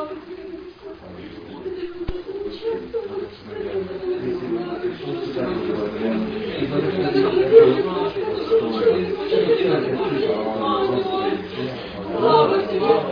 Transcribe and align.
Слава 0.00 0.16
тебе, 12.66 13.10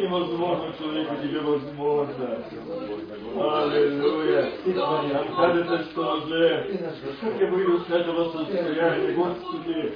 Невозможно 0.00 0.72
человеку, 0.78 1.14
тебе 1.22 1.40
возможно. 1.40 2.38
Аллилуйя. 3.36 4.52
Кажется, 5.36 5.84
что 5.90 6.16
уже, 6.18 6.78
как 7.20 7.40
я 7.40 7.46
выйду 7.50 7.80
с 7.80 7.90
этого 7.90 8.32
состояния, 8.32 9.12
Господи, 9.12 9.94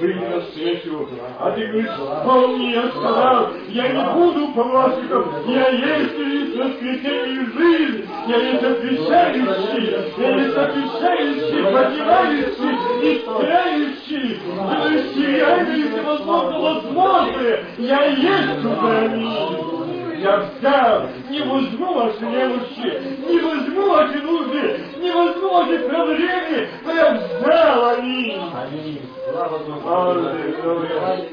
Сын 0.00 0.16
на 0.16 0.40
свете, 0.52 0.90
а 1.38 1.50
ты 1.50 1.66
говоришь, 1.66 1.90
помни, 2.24 2.72
я 2.72 2.88
сказал, 2.88 3.50
я 3.68 3.88
не 3.88 4.14
буду 4.14 4.48
помощником, 4.54 5.30
я 5.46 5.68
есть 5.68 6.18
и 6.18 6.56
воскресенье 6.56 7.34
и 7.34 7.44
жизнь, 7.52 8.08
я 8.26 8.36
есть 8.36 8.62
отвечающий, 8.62 9.90
я 10.16 10.36
есть 10.36 10.56
отвечающий, 10.56 11.62
поднимающий, 11.70 12.72
исцеляющий, 13.02 14.40
делающий 14.40 15.26
реально 15.36 15.74
и 15.74 15.88
всевозможно 15.90 16.58
возможное, 16.60 17.64
я 17.76 18.04
есть 18.06 18.64
аминь. 18.64 19.79
Я 19.79 19.79
взял, 20.20 21.08
не 21.30 21.40
возьму 21.40 21.94
ваши 21.94 22.24
немощи, 22.24 23.02
не 23.28 23.38
возьму 23.40 23.88
ваши 23.88 24.18
нужды, 24.18 24.80
не 24.98 25.10
возьму 25.10 25.50
ваши 25.50 25.78
проблемы, 25.88 26.68
я 26.86 27.12
взял, 27.14 27.84
аминь. 27.90 28.42
Аминь. 28.54 29.02
Слава 29.30 29.58
Богу. 29.58 29.88
Аллилуйя. 29.88 31.28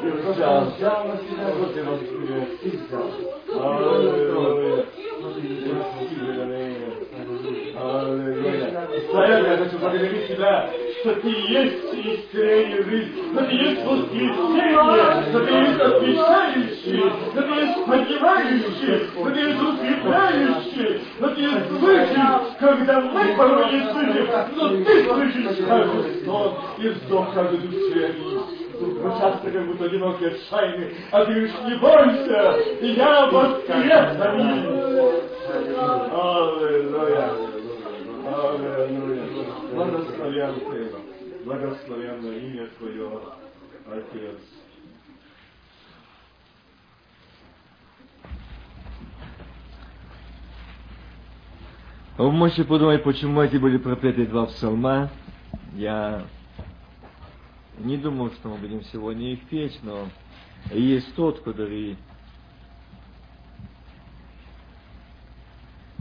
Ты 0.00 0.10
взял. 0.12 0.64
Взял 0.64 1.04
на 1.04 1.16
себя 1.18 1.52
вот 1.58 1.76
и 1.76 1.80
воскрес. 1.80 2.48
Ты 2.62 2.68
взял. 2.70 3.10
Аллилуйя. 3.62 4.86
Аллилуйя. 7.40 8.88
Царь, 9.12 9.30
я 9.30 9.56
хочу 9.56 9.78
благодарить 9.78 10.28
тебя, 10.28 10.70
что 11.00 11.14
ты 11.16 11.28
есть 11.28 11.84
исцеление 11.94 12.82
жизнь, 12.84 13.12
что 13.32 13.44
ты 13.44 13.52
есть 13.54 13.84
воскресение, 13.86 15.22
что 15.30 15.40
ты 15.46 15.52
есть 15.52 15.80
отвечающий, 15.80 16.98
что 17.32 17.42
ты 17.42 17.52
есть 17.52 17.86
поднимающий, 17.86 19.08
что 19.14 19.30
ты 19.30 19.40
есть 19.40 19.62
укрепляющий, 19.62 21.00
что 21.16 21.28
ты 21.30 21.40
есть 21.40 21.68
слышишь, 21.78 22.18
когда 22.58 23.00
мы 23.00 23.34
порой 23.36 23.72
не 23.72 23.80
слышим, 23.90 24.26
но 24.56 24.68
ты 24.68 25.04
слышишь 25.04 25.66
каждый 25.66 26.24
сон 26.24 26.58
и 26.78 26.88
вздох 26.88 27.32
каждой 27.34 27.58
душе. 27.58 28.14
Мы 28.80 29.10
часто 29.18 29.50
как 29.50 29.66
будто 29.66 29.84
одиноки 29.84 30.24
отчаянны, 30.24 30.94
а 31.10 31.24
ты 31.24 31.32
говоришь, 31.32 31.52
не 31.66 31.74
бойся, 31.76 32.56
я 32.80 33.26
воскрес, 33.26 34.20
аминь. 34.20 35.29
Аллилуйя. 35.80 37.32
Аллилуйя. 38.26 39.24
Благословен 39.72 40.54
Ты, 40.70 40.92
благословенно 41.44 42.32
имя 42.32 42.66
Твое, 42.78 43.20
Отец. 43.86 44.40
Вы 52.18 52.32
можете 52.32 52.64
подумать, 52.64 53.02
почему 53.02 53.40
эти 53.40 53.56
были 53.56 53.78
пропеты 53.78 54.26
два 54.26 54.44
псалма. 54.46 55.08
Я 55.74 56.26
не 57.78 57.96
думал, 57.96 58.30
что 58.32 58.50
мы 58.50 58.56
будем 58.58 58.84
сегодня 58.84 59.32
их 59.32 59.48
петь, 59.48 59.80
но 59.82 60.10
есть 60.70 61.14
тот, 61.14 61.40
который 61.40 61.96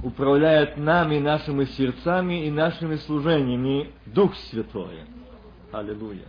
управляет 0.03 0.77
нами, 0.77 1.19
нашими 1.19 1.65
сердцами 1.65 2.45
и 2.45 2.51
нашими 2.51 2.95
служениями 2.97 3.91
Дух 4.05 4.35
Святой. 4.49 5.01
Аллилуйя. 5.71 6.27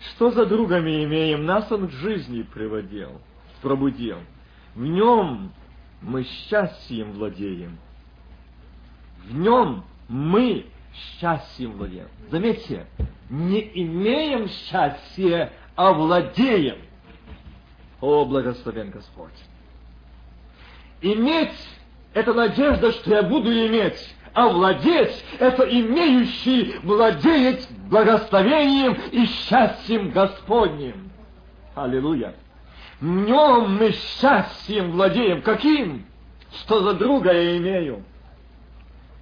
Что 0.00 0.30
за 0.30 0.46
другами 0.46 1.04
имеем? 1.04 1.46
Нас 1.46 1.70
Он 1.72 1.88
к 1.88 1.92
жизни 1.92 2.42
приводил, 2.42 3.20
пробудил. 3.62 4.18
В 4.74 4.82
Нем 4.82 5.52
мы 6.02 6.24
счастьем 6.24 7.12
владеем. 7.12 7.78
В 9.24 9.34
Нем 9.34 9.84
мы 10.08 10.66
счастьем 10.94 11.72
владеем. 11.72 12.08
Заметьте, 12.30 12.86
не 13.30 13.60
имеем 13.82 14.48
счастья, 14.48 15.52
а 15.74 15.92
владеем. 15.92 16.78
О, 18.00 18.24
благословен 18.26 18.90
Господь. 18.90 19.32
Иметь– 21.00 21.56
это 22.16 22.32
надежда, 22.32 22.92
что 22.92 23.10
я 23.10 23.22
буду 23.22 23.52
иметь, 23.52 24.14
а 24.32 24.48
владеть– 24.48 25.22
это 25.38 25.64
имеющий 25.64 26.76
владеет 26.82 27.68
благословением 27.90 28.96
и 29.12 29.26
счастьем 29.26 30.12
Господним. 30.12 31.10
Аллилуйя. 31.74 32.34
В 33.00 33.04
нем 33.04 33.76
мы 33.76 33.92
счастьем 33.92 34.92
владеем. 34.92 35.42
Каким? 35.42 36.06
Что 36.60 36.80
за 36.80 36.94
друга 36.94 37.34
я 37.34 37.58
имею? 37.58 38.02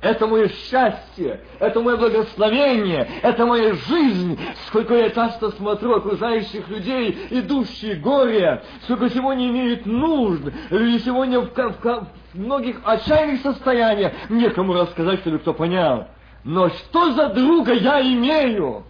Это 0.04 0.26
мое 0.26 0.48
счастье, 0.48 1.40
это 1.58 1.80
мое 1.80 1.96
благословение, 1.96 3.08
это 3.22 3.46
моя 3.46 3.72
жизнь. 3.72 4.38
Сколько 4.66 4.94
я 4.96 5.08
часто 5.08 5.50
смотрю 5.52 5.96
окружающих 5.96 6.68
людей, 6.68 7.26
идущие 7.30 7.94
горе, 7.94 8.62
сколько 8.82 9.08
сегодня 9.08 9.48
имеют 9.48 9.86
нужд, 9.86 10.42
люди 10.68 10.98
сегодня 10.98 11.40
в, 11.40 11.54
в, 11.54 11.80
в 11.80 12.08
многих 12.34 12.82
отчаянных 12.84 13.40
состояниях, 13.40 14.12
некому 14.28 14.74
рассказать, 14.74 15.20
чтобы 15.20 15.38
кто 15.38 15.54
понял. 15.54 16.06
Но 16.44 16.68
что 16.68 17.12
за 17.12 17.30
друга 17.30 17.72
я 17.72 18.02
имею? 18.02 18.84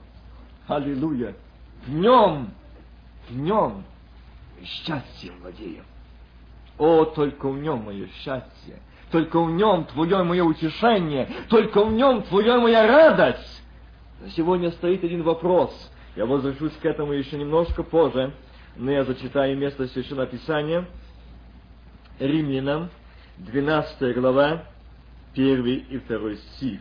Аллилуйя. 0.67 1.37
В 1.87 1.95
нем, 1.95 2.51
в 3.29 3.37
нем 3.37 3.85
счастьем 4.65 5.35
владеем. 5.41 5.85
О, 6.77 7.05
только 7.05 7.49
в 7.49 7.57
нем 7.57 7.85
мое 7.85 8.09
счастье, 8.09 8.81
только 9.15 9.41
в 9.41 9.53
нем 9.53 9.85
Твое 9.85 10.25
мое 10.25 10.43
утешение, 10.43 11.29
только 11.49 11.85
в 11.85 11.93
нем 11.93 12.23
Твоя 12.23 12.59
моя 12.59 12.85
радость. 12.85 13.63
Но 14.21 14.29
сегодня 14.31 14.73
стоит 14.73 15.05
один 15.05 15.23
вопрос. 15.23 15.71
Я 16.17 16.27
возвращусь 16.27 16.73
к 16.83 16.85
этому 16.85 17.13
еще 17.13 17.39
немножко 17.39 17.85
позже, 17.85 18.33
но 18.75 18.91
я 18.91 19.05
зачитаю 19.05 19.57
место 19.57 19.87
Священного 19.87 20.27
Писания. 20.27 20.89
Римлянам, 22.19 22.91
12 23.37 24.17
глава, 24.17 24.65
1 25.35 25.65
и 25.65 25.99
2 25.99 26.35
стих. 26.35 26.81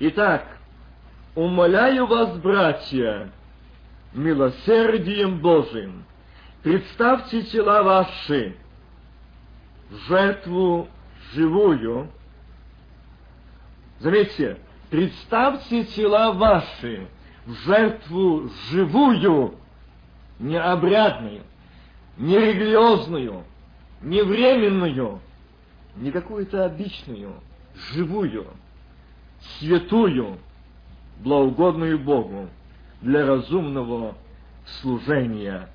Итак, 0.00 0.58
умоляю 1.34 2.04
вас, 2.04 2.36
братья, 2.36 3.30
милосердием 4.12 5.38
Божиим, 5.38 6.04
представьте 6.62 7.44
тела 7.44 7.82
ваши 7.82 8.56
в 9.90 9.96
жертву 10.08 10.86
живую. 11.32 12.08
Заметьте, 14.00 14.58
представьте 14.90 15.84
тела 15.84 16.32
ваши 16.32 17.08
в 17.46 17.52
жертву 17.64 18.50
живую, 18.70 19.54
не 20.38 20.56
обрядную, 20.56 21.42
не 22.16 22.38
религиозную, 22.38 23.44
не 24.02 24.22
временную, 24.22 25.20
не 25.96 26.10
какую-то 26.10 26.66
обычную, 26.66 27.34
живую, 27.92 28.46
святую, 29.58 30.38
благоугодную 31.20 31.98
Богу 31.98 32.48
для 33.00 33.26
разумного 33.26 34.14
служения 34.80 35.68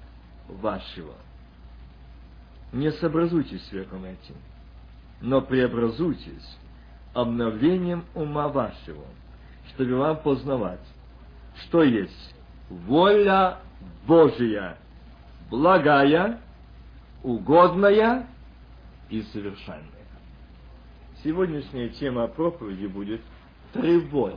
вашего. 0.48 1.14
Не 2.72 2.92
сообразуйтесь 2.92 3.64
с 3.66 3.72
веком 3.72 4.06
этим, 4.06 4.36
но 5.24 5.42
преобразуйтесь 5.42 6.58
обновлением 7.14 8.04
ума 8.14 8.50
вашего, 8.50 9.06
чтобы 9.70 9.96
вам 9.96 10.18
познавать, 10.18 10.86
что 11.64 11.82
есть 11.82 12.36
воля 12.70 13.60
Божия, 14.06 14.78
благая, 15.50 16.40
угодная 17.24 18.28
и 19.10 19.22
совершенная. 19.22 19.88
Сегодняшняя 21.24 21.88
тема 21.90 22.28
проповеди 22.28 22.88
будет 22.88 23.22
три 23.72 24.00
воли. 24.00 24.36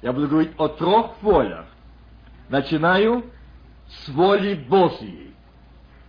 Я 0.00 0.12
буду 0.12 0.28
говорить 0.28 0.52
о 0.58 0.68
трех 0.68 1.20
волях. 1.22 1.66
Начинаю 2.48 3.24
с 3.88 4.08
воли 4.10 4.54
Божьей. 4.54 5.34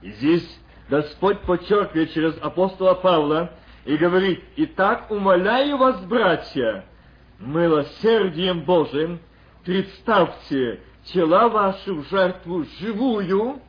И 0.04 0.12
здесь 0.12 0.48
Господь 0.90 1.40
подчеркивает 1.42 2.14
через 2.14 2.38
апостола 2.42 2.94
Павла 2.94 3.52
и 3.86 3.98
говорит, 3.98 4.44
«Итак, 4.56 5.12
умоляю 5.12 5.78
вас, 5.78 6.00
братья, 6.06 6.86
милосердием 7.40 8.62
Божиим, 8.62 9.20
представьте 9.66 10.82
тела 11.06 11.50
ваши 11.50 11.94
в 11.94 12.08
жертву 12.10 12.66
живую, 12.80 13.60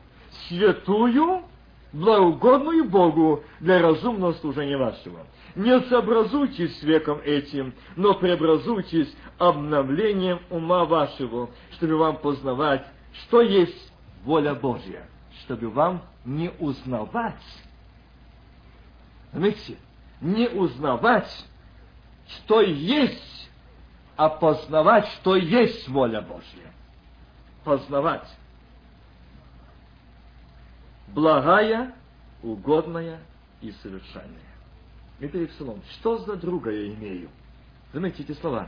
святую, 0.47 1.43
благоугодную 1.91 2.85
Богу 2.85 3.43
для 3.59 3.81
разумного 3.81 4.33
служения 4.33 4.77
вашего. 4.77 5.25
Не 5.55 5.79
сообразуйтесь 5.81 6.79
с 6.79 6.83
веком 6.83 7.19
этим, 7.23 7.73
но 7.95 8.13
преобразуйтесь 8.13 9.13
обновлением 9.37 10.39
ума 10.49 10.85
вашего, 10.85 11.49
чтобы 11.73 11.97
вам 11.97 12.17
познавать, 12.17 12.85
что 13.13 13.41
есть 13.41 13.91
воля 14.23 14.53
Божья, 14.53 15.07
чтобы 15.41 15.69
вам 15.69 16.01
не 16.29 16.51
узнавать, 16.59 17.41
заметьте, 19.33 19.77
не 20.21 20.47
узнавать, 20.47 21.45
что 22.27 22.61
есть, 22.61 23.49
а 24.15 24.29
познавать, 24.29 25.07
что 25.19 25.35
есть 25.35 25.87
воля 25.87 26.21
Божья. 26.21 26.71
Познавать. 27.63 28.27
Благая, 31.07 31.95
угодная 32.43 33.19
и 33.61 33.71
совершенная. 33.71 34.39
Это 35.19 35.45
Псалом. 35.47 35.81
Что 35.93 36.19
за 36.19 36.35
друга 36.35 36.69
я 36.69 36.93
имею? 36.93 37.29
Заметьте 37.91 38.21
эти 38.21 38.33
слова. 38.33 38.67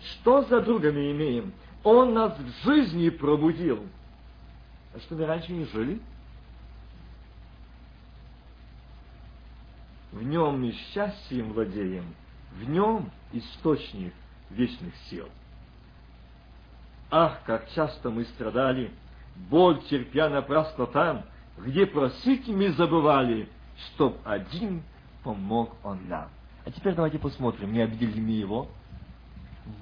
Что 0.00 0.42
за 0.42 0.60
друга 0.60 0.92
мы 0.92 1.10
имеем? 1.10 1.52
Он 1.82 2.14
нас 2.14 2.38
в 2.38 2.64
жизни 2.64 3.08
пробудил. 3.10 3.84
А 4.94 5.00
что 5.00 5.16
мы 5.16 5.26
раньше 5.26 5.52
не 5.52 5.64
жили? 5.64 6.00
В 10.12 10.22
нем 10.22 10.60
мы 10.60 10.72
счастьем 10.72 11.52
владеем, 11.52 12.04
в 12.52 12.68
нем 12.68 13.10
источник 13.32 14.12
вечных 14.50 14.94
сил. 15.08 15.28
Ах, 17.10 17.40
как 17.44 17.70
часто 17.70 18.10
мы 18.10 18.24
страдали, 18.24 18.90
боль 19.48 19.80
терпя 19.88 20.28
напрасно 20.28 20.86
там, 20.86 21.22
где 21.58 21.86
просить 21.86 22.48
мы 22.48 22.72
забывали, 22.72 23.48
чтоб 23.76 24.16
один 24.24 24.82
помог 25.22 25.74
он 25.84 26.08
нам. 26.08 26.28
А 26.64 26.70
теперь 26.70 26.94
давайте 26.94 27.18
посмотрим, 27.18 27.72
не 27.72 27.80
обидели 27.80 28.12
ли 28.12 28.20
мы 28.20 28.30
его. 28.30 28.68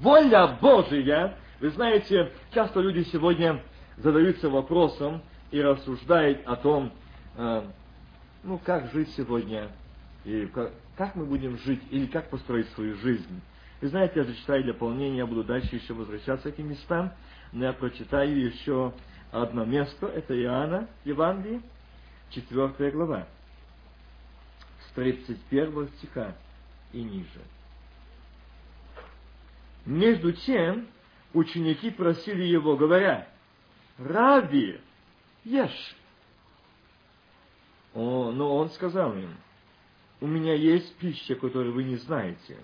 Воля 0.01 0.59
Божия, 0.61 1.37
вы 1.61 1.71
знаете, 1.71 2.33
часто 2.53 2.81
люди 2.81 3.03
сегодня 3.05 3.63
задаются 3.97 4.49
вопросом 4.49 5.23
и 5.51 5.61
рассуждают 5.61 6.47
о 6.47 6.57
том, 6.57 6.93
э, 7.37 7.63
ну, 8.45 8.59
как 8.59 8.93
жить 8.93 9.11
сегодня, 9.17 9.69
и 10.29 10.47
как, 10.97 11.15
мы 11.15 11.25
будем 11.25 11.57
жить, 11.59 11.81
или 11.91 12.07
как 12.07 12.29
построить 12.29 12.69
свою 12.71 12.97
жизнь. 12.97 13.41
Вы 13.81 13.89
знаете, 13.89 14.21
я 14.21 14.25
зачитаю 14.25 14.63
для 14.63 14.75
полнения, 14.75 15.19
я 15.19 15.27
буду 15.27 15.43
дальше 15.43 15.77
еще 15.77 15.95
возвращаться 15.95 16.51
к 16.51 16.55
этим 16.55 16.69
местам, 16.69 17.13
но 17.53 17.65
я 17.65 17.73
прочитаю 17.73 18.39
еще 18.39 18.93
одно 19.33 19.65
место, 19.65 20.07
это 20.07 20.39
Иоанна, 20.39 20.87
Евангелие, 21.05 21.63
4 22.31 22.91
глава, 22.91 23.27
с 24.87 24.93
31 24.93 25.89
стиха 25.97 26.35
и 26.93 27.03
ниже. 27.03 27.41
Между 29.87 30.33
тем, 30.33 30.89
ученики 31.33 31.91
просили 31.91 32.45
его, 32.45 32.77
говоря, 32.77 33.27
«Раби, 33.97 34.79
ешь!» 35.45 35.97
О, 37.95 38.31
но 38.31 38.55
он 38.57 38.69
сказал 38.71 39.15
им, 39.15 39.35
«У 40.21 40.27
меня 40.27 40.55
есть 40.55 40.97
пища, 40.97 41.35
которую 41.35 41.75
вы 41.75 41.85
не 41.85 41.97
знаете». 41.97 42.57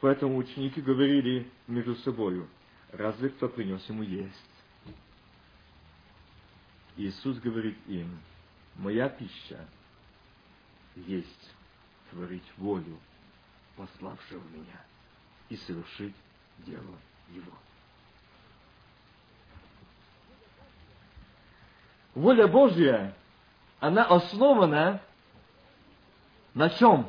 Поэтому 0.00 0.36
ученики 0.36 0.80
говорили 0.80 1.50
между 1.66 1.96
собою, 1.96 2.48
«Разве 2.92 3.30
кто 3.30 3.48
принес 3.48 3.86
ему 3.88 4.02
есть?» 4.02 4.50
Иисус 6.96 7.38
говорит 7.38 7.76
им, 7.86 8.18
«Моя 8.76 9.08
пища 9.08 9.66
есть 10.94 11.54
творить 12.10 12.44
волю 12.56 12.98
пославшего 13.76 14.42
меня 14.48 14.80
и 15.48 15.56
совершить 15.56 16.14
дело 16.58 16.96
его». 17.30 17.52
Воля 22.14 22.48
Божья, 22.48 23.14
она 23.78 24.04
основана 24.04 25.02
на 26.56 26.70
чем? 26.70 27.06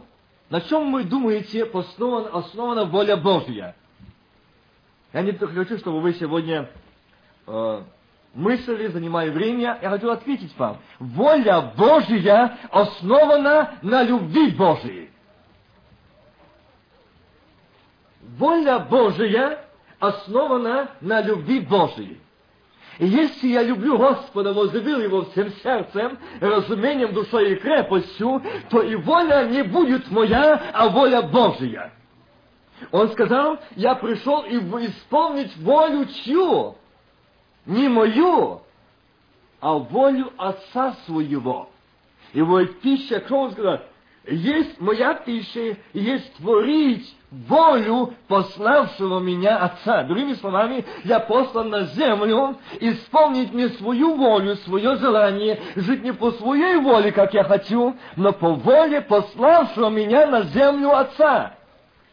На 0.50 0.62
чем 0.62 0.92
вы 0.92 1.06
думаете 1.06 1.64
основана, 1.64 2.30
основана 2.38 2.84
воля 2.84 3.16
Божья? 3.16 3.76
Я 5.14 5.22
не 5.22 5.32
хочу, 5.32 5.78
чтобы 5.78 6.02
вы 6.02 6.14
сегодня 6.14 6.70
э, 7.48 7.82
мысли, 8.34 8.88
занимая 8.88 9.32
время, 9.32 9.80
я 9.82 9.90
хочу 9.90 10.12
ответить 10.12 10.56
вам. 10.58 10.78
Воля 11.00 11.62
Божья 11.78 12.58
основана 12.72 13.78
на 13.82 14.04
любви 14.04 14.52
Божьей. 14.52 15.12
Воля 18.38 18.80
Божья 18.80 19.64
основана 20.00 20.92
на 21.00 21.22
любви 21.22 21.62
Божьей. 21.62 22.20
И 23.00 23.06
если 23.06 23.48
я 23.48 23.62
люблю 23.62 23.98
Господа, 23.98 24.54
возлюбил 24.54 25.00
Его 25.00 25.26
всем 25.26 25.52
сердцем, 25.64 26.18
разумением, 26.40 27.14
душой 27.14 27.54
и 27.54 27.56
крепостью, 27.56 28.42
то 28.70 28.82
и 28.82 28.96
воля 28.96 29.48
не 29.48 29.64
будет 29.64 30.10
моя, 30.10 30.72
а 30.74 30.90
воля 30.90 31.22
Божья. 31.22 31.94
Он 32.92 33.10
сказал, 33.10 33.60
я 33.76 33.96
пришел 33.96 34.44
исполнить 34.46 35.56
волю 35.58 36.06
чью? 36.06 36.76
Не 37.66 37.88
мою, 37.88 38.62
а 39.60 39.74
волю 39.74 40.32
Отца 40.38 40.96
своего. 41.06 41.70
И 42.34 42.42
вот 42.42 42.80
пища, 42.82 43.20
кто 43.20 43.42
он 43.42 43.52
сказал, 43.52 43.82
Есть 44.28 44.82
моя 44.82 45.14
пища, 45.14 45.78
есть 45.94 46.36
творить 46.36 47.16
волю 47.32 48.14
пославшего 48.28 49.20
меня 49.20 49.58
Отца. 49.58 50.04
Другими 50.04 50.34
словами, 50.34 50.86
я 51.06 51.22
послан 51.22 51.70
на 51.70 51.84
землю 51.84 52.58
исполнить 52.82 53.54
не 53.54 53.70
свою 53.70 54.16
волю, 54.16 54.56
свое 54.58 54.98
желание, 54.98 55.62
жить 55.78 56.04
не 56.04 56.12
по 56.12 56.32
своей 56.32 56.76
воле, 56.76 57.14
как 57.14 57.34
я 57.34 57.46
хочу, 57.46 57.96
но 58.18 58.34
по 58.34 58.50
воле 58.54 59.00
пославшего 59.00 59.90
меня 59.90 60.28
на 60.28 60.42
землю 60.44 60.98
Отца. 60.98 61.54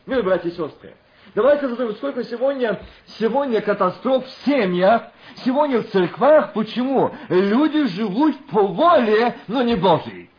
Милые 0.06 0.24
братья 0.24 0.48
и 0.50 0.52
сестры, 0.52 0.94
давайте 1.34 1.66
задумаем, 1.66 1.96
сколько 1.96 2.22
сегодня, 2.22 2.80
сегодня 3.18 3.60
катастроф 3.60 4.24
в 4.24 4.30
семьях, 4.44 5.02
сегодня 5.44 5.80
в 5.80 5.90
церквах. 5.90 6.52
Почему? 6.52 7.10
Люди 7.28 7.86
живут 7.88 8.36
по 8.52 8.62
воле, 8.62 9.34
но 9.48 9.62
не 9.62 9.74
Божьей. 9.74 10.30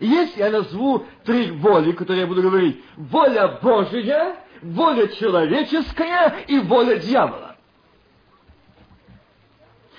Есть, 0.00 0.36
я 0.36 0.50
назову 0.50 1.04
три 1.24 1.50
воли, 1.50 1.92
которые 1.92 2.22
я 2.22 2.26
буду 2.26 2.42
говорить. 2.42 2.82
Воля 2.96 3.58
Божия, 3.62 4.36
воля 4.62 5.06
человеческая 5.08 6.44
и 6.48 6.58
воля 6.58 6.98
дьявола. 6.98 7.56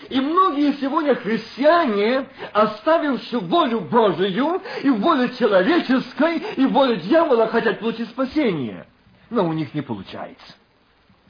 И 0.10 0.20
многие 0.20 0.74
сегодня 0.74 1.16
христиане, 1.16 2.28
оставивши 2.54 3.40
волю 3.40 3.82
Божию 3.82 4.62
и 4.84 4.90
волю 4.90 5.30
человеческой, 5.30 6.44
и 6.58 6.66
волю 6.66 6.98
дьявола, 6.98 7.48
хотят 7.48 7.80
получить 7.80 8.10
спасение. 8.10 8.86
Но 9.30 9.48
у 9.48 9.54
них 9.54 9.74
не 9.74 9.82
получается. 9.82 10.56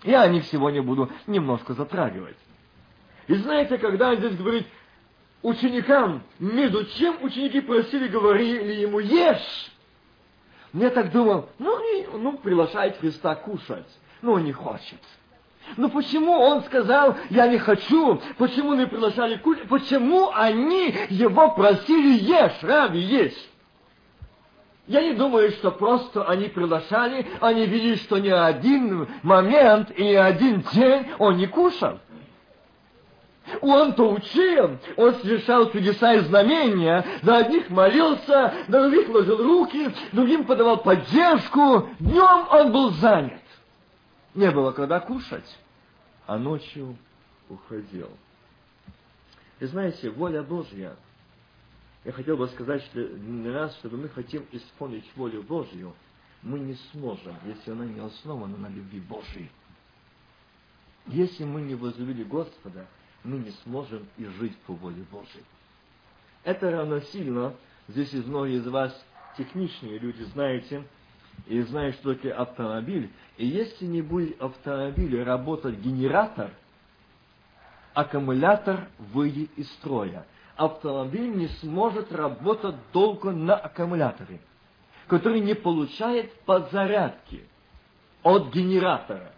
Я 0.04 0.24
о 0.24 0.28
них 0.28 0.46
сегодня 0.46 0.84
буду 0.84 1.10
немножко 1.26 1.74
затрагивать. 1.74 2.38
И 3.28 3.36
знаете, 3.36 3.78
когда 3.78 4.16
здесь 4.16 4.36
говорит 4.36 4.68
ученикам, 5.46 6.24
между 6.40 6.86
чем 6.86 7.24
ученики 7.24 7.62
просили, 7.62 8.08
говорили 8.08 8.74
ему, 8.74 9.00
ешь. 9.00 9.72
Я 10.74 10.90
так 10.90 11.12
думал, 11.12 11.50
ну, 11.60 11.80
и, 11.80 12.08
ну, 12.18 12.38
приглашает 12.38 12.98
Христа 12.98 13.36
кушать. 13.36 13.88
Но 14.22 14.34
он 14.34 14.44
не 14.44 14.52
хочет. 14.52 15.00
Ну 15.78 15.90
почему 15.90 16.32
он 16.32 16.64
сказал, 16.64 17.16
я 17.30 17.48
не 17.48 17.58
хочу? 17.58 18.22
Почему 18.38 18.76
не 18.76 18.86
приглашали 18.86 19.38
кушать? 19.38 19.68
Почему 19.68 20.32
они 20.32 20.94
его 21.10 21.52
просили 21.52 22.20
ешь, 22.24 22.62
раби, 22.62 23.00
есть? 23.00 23.50
Я 24.88 25.02
не 25.02 25.14
думаю, 25.14 25.50
что 25.52 25.72
просто 25.72 26.24
они 26.26 26.48
приглашали, 26.48 27.26
они 27.42 27.66
видели, 27.66 27.96
что 27.96 28.20
ни 28.20 28.30
один 28.30 29.08
момент 29.24 29.90
и 29.98 30.04
ни 30.04 30.14
один 30.14 30.64
день 30.74 31.08
он 31.18 31.38
не 31.38 31.48
кушал. 31.48 32.00
Он-то 33.62 34.12
учил, 34.12 34.80
он 34.98 35.16
совершал 35.16 35.72
чудеса 35.72 36.14
и 36.16 36.20
знамения, 36.20 37.06
за 37.22 37.38
одних 37.38 37.70
молился, 37.70 38.54
на 38.68 38.82
других 38.82 39.10
ложил 39.10 39.38
руки, 39.38 39.94
другим 40.12 40.46
подавал 40.46 40.78
поддержку. 40.78 41.90
Днем 42.00 42.48
он 42.50 42.72
был 42.72 42.92
занят. 42.94 43.42
Не 44.34 44.52
было 44.52 44.72
когда 44.72 45.00
кушать, 45.00 45.58
а 46.26 46.38
ночью 46.38 46.98
уходил. 47.50 48.10
И 49.60 49.66
знаете, 49.66 50.10
воля 50.10 50.44
Божья, 50.44 50.96
я 52.04 52.12
хотел 52.12 52.38
бы 52.38 52.48
сказать, 52.50 52.84
что 52.84 53.08
для 53.08 53.52
нас, 53.52 53.76
чтобы 53.78 53.98
мы 53.98 54.10
хотим 54.10 54.46
исполнить 54.52 55.06
волю 55.16 55.44
Божью, 55.44 55.94
мы 56.42 56.60
не 56.60 56.76
сможем, 56.92 57.36
если 57.46 57.72
она 57.72 57.86
не 57.86 58.00
основана 58.00 58.58
на 58.58 58.68
любви 58.68 59.00
Божьей. 59.00 59.50
Если 61.08 61.44
мы 61.44 61.62
не 61.62 61.76
возлюбили 61.76 62.24
Господа, 62.24 62.88
мы 63.26 63.40
не 63.40 63.52
сможем 63.64 64.08
и 64.18 64.26
жить 64.26 64.58
по 64.68 64.74
воле 64.74 65.04
Божьей. 65.12 65.44
Это 66.44 66.72
равносильно, 66.72 67.54
здесь 67.88 68.14
из 68.14 68.26
многие 68.26 68.58
из 68.58 68.68
вас 68.68 68.94
техничные 69.38 69.98
люди 69.98 70.24
знаете, 70.24 70.84
и 71.48 71.62
знают, 71.62 71.96
что 71.96 72.14
такое 72.14 72.34
автомобиль. 72.34 73.12
И 73.38 73.46
если 73.46 73.86
не 73.86 74.02
будет 74.02 74.42
автомобиля 74.42 75.26
работать 75.26 75.78
генератор, 75.80 76.52
аккумулятор 77.94 78.88
выйдет 78.98 79.50
из 79.58 79.70
строя. 79.74 80.26
Автомобиль 80.56 81.36
не 81.36 81.48
сможет 81.48 82.12
работать 82.14 82.76
долго 82.94 83.32
на 83.32 83.56
аккумуляторе, 83.56 84.40
который 85.08 85.42
не 85.42 85.54
получает 85.54 86.34
подзарядки 86.42 87.46
от 88.24 88.54
генератора. 88.54 89.32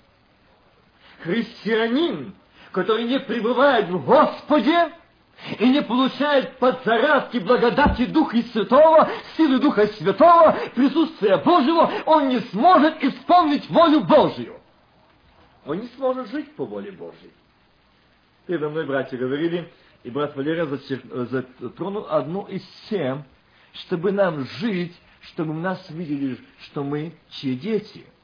Христианин 1.21 2.35
который 2.71 3.03
не 3.05 3.19
пребывает 3.19 3.89
в 3.89 4.03
Господе 4.03 4.91
и 5.59 5.69
не 5.69 5.81
получает 5.81 6.57
подзарядки 6.57 7.37
благодати 7.37 8.05
Духа 8.05 8.37
Святого, 8.51 9.09
силы 9.35 9.59
Духа 9.59 9.87
Святого, 9.87 10.57
присутствия 10.75 11.37
Божьего, 11.37 11.91
он 12.05 12.29
не 12.29 12.39
сможет 12.39 13.03
исполнить 13.03 13.69
волю 13.69 14.01
Божью. 14.01 14.55
Он 15.65 15.79
не 15.79 15.87
сможет 15.89 16.29
жить 16.29 16.55
по 16.55 16.65
воле 16.65 16.91
Божьей. 16.91 17.31
Передо 18.45 18.69
мной 18.69 18.85
братья 18.85 19.17
говорили, 19.17 19.71
и 20.03 20.09
брат 20.09 20.35
Валерия 20.35 20.65
затронул 20.65 22.07
одну 22.09 22.45
из 22.45 22.63
тем, 22.89 23.25
чтобы 23.73 24.11
нам 24.11 24.45
жить, 24.59 24.95
чтобы 25.21 25.53
нас 25.53 25.85
видели, 25.89 26.39
что 26.61 26.83
мы 26.83 27.13
чьи 27.29 27.55
дети– 27.55 28.05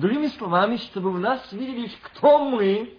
Другими 0.00 0.28
словами, 0.28 0.78
чтобы 0.78 1.12
в 1.12 1.20
нас 1.20 1.52
видели, 1.52 1.90
кто 2.00 2.48
мы 2.48 2.98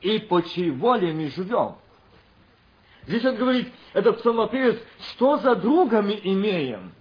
и 0.00 0.18
по 0.20 0.40
чьей 0.40 0.70
воле 0.70 1.12
мы 1.12 1.30
живем. 1.30 1.74
Здесь 3.08 3.24
он 3.24 3.34
говорит, 3.34 3.72
этот 3.92 4.18
псалмопевец, 4.18 4.80
что 5.10 5.38
за 5.38 5.56
другами 5.56 6.20
имеем? 6.22 6.92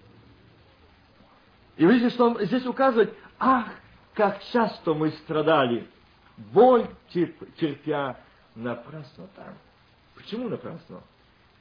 И 1.76 1.86
вы 1.86 1.94
видите, 1.94 2.16
что 2.16 2.32
он 2.32 2.44
здесь 2.46 2.66
указывает, 2.66 3.16
ах, 3.38 3.68
как 4.16 4.44
часто 4.46 4.96
мы 4.96 5.12
страдали, 5.12 5.88
боль 6.38 6.88
терпя 7.12 8.18
напрасно 8.56 9.28
там. 9.36 9.54
Почему 10.16 10.50
напрасно? 10.50 11.04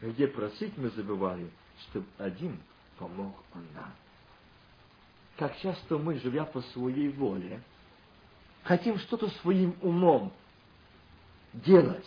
Где 0.00 0.28
просить 0.28 0.78
мы 0.78 0.88
забывали, 0.88 1.50
чтобы 1.90 2.06
один 2.16 2.58
помог 2.98 3.34
он 3.54 3.66
нам 3.74 3.92
как 5.36 5.56
часто 5.58 5.98
мы, 5.98 6.18
живя 6.18 6.44
по 6.44 6.60
своей 6.62 7.08
воле, 7.08 7.60
хотим 8.64 8.98
что-то 8.98 9.28
своим 9.40 9.76
умом 9.82 10.32
делать, 11.52 12.06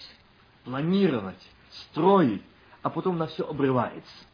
планировать, 0.64 1.42
строить, 1.70 2.42
а 2.82 2.90
потом 2.90 3.18
на 3.18 3.28
все 3.28 3.48
обрывается. 3.48 4.26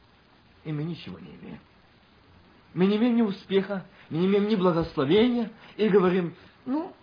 И 0.64 0.72
мы 0.72 0.84
ничего 0.84 1.20
не 1.20 1.36
имеем. 1.36 1.60
Мы 2.74 2.88
не 2.88 2.98
имеем 2.98 3.16
ни 3.16 3.22
успеха, 3.22 3.86
мы 4.10 4.18
не 4.18 4.28
имеем 4.28 4.48
ни 4.48 4.56
благословения, 4.56 5.52
и 5.78 5.88
говорим, 5.88 6.36
ну, 6.66 6.94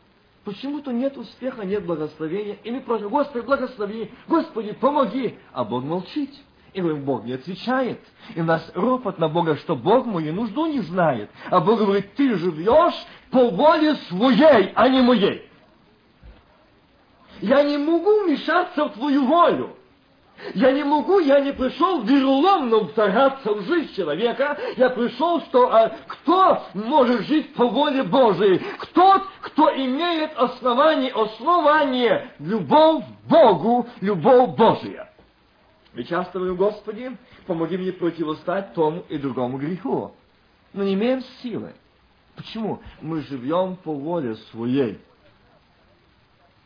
почему-то 0.45 0.93
нет 0.93 1.17
успеха, 1.17 1.65
нет 1.65 1.85
благословения, 1.87 2.59
и 2.65 2.71
мы 2.71 2.81
просим, 2.81 3.09
Господи, 3.09 3.45
благослови, 3.45 4.11
Господи, 4.29 4.73
помоги, 4.73 5.39
а 5.53 5.65
Бог 5.65 5.85
молчит. 5.85 6.35
И 6.73 6.81
говорим, 6.81 7.05
Бог 7.05 7.25
не 7.25 7.35
отвечает. 7.35 8.00
И 8.35 8.41
у 8.41 8.45
нас 8.45 8.71
ропот 8.75 9.19
на 9.19 9.29
Бога, 9.29 9.57
что 9.57 9.76
Бог 9.76 10.07
мою 10.07 10.33
нужду 10.33 10.67
не 10.67 10.81
знает. 10.81 11.31
А 11.50 11.61
Бог 11.61 11.81
говорит, 11.81 12.14
ты 12.14 12.35
живешь 12.37 12.95
по 13.31 13.50
воле 13.50 13.95
своей, 14.09 14.73
а 14.75 14.88
не 14.88 15.02
моей. 15.02 15.49
Я 17.41 17.62
не 17.62 17.76
могу 17.76 18.25
вмешаться 18.25 18.87
в 18.87 18.93
твою 18.95 19.26
волю. 19.26 19.76
Я 20.55 20.73
не 20.73 20.83
могу, 20.83 21.21
я 21.21 21.41
не 21.41 21.52
пришел 21.52 22.02
вероломно 22.02 22.85
вторгаться 22.87 23.52
в 23.52 23.62
жизнь 23.62 23.95
человека. 23.95 24.59
Я 24.76 24.91
пришел, 24.91 25.41
что 25.43 25.73
а, 25.73 25.93
кто 26.09 26.62
может 26.75 27.26
жить 27.26 27.55
по 27.55 27.69
воле 27.69 28.02
Божией? 28.02 28.61
Кто, 28.79 29.23
кто 29.41 29.71
имеет 29.76 30.37
основание, 30.37 31.12
основание, 31.12 32.33
любовь 32.41 33.05
Богу, 33.29 33.87
любовь 34.00 34.57
Божия. 34.57 35.12
Мы 35.95 36.05
часто 36.05 36.39
говорим, 36.39 36.57
Господи, 36.57 37.17
помоги 37.47 37.77
мне 37.77 37.93
противостать 37.93 38.73
тому 38.75 39.05
и 39.09 39.19
другому 39.19 39.59
греху. 39.59 40.15
Но 40.73 40.85
не 40.85 40.95
имеем 40.95 41.23
силы. 41.43 41.75
Почему? 42.35 42.83
Мы 43.03 43.21
живем 43.23 43.77
по 43.77 43.95
воле 43.95 44.37
своей. 44.51 44.99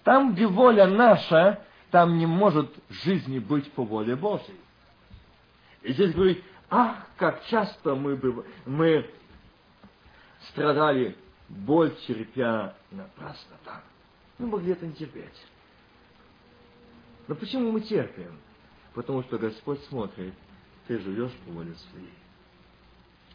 Там, 0.04 0.34
где 0.34 0.46
воля 0.46 0.86
наша, 0.86 1.60
там 1.90 2.16
не 2.18 2.26
может 2.26 2.72
жизни 2.88 3.40
быть 3.40 3.70
по 3.72 3.82
воле 3.82 4.14
Божьей. 4.14 4.60
И 5.82 5.92
здесь 5.92 6.14
говорит, 6.14 6.44
ах, 6.70 6.96
как 7.16 7.44
часто 7.46 7.96
мы, 7.96 8.44
мы 8.64 9.10
страдали, 10.50 11.16
боль 11.48 11.92
терпя 12.06 12.74
напрасно 12.92 13.56
там. 13.64 13.80
Мы 14.38 14.46
могли 14.46 14.72
это 14.72 14.86
не 14.86 14.92
терпеть. 14.92 15.46
Но 17.26 17.34
почему 17.34 17.72
мы 17.72 17.80
терпим? 17.80 18.38
Потому 18.96 19.22
что 19.24 19.36
Господь 19.36 19.78
смотрит, 19.84 20.32
ты 20.86 20.98
живешь 20.98 21.32
по 21.44 21.50
воле 21.50 21.74
своей. 21.90 22.14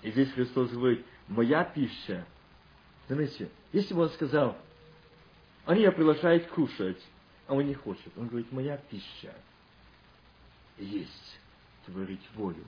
И 0.02 0.10
здесь 0.10 0.32
Христос 0.32 0.72
говорит, 0.72 1.06
моя 1.28 1.64
пища. 1.64 2.26
Знаете, 3.08 3.52
если 3.72 3.94
бы 3.94 4.02
он 4.02 4.10
сказал, 4.10 4.58
они 5.66 5.82
меня 5.82 5.92
приглашают 5.92 6.48
кушать, 6.48 7.00
а 7.46 7.54
он 7.54 7.68
не 7.68 7.76
хочет. 7.76 8.12
Он 8.18 8.28
говорит, 8.28 8.52
моя 8.52 8.78
пища 8.78 9.36
есть 10.80 11.40
творить 11.86 12.28
волю 12.34 12.66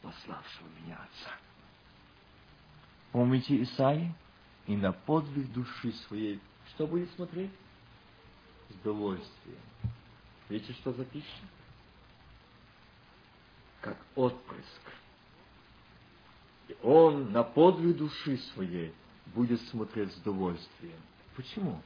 пославшего 0.00 0.68
меня 0.84 0.94
Отца. 0.94 1.34
Помните 3.10 3.60
Исаии? 3.60 4.14
И 4.68 4.76
на 4.76 4.92
подвиг 4.92 5.52
души 5.52 5.90
своей 6.06 6.40
что 6.68 6.86
будет 6.86 7.10
смотреть? 7.16 7.50
С 8.68 8.74
удовольствием. 8.76 9.58
Видите, 10.48 10.74
что 10.74 10.92
запишем? 10.92 11.48
Как 13.86 13.96
отпрыск. 14.16 14.80
И 16.66 16.76
он 16.82 17.30
на 17.30 17.44
подвиг 17.44 17.96
души 17.96 18.36
своей 18.52 18.92
будет 19.26 19.60
смотреть 19.68 20.12
с 20.12 20.16
удовольствием. 20.16 20.98
Почему? 21.36 21.80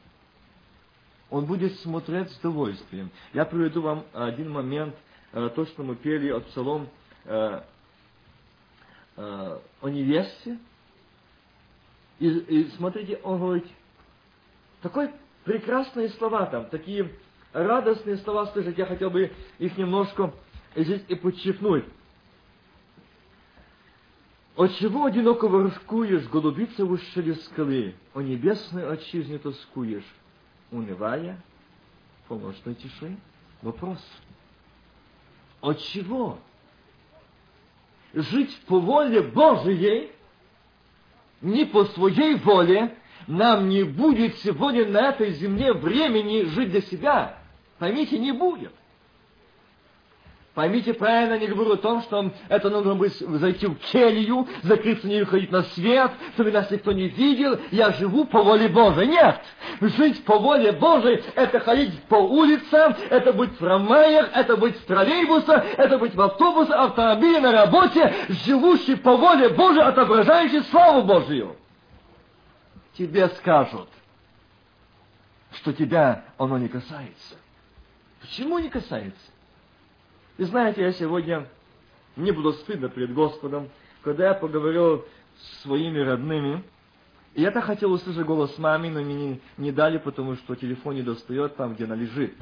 Он 1.28 1.44
будет 1.44 1.78
смотреть 1.80 2.30
с 2.30 2.38
удовольствием. 2.38 3.10
Я 3.34 3.44
приведу 3.44 3.82
вам 3.82 4.06
один 4.14 4.50
момент, 4.50 4.94
э, 5.32 5.50
то, 5.54 5.66
что 5.66 5.82
мы 5.82 5.94
пели 5.94 6.30
от 6.30 6.46
Псалом 6.46 6.88
э, 7.26 7.60
э, 9.16 9.58
о 9.82 9.88
невесте. 9.90 10.58
И, 12.18 12.28
и 12.28 12.70
смотрите, 12.78 13.20
он 13.22 13.40
говорит, 13.40 13.66
такой 14.80 15.10
прекрасные 15.44 16.08
слова 16.08 16.46
там, 16.46 16.64
такие 16.70 17.12
радостные 17.52 18.16
слова 18.18 18.46
слышать, 18.46 18.78
я 18.78 18.86
хотел 18.86 19.10
бы 19.10 19.30
их 19.58 19.76
немножко 19.76 20.32
здесь 20.74 21.02
и 21.08 21.14
подчеркнуть. 21.14 21.84
От 24.56 24.74
чего 24.76 25.06
одиноко 25.06 25.48
ворскуешь, 25.48 26.28
голубица 26.28 26.84
в 26.84 26.92
ущелье 26.92 27.34
скалы, 27.36 27.94
о 28.12 28.20
небесной 28.20 28.86
отчизне 28.92 29.38
тоскуешь, 29.38 30.04
унывая 30.70 31.40
по 32.28 32.36
ночной 32.36 32.74
тиши? 32.74 33.16
Вопрос. 33.62 33.98
От 35.60 35.78
чего? 35.80 36.38
Жить 38.12 38.60
по 38.66 38.80
воле 38.80 39.22
Божией, 39.22 40.10
не 41.40 41.64
по 41.64 41.84
своей 41.86 42.34
воле, 42.34 42.96
нам 43.26 43.68
не 43.68 43.84
будет 43.84 44.36
сегодня 44.38 44.86
на 44.88 45.10
этой 45.10 45.32
земле 45.32 45.72
времени 45.72 46.44
жить 46.44 46.70
для 46.70 46.80
себя. 46.82 47.38
Поймите, 47.78 48.18
не 48.18 48.32
будет. 48.32 48.72
Поймите 50.54 50.94
правильно, 50.94 51.38
не 51.38 51.46
говорю 51.46 51.74
о 51.74 51.76
том, 51.76 52.02
что 52.02 52.32
это 52.48 52.70
нужно 52.70 52.96
быть 52.96 53.16
зайти 53.16 53.66
в 53.66 53.76
келью, 53.76 54.48
закрыться, 54.62 55.06
не 55.06 55.20
выходить 55.20 55.52
на 55.52 55.62
свет, 55.62 56.10
чтобы 56.34 56.50
нас 56.50 56.68
никто 56.72 56.90
не 56.90 57.06
видел, 57.06 57.60
я 57.70 57.92
живу 57.92 58.24
по 58.24 58.42
воле 58.42 58.66
Божией. 58.66 59.06
Нет! 59.06 59.40
Жить 59.80 60.24
по 60.24 60.40
воле 60.40 60.72
Божией– 60.72 61.22
это 61.36 61.60
ходить 61.60 62.02
по 62.04 62.16
улицам, 62.16 62.96
это 63.10 63.32
быть 63.32 63.52
в 63.52 63.58
трамваях, 63.58 64.30
это 64.34 64.56
быть 64.56 64.76
в 64.76 64.84
троллейбусах, 64.86 65.64
это 65.78 65.98
быть 65.98 66.16
в 66.16 66.20
автобусах, 66.20 66.74
автомобиле, 66.74 67.38
на 67.38 67.52
работе, 67.52 68.12
живущий 68.28 68.96
по 68.96 69.16
воле 69.16 69.50
Божией, 69.50 69.84
отображающий 69.84 70.62
славу 70.64 71.02
Божию. 71.02 71.54
Тебе 72.94 73.28
скажут, 73.28 73.88
что 75.52 75.72
тебя 75.72 76.24
оно 76.38 76.58
не 76.58 76.66
касается. 76.66 77.36
Почему 78.20 78.58
не 78.58 78.68
касается? 78.68 79.30
И 80.40 80.44
знаете, 80.44 80.80
я 80.80 80.94
сегодня, 80.94 81.46
мне 82.16 82.32
было 82.32 82.52
стыдно 82.52 82.88
перед 82.88 83.12
Господом, 83.12 83.68
когда 84.02 84.28
я 84.28 84.32
поговорил 84.32 85.04
с 85.36 85.62
своими 85.64 85.98
родными, 85.98 86.64
и 87.34 87.42
я 87.42 87.50
так 87.50 87.64
хотел 87.64 87.92
услышать 87.92 88.24
голос 88.24 88.56
мамы, 88.56 88.88
но 88.88 89.02
мне 89.02 89.14
не, 89.14 89.40
не 89.58 89.70
дали, 89.70 89.98
потому 89.98 90.36
что 90.36 90.54
телефон 90.54 90.94
не 90.94 91.02
достает 91.02 91.56
там, 91.56 91.74
где 91.74 91.84
она 91.84 91.94
лежит. 91.94 92.34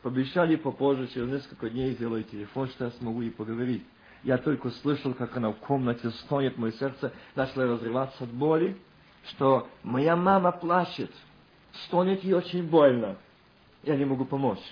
Пообещали 0.00 0.56
попозже, 0.56 1.06
через 1.08 1.28
несколько 1.28 1.68
дней 1.68 1.92
сделаю 1.92 2.24
телефон, 2.24 2.68
что 2.68 2.86
я 2.86 2.90
смогу 2.92 3.20
ей 3.20 3.30
поговорить. 3.30 3.84
Я 4.22 4.38
только 4.38 4.70
слышал, 4.70 5.12
как 5.12 5.36
она 5.36 5.50
в 5.50 5.56
комнате 5.56 6.08
стонет, 6.22 6.56
мое 6.56 6.72
сердце 6.72 7.12
начало 7.34 7.66
разрываться 7.66 8.24
от 8.24 8.30
боли, 8.30 8.74
что 9.26 9.68
моя 9.82 10.16
мама 10.16 10.50
плачет, 10.50 11.10
стонет 11.84 12.24
ей 12.24 12.32
очень 12.32 12.66
больно. 12.66 13.18
Я 13.82 13.96
не 13.96 14.06
могу 14.06 14.24
помочь. 14.24 14.64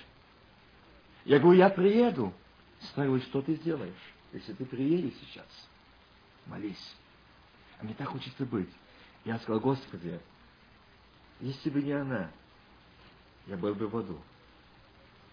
Я 1.23 1.37
говорю, 1.37 1.59
я 1.59 1.69
приеду. 1.69 2.33
Ставил, 2.81 3.19
что 3.21 3.41
ты 3.41 3.55
сделаешь, 3.55 4.13
если 4.33 4.53
ты 4.53 4.65
приедешь 4.65 5.17
сейчас? 5.21 5.47
Молись. 6.45 6.95
А 7.79 7.83
мне 7.83 7.93
так 7.93 8.07
хочется 8.07 8.45
быть. 8.45 8.69
Я 9.25 9.39
сказал, 9.39 9.59
Господи, 9.59 10.19
если 11.39 11.69
бы 11.69 11.81
не 11.81 11.91
она, 11.91 12.29
я 13.47 13.57
был 13.57 13.75
бы 13.75 13.87
в 13.87 13.97
аду. 13.97 14.19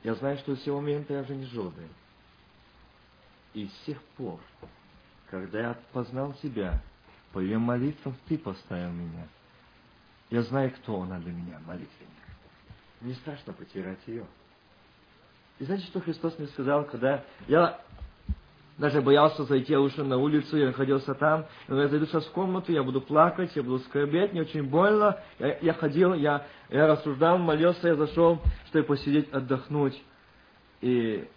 Я 0.02 0.14
знаю, 0.14 0.36
что 0.38 0.54
с 0.54 0.60
этого 0.60 0.80
момента 0.80 1.14
я 1.14 1.20
уже 1.20 1.34
не 1.34 1.46
бы. 1.46 1.88
И 3.54 3.66
с 3.66 3.86
тех 3.86 4.02
пор, 4.16 4.40
когда 5.30 5.60
я 5.60 5.74
познал 5.92 6.34
тебя, 6.34 6.82
по 7.32 7.38
ее 7.38 7.58
молитвам 7.58 8.16
ты 8.26 8.36
поставил 8.36 8.92
меня. 8.92 9.26
Я 10.30 10.42
знаю, 10.42 10.72
кто 10.72 11.02
она 11.02 11.18
для 11.18 11.32
меня, 11.32 11.58
молитвенник. 11.60 12.10
Не 13.00 13.14
страшно 13.14 13.52
потерять 13.52 14.00
ее. 14.06 14.26
И 15.58 15.64
знаете, 15.64 15.86
что 15.86 16.00
Христос 16.00 16.38
мне 16.38 16.48
сказал, 16.48 16.84
когда 16.84 17.24
я 17.46 17.80
даже 18.76 19.00
боялся 19.00 19.44
зайти, 19.44 19.76
ушел 19.76 20.04
на 20.04 20.16
улицу, 20.16 20.56
я 20.56 20.66
находился 20.66 21.14
там, 21.14 21.46
но 21.68 21.80
я 21.80 21.88
зайду 21.88 22.06
сейчас 22.06 22.26
в 22.26 22.32
комнату, 22.32 22.72
я 22.72 22.82
буду 22.82 23.00
плакать, 23.00 23.54
я 23.54 23.62
буду 23.62 23.78
скорбеть, 23.80 24.32
мне 24.32 24.42
очень 24.42 24.64
больно. 24.64 25.20
Я, 25.38 25.58
я 25.58 25.74
ходил, 25.74 26.12
я, 26.14 26.44
я 26.70 26.88
рассуждал, 26.88 27.38
молился, 27.38 27.88
я 27.88 27.94
зашел, 27.94 28.42
чтобы 28.66 28.84
посидеть, 28.84 29.32
отдохнуть. 29.32 30.02
И, 30.80 31.28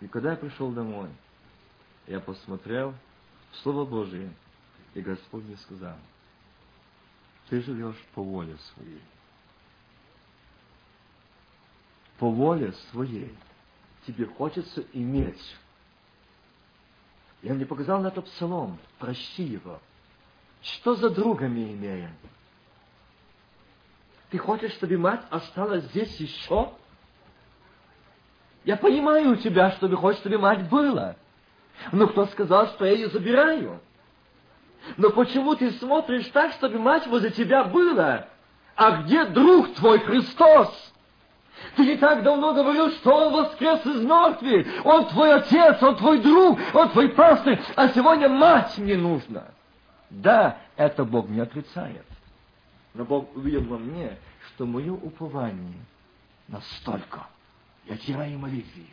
и 0.00 0.08
когда 0.08 0.32
я 0.32 0.36
пришел 0.36 0.70
домой, 0.70 1.08
я 2.06 2.20
посмотрел 2.20 2.92
в 3.52 3.56
Слово 3.58 3.86
Божие, 3.86 4.30
и 4.92 5.00
Господь 5.00 5.44
мне 5.44 5.56
сказал, 5.56 5.96
ты 7.48 7.62
живешь 7.62 7.96
по 8.14 8.22
воле 8.22 8.56
своей. 8.74 9.00
По 12.18 12.30
воле 12.30 12.72
своей 12.90 13.34
тебе 14.06 14.26
хочется 14.26 14.84
иметь. 14.92 15.56
И 17.42 17.50
он 17.50 17.56
мне 17.56 17.66
показал 17.66 18.00
на 18.00 18.08
этот 18.08 18.26
псалом, 18.26 18.78
прощи 18.98 19.42
его. 19.42 19.80
Что 20.62 20.94
за 20.94 21.10
друга 21.10 21.48
мы 21.48 21.72
имеем? 21.72 22.14
Ты 24.30 24.38
хочешь, 24.38 24.72
чтобы 24.72 24.96
мать 24.96 25.22
осталась 25.30 25.84
здесь 25.86 26.16
еще? 26.16 26.72
Я 28.64 28.76
понимаю 28.76 29.32
у 29.32 29.36
тебя, 29.36 29.72
что 29.72 29.88
ты 29.88 29.96
хочешь, 29.96 30.20
чтобы 30.20 30.38
мать 30.38 30.68
была. 30.68 31.16
Но 31.90 32.06
кто 32.06 32.26
сказал, 32.26 32.68
что 32.68 32.84
я 32.84 32.92
ее 32.92 33.08
забираю? 33.08 33.80
Но 34.96 35.10
почему 35.10 35.54
ты 35.54 35.72
смотришь 35.72 36.28
так, 36.28 36.52
чтобы 36.52 36.78
мать 36.78 37.06
возле 37.08 37.30
тебя 37.30 37.64
была? 37.64 38.28
А 38.76 39.02
где 39.02 39.24
друг 39.24 39.74
твой 39.74 39.98
Христос? 40.00 40.91
Ты 41.76 41.86
не 41.86 41.96
так 41.96 42.22
давно 42.22 42.54
говорил, 42.54 42.90
что 42.92 43.14
Он 43.14 43.32
воскрес 43.32 43.84
из 43.86 44.02
мертвых. 44.02 44.66
Он 44.84 45.08
твой 45.08 45.34
отец, 45.34 45.82
Он 45.82 45.96
твой 45.96 46.20
друг, 46.20 46.58
Он 46.74 46.90
твой 46.90 47.10
пастырь. 47.10 47.60
А 47.76 47.88
сегодня 47.88 48.28
мать 48.28 48.76
мне 48.78 48.96
нужна. 48.96 49.44
Да, 50.10 50.58
это 50.76 51.04
Бог 51.04 51.28
не 51.28 51.40
отрицает. 51.40 52.06
Но 52.94 53.04
Бог 53.04 53.34
увидел 53.36 53.64
во 53.64 53.78
мне, 53.78 54.18
что 54.48 54.66
мое 54.66 54.92
упование 54.92 55.80
настолько. 56.48 57.26
Я 57.86 57.96
теряю 57.96 58.38
молитвы. 58.38 58.86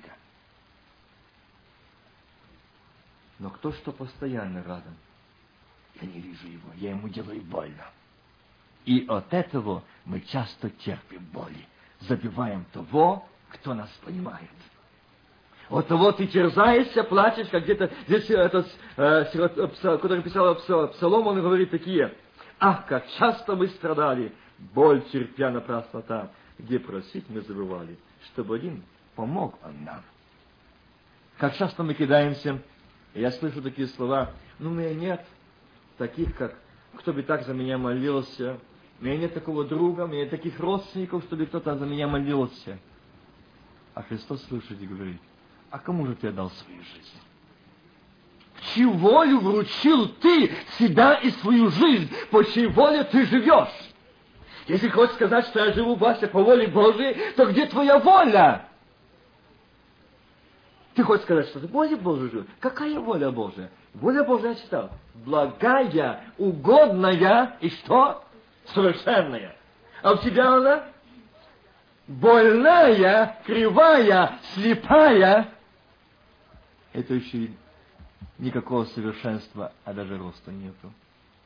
Но 3.39 3.49
кто 3.49 3.71
что 3.71 3.91
постоянно 3.93 4.57
рядом, 4.57 4.95
я 6.01 6.07
не 6.07 6.19
вижу 6.19 6.47
его, 6.47 6.69
я 6.75 6.91
ему 6.91 7.07
делаю 7.07 7.41
больно. 7.41 7.85
И 8.85 9.05
от 9.07 9.33
этого 9.33 9.83
мы 10.05 10.21
часто 10.21 10.69
терпим 10.69 11.23
боли 11.31 11.65
забиваем 12.01 12.65
того, 12.71 13.25
кто 13.49 13.73
нас 13.73 13.89
понимает. 14.05 14.49
От 15.69 15.87
того 15.87 16.11
ты 16.11 16.25
терзаешься, 16.27 17.03
плачешь, 17.03 17.47
как 17.49 17.63
где-то 17.63 17.91
здесь 18.07 18.29
этот, 18.29 18.67
э, 18.97 19.25
который 19.81 20.23
писал 20.23 20.55
Псалом, 20.55 21.27
он 21.27 21.41
говорит 21.41 21.69
такие, 21.69 22.13
«Ах, 22.59 22.87
как 22.87 23.07
часто 23.19 23.55
мы 23.55 23.67
страдали, 23.67 24.33
боль 24.73 25.01
терпя 25.11 25.51
напрасно 25.51 26.01
там, 26.01 26.31
где 26.57 26.79
просить 26.79 27.25
мы 27.29 27.41
забывали, 27.41 27.97
чтобы 28.25 28.55
один 28.55 28.83
помог 29.15 29.59
он 29.63 29.83
нам». 29.83 30.01
Как 31.37 31.55
часто 31.55 31.83
мы 31.83 31.93
кидаемся, 31.93 32.59
я 33.13 33.31
слышу 33.31 33.61
такие 33.61 33.87
слова, 33.89 34.31
ну, 34.57 34.71
меня 34.71 34.93
нет 34.95 35.25
таких, 35.97 36.35
как, 36.35 36.55
кто 36.95 37.13
бы 37.13 37.21
так 37.21 37.45
за 37.45 37.53
меня 37.53 37.77
молился, 37.77 38.57
у 38.99 39.05
меня 39.05 39.17
нет 39.17 39.33
такого 39.33 39.63
друга, 39.63 40.01
у 40.01 40.07
меня 40.07 40.21
нет 40.21 40.29
таких 40.29 40.59
родственников, 40.59 41.23
чтобы 41.23 41.45
кто-то 41.45 41.77
за 41.77 41.85
меня 41.85 42.07
молился. 42.07 42.79
А 43.93 44.03
Христос 44.03 44.43
слышит 44.45 44.81
и 44.81 44.85
говорит, 44.85 45.21
а 45.71 45.79
кому 45.79 46.05
же 46.05 46.15
ты 46.15 46.27
отдал 46.27 46.49
свою 46.51 46.81
жизнь? 46.83 47.19
Чью 48.73 48.91
волю 48.91 49.39
вручил 49.39 50.09
ты 50.09 50.51
себя 50.77 51.15
и 51.15 51.31
свою 51.31 51.69
жизнь? 51.69 52.11
По 52.29 52.43
чьей 52.43 52.67
воле 52.67 53.05
ты 53.05 53.25
живешь? 53.25 53.69
Если 54.67 54.89
хочешь 54.89 55.15
сказать, 55.15 55.45
что 55.47 55.65
я 55.65 55.73
живу, 55.73 55.95
Вася, 55.95 56.27
по 56.27 56.43
воле 56.43 56.67
Божией, 56.67 57.33
то 57.35 57.45
где 57.45 57.67
твоя 57.67 57.99
воля? 57.99 58.67
Ты 60.93 61.03
хочешь 61.03 61.23
сказать, 61.23 61.47
что 61.47 61.61
ты 61.61 61.67
воле 61.67 61.95
Божией 61.95 62.31
живешь? 62.31 62.47
Какая 62.59 62.99
воля 62.99 63.31
Божия? 63.31 63.71
Воля 63.93 64.23
Божья 64.23 64.53
читал. 64.55 64.91
Благая, 65.15 66.25
угодная 66.37 67.57
и 67.61 67.69
что? 67.69 68.23
Совершенная. 68.73 69.55
А 70.01 70.13
у 70.13 70.17
тебя 70.17 70.53
она? 70.53 70.89
Больная, 72.07 73.37
кривая, 73.45 74.39
слепая. 74.53 75.53
Это 76.93 77.13
еще 77.13 77.51
никакого 78.39 78.85
совершенства, 78.85 79.73
а 79.83 79.93
даже 79.93 80.17
роста 80.17 80.51
нету. 80.51 80.91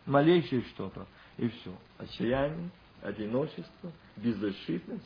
Малейшее 0.05 0.63
что-то, 0.63 1.05
и 1.37 1.49
все. 1.49 1.73
Отчаяние, 1.97 2.69
одиночество, 3.01 3.91
беззащитность. 4.15 5.03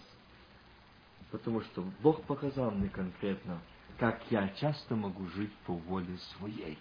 Потому 1.31 1.61
что 1.61 1.83
Бог 2.01 2.23
показал 2.23 2.71
мне 2.71 2.89
конкретно, 2.89 3.59
как 3.99 4.21
я 4.29 4.49
часто 4.59 4.95
могу 4.95 5.27
жить 5.29 5.53
по 5.65 5.73
воле 5.73 6.17
своей. 6.37 6.77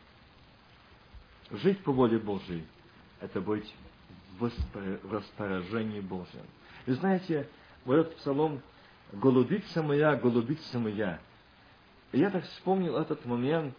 Жить 1.51 1.83
по 1.83 1.92
воле 1.92 2.18
Божьей– 2.18 2.66
это 3.20 3.40
быть 3.40 3.72
в 4.38 5.12
распоряжении 5.12 6.01
Божьем. 6.01 6.44
Вы 6.87 6.94
знаете, 6.94 7.49
вот 7.85 7.96
этот 7.96 8.16
псалом 8.16 8.61
«Голубица 9.12 9.83
моя, 9.83 10.16
голубица 10.16 10.79
моя». 10.79 11.20
Я 12.12 12.31
так 12.31 12.44
вспомнил 12.44 12.96
этот 12.96 13.25
момент. 13.25 13.75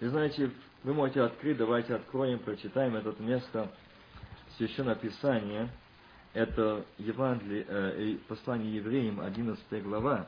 И 0.00 0.06
знаете, 0.06 0.50
вы 0.82 0.94
можете 0.94 1.22
открыть, 1.22 1.56
давайте 1.56 1.94
откроем, 1.94 2.38
прочитаем 2.38 2.96
это 2.96 3.14
место 3.22 3.70
Священного 4.56 4.96
Писания. 4.96 5.68
Это 6.32 6.84
Евангелие, 6.98 7.66
э, 7.68 8.16
послание 8.28 8.76
евреям, 8.76 9.20
11 9.20 9.82
глава. 9.82 10.26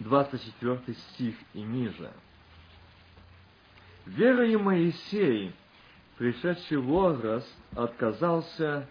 24 0.00 0.94
стих 0.94 1.36
и 1.54 1.62
ниже. 1.62 2.10
Верою 4.10 4.58
Моисей, 4.58 5.52
пришедший 6.18 6.78
в 6.78 6.86
возраст, 6.86 7.48
отказался 7.76 8.88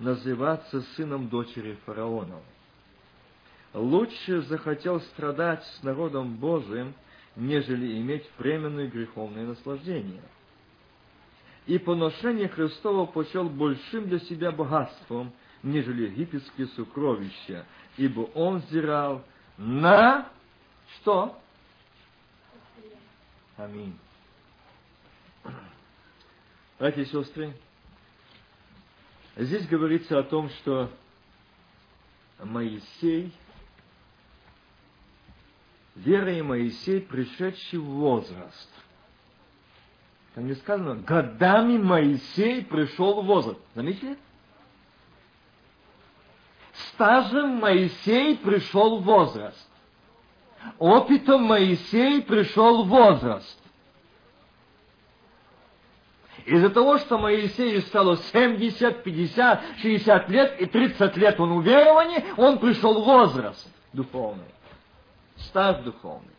называться 0.00 0.82
сыном 0.96 1.28
дочери 1.28 1.78
фараона. 1.86 2.40
Лучше 3.72 4.42
захотел 4.42 5.00
страдать 5.00 5.64
с 5.64 5.82
народом 5.84 6.34
Божиим, 6.36 6.92
нежели 7.36 8.00
иметь 8.00 8.28
временное 8.36 8.88
греховное 8.88 9.46
наслаждение. 9.46 10.22
И 11.66 11.78
поношение 11.78 12.48
Христова 12.48 13.06
почел 13.06 13.48
большим 13.48 14.08
для 14.08 14.18
себя 14.18 14.50
богатством, 14.50 15.32
нежели 15.62 16.08
египетские 16.08 16.66
сокровища, 16.66 17.64
ибо 17.96 18.22
он 18.34 18.58
взирал 18.58 19.22
на 19.56 20.28
что? 20.96 21.38
Аминь. 23.56 23.96
Братья 26.82 27.02
и 27.02 27.04
сестры, 27.04 27.54
здесь 29.36 29.68
говорится 29.68 30.18
о 30.18 30.24
том, 30.24 30.48
что 30.48 30.90
Моисей, 32.42 33.32
вера 35.94 36.36
и 36.36 36.42
Моисей, 36.42 37.00
пришедший 37.00 37.78
в 37.78 37.84
возраст. 37.84 38.68
Там 40.34 40.48
не 40.48 40.54
сказано, 40.54 40.96
годами 40.96 41.78
Моисей 41.78 42.64
пришел 42.64 43.22
в 43.22 43.26
возраст. 43.26 43.60
Заметили? 43.76 44.18
стажем 46.74 47.60
Моисей 47.60 48.36
пришел 48.38 48.98
в 48.98 49.04
возраст. 49.04 49.70
Опытом 50.80 51.44
Моисей 51.44 52.22
пришел 52.22 52.82
в 52.82 52.88
возраст. 52.88 53.61
Из-за 56.44 56.70
того, 56.70 56.98
что 56.98 57.18
Моисею 57.18 57.82
стало 57.82 58.16
70, 58.16 59.02
50, 59.02 59.62
60 59.80 60.28
лет 60.28 60.60
и 60.60 60.66
30 60.66 61.16
лет 61.16 61.38
он 61.38 61.52
уверований, 61.52 62.24
он 62.36 62.58
пришел 62.58 63.00
в 63.00 63.04
возраст 63.04 63.68
духовный. 63.92 64.44
Стаж 65.36 65.78
духовный. 65.84 66.34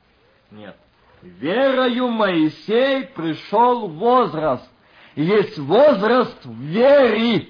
Нет. 0.51 0.75
Верою 1.21 2.09
Моисей 2.09 3.05
пришел 3.05 3.87
в 3.87 3.93
возраст. 3.93 4.69
Есть 5.15 5.57
возраст 5.57 6.43
в 6.43 6.59
вере. 6.59 7.47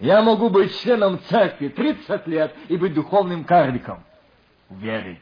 Я 0.00 0.22
могу 0.22 0.48
быть 0.48 0.76
членом 0.80 1.20
церкви 1.28 1.68
30 1.68 2.26
лет 2.26 2.54
и 2.68 2.76
быть 2.76 2.94
духовным 2.94 3.44
карликом 3.44 4.02
в 4.68 4.78
вере. 4.78 5.20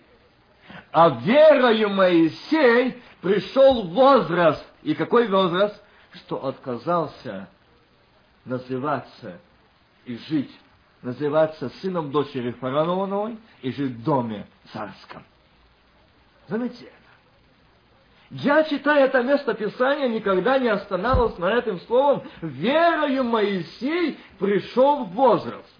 А 0.92 1.08
верою 1.08 1.90
Моисей 1.90 3.02
пришел 3.20 3.82
возраст. 3.88 4.64
И 4.82 4.94
какой 4.94 5.28
возраст? 5.28 5.82
Что 6.18 6.44
отказался 6.46 7.48
называться 8.44 9.38
и 10.04 10.16
жить, 10.16 10.50
называться 11.02 11.68
сыном 11.80 12.10
дочери 12.10 12.52
фараоновой 12.52 13.38
и 13.62 13.70
жить 13.72 13.92
в 13.92 14.04
доме 14.04 14.46
царском. 14.72 15.24
Заметьте, 16.48 16.90
я, 18.30 18.64
читая 18.64 19.06
это 19.06 19.22
место 19.22 19.54
Писания, 19.54 20.08
никогда 20.08 20.58
не 20.58 20.68
останавливался 20.68 21.40
на 21.40 21.52
этом 21.52 21.80
словом. 21.82 22.22
Верою 22.42 23.24
Моисей 23.24 24.18
пришел 24.38 25.04
в 25.04 25.12
возраст. 25.12 25.74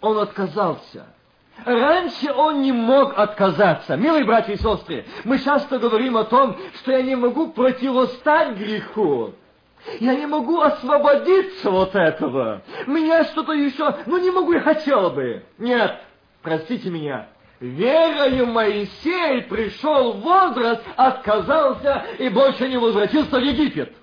Он 0.00 0.18
отказался. 0.18 1.06
Раньше 1.64 2.32
он 2.32 2.62
не 2.62 2.72
мог 2.72 3.18
отказаться. 3.18 3.96
Милые 3.96 4.24
братья 4.24 4.52
и 4.52 4.56
сестры, 4.56 5.04
мы 5.24 5.38
часто 5.38 5.78
говорим 5.78 6.16
о 6.16 6.24
том, 6.24 6.56
что 6.76 6.92
я 6.92 7.02
не 7.02 7.16
могу 7.16 7.48
противостать 7.52 8.56
греху. 8.56 9.34
Я 9.98 10.14
не 10.14 10.26
могу 10.26 10.60
освободиться 10.60 11.70
от 11.70 11.94
этого. 11.94 12.62
Меня 12.86 13.24
что-то 13.24 13.52
еще, 13.52 13.96
ну 14.06 14.18
не 14.18 14.30
могу 14.30 14.52
и 14.52 14.60
хотел 14.60 15.10
бы. 15.10 15.42
Нет, 15.58 16.00
простите 16.42 16.90
меня, 16.90 17.28
Верою 17.60 18.46
Моисей 18.46 19.42
пришел 19.42 20.14
в 20.14 20.20
возраст, 20.20 20.82
отказался 20.96 22.04
и 22.18 22.30
больше 22.30 22.68
не 22.68 22.78
возвратился 22.78 23.38
в 23.38 23.42
Египет. 23.42 23.94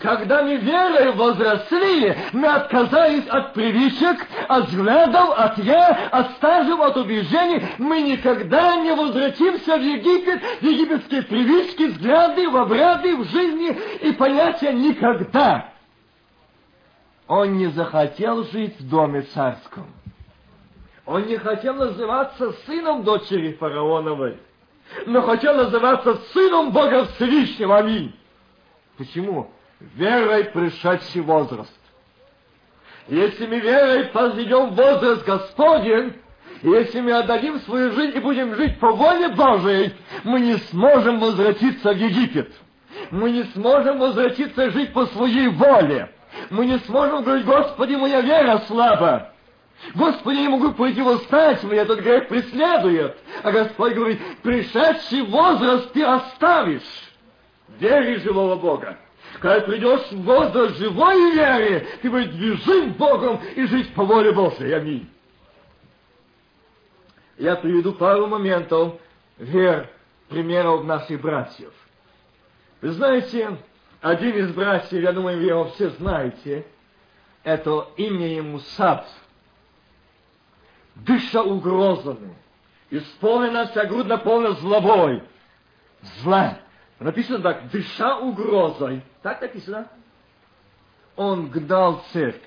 Когда 0.00 0.42
мы 0.42 0.56
верой 0.56 1.12
возросли, 1.12 2.16
мы 2.32 2.48
отказались 2.48 3.26
от 3.28 3.52
привычек, 3.52 4.26
от 4.48 4.68
взглядов, 4.68 5.38
от 5.38 5.58
«я», 5.58 6.08
от 6.10 6.30
стажев, 6.32 6.80
от 6.80 6.96
убеждений. 6.96 7.62
Мы 7.76 8.00
никогда 8.00 8.76
не 8.76 8.94
возвратимся 8.94 9.76
в 9.76 9.82
Египет, 9.82 10.40
в 10.60 10.64
египетские 10.64 11.22
привычки, 11.22 11.82
взгляды, 11.82 12.48
в 12.48 12.56
обряды, 12.56 13.14
в 13.14 13.24
жизни 13.24 13.78
и 14.00 14.12
понятия 14.12 14.72
никогда. 14.72 15.68
Он 17.28 17.58
не 17.58 17.66
захотел 17.66 18.44
жить 18.44 18.80
в 18.80 18.88
доме 18.88 19.20
царском. 19.22 19.86
Он 21.04 21.26
не 21.26 21.36
хотел 21.36 21.74
называться 21.74 22.52
сыном 22.64 23.04
дочери 23.04 23.52
фараоновой, 23.52 24.38
но 25.04 25.20
хотел 25.20 25.56
называться 25.56 26.14
сыном 26.32 26.72
Бога 26.72 27.04
Всевышнего. 27.04 27.76
Аминь. 27.76 28.14
Почему? 28.96 29.50
Верой 29.80 30.44
пришедший 30.44 31.22
возраст. 31.22 31.72
Если 33.08 33.46
мы 33.46 33.60
верой 33.60 34.10
возведем 34.12 34.70
возраст 34.70 35.24
Господень, 35.24 36.14
если 36.62 37.00
мы 37.00 37.12
отдадим 37.12 37.58
свою 37.60 37.92
жизнь 37.92 38.16
и 38.16 38.20
будем 38.20 38.54
жить 38.54 38.78
по 38.78 38.92
воле 38.92 39.30
Божией, 39.30 39.94
мы 40.24 40.40
не 40.40 40.56
сможем 40.58 41.18
возвратиться 41.18 41.92
в 41.92 41.96
Египет. 41.96 42.52
Мы 43.10 43.30
не 43.30 43.44
сможем 43.54 43.98
возвратиться 43.98 44.70
жить 44.70 44.92
по 44.92 45.06
своей 45.06 45.48
воле. 45.48 46.12
Мы 46.50 46.66
не 46.66 46.78
сможем 46.80 47.24
говорить, 47.24 47.46
Господи, 47.46 47.94
моя 47.94 48.20
вера 48.20 48.58
слаба. 48.66 49.32
Господи, 49.94 50.36
я 50.36 50.42
не 50.42 50.48
могу 50.48 50.72
противостать, 50.72 51.64
меня 51.64 51.82
этот 51.82 52.00
грех 52.00 52.28
преследует. 52.28 53.16
А 53.42 53.50
Господь 53.50 53.94
говорит, 53.94 54.20
пришедший 54.42 55.22
возраст 55.22 55.90
ты 55.92 56.04
оставишь. 56.04 56.82
Вере 57.78 58.18
живого 58.18 58.56
Бога. 58.56 58.98
Когда 59.40 59.66
придешь 59.66 60.12
в 60.12 60.22
возраст 60.22 60.76
живой 60.76 61.32
веры, 61.32 61.86
ты 62.02 62.10
будешь 62.10 62.28
движим 62.28 62.92
Богом 62.92 63.40
и 63.56 63.64
жить 63.66 63.94
по 63.94 64.04
воле 64.04 64.32
Божьей. 64.32 64.72
Аминь. 64.72 65.08
Я 67.38 67.56
приведу 67.56 67.94
пару 67.94 68.26
моментов 68.26 69.00
вер, 69.38 69.88
примеров 70.28 70.84
наших 70.84 71.22
братьев. 71.22 71.72
Вы 72.82 72.90
знаете, 72.90 73.56
один 74.02 74.36
из 74.36 74.52
братьев, 74.52 74.92
я 74.92 75.12
думаю, 75.12 75.38
вы 75.38 75.44
его 75.44 75.64
все 75.70 75.88
знаете, 75.90 76.66
это 77.42 77.88
имя 77.96 78.28
ему 78.28 78.58
Саб 78.58 79.06
дыша 80.96 81.42
угрозами, 81.42 82.34
исполнена 82.90 83.68
вся 83.68 83.86
грудь 83.86 84.06
наполнена 84.06 84.52
злобой. 84.56 85.22
Зла. 86.22 86.58
Написано 87.00 87.40
так, 87.40 87.68
дыша 87.70 88.18
угрозой. 88.18 89.02
Так 89.22 89.40
написано? 89.40 89.88
Он 91.16 91.48
гнал 91.48 92.04
церковь. 92.12 92.42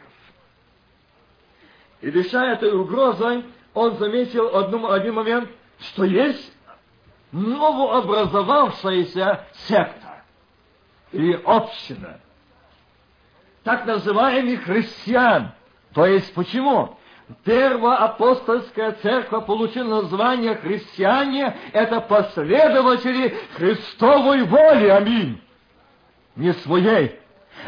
И 2.02 2.12
дыша 2.12 2.52
этой 2.52 2.72
угрозой, 2.72 3.46
он 3.74 3.98
заметил 3.98 4.56
одну, 4.56 4.92
один 4.92 5.16
момент, 5.16 5.50
что 5.80 6.04
есть 6.04 6.54
новообразовавшаяся 7.32 9.44
секта 9.68 10.22
или 11.12 11.34
община, 11.44 12.20
так 13.64 13.88
называемых 13.88 14.66
христиан. 14.66 15.52
То 15.94 16.06
есть 16.06 16.32
почему? 16.36 16.96
Первоапостольская 17.46 18.94
церковь 19.02 19.46
получила 19.46 20.02
название 20.02 20.56
христиане, 20.56 21.56
это 21.72 22.02
последователи 22.02 23.36
Христовой 23.56 24.44
воли, 24.44 24.88
аминь, 24.88 25.42
не 26.36 26.54
своей. 26.54 27.20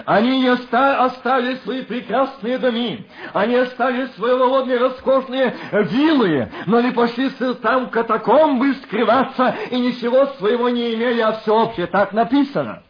Они 0.05 0.41
не 0.41 0.47
оставили 0.49 1.55
свои 1.57 1.83
прекрасные 1.83 2.57
доми, 2.57 3.07
они 3.33 3.55
оставили 3.55 4.07
свои 4.07 4.33
володные 4.33 4.77
роскошные 4.77 5.55
виллы, 5.71 6.51
но 6.65 6.77
они 6.77 6.91
пошли 6.91 7.29
там 7.61 7.89
катакомбы 7.89 8.73
скрываться 8.75 9.55
и 9.71 9.79
ничего 9.79 10.25
своего 10.37 10.67
не 10.69 10.95
имели, 10.95 11.21
а 11.21 11.33
все 11.33 11.55
общее. 11.55 11.87
Так 11.87 12.11
написано. 12.11 12.83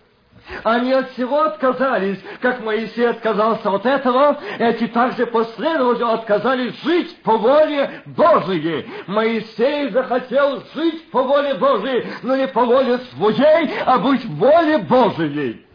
Они 0.63 0.91
от 0.93 1.12
всего 1.12 1.43
отказались, 1.43 2.19
как 2.41 2.63
Моисей 2.63 3.10
отказался 3.10 3.71
от 3.71 3.86
этого, 3.86 4.39
эти 4.60 4.88
также 4.88 5.25
последовательно 5.25 6.13
отказались 6.13 6.81
жить 6.84 7.21
по 7.23 7.38
воле 7.38 8.03
Божией. 8.05 8.88
Моисей 9.08 9.89
захотел 9.89 10.63
жить 10.75 11.10
по 11.10 11.23
воле 11.23 11.55
Божией, 11.55 12.05
но 12.21 12.36
не 12.36 12.47
по 12.47 12.63
воле 12.63 12.99
своей, 13.15 13.71
а 13.86 13.97
быть 13.97 14.25
воле 14.25 14.79
Божией. 14.79 15.65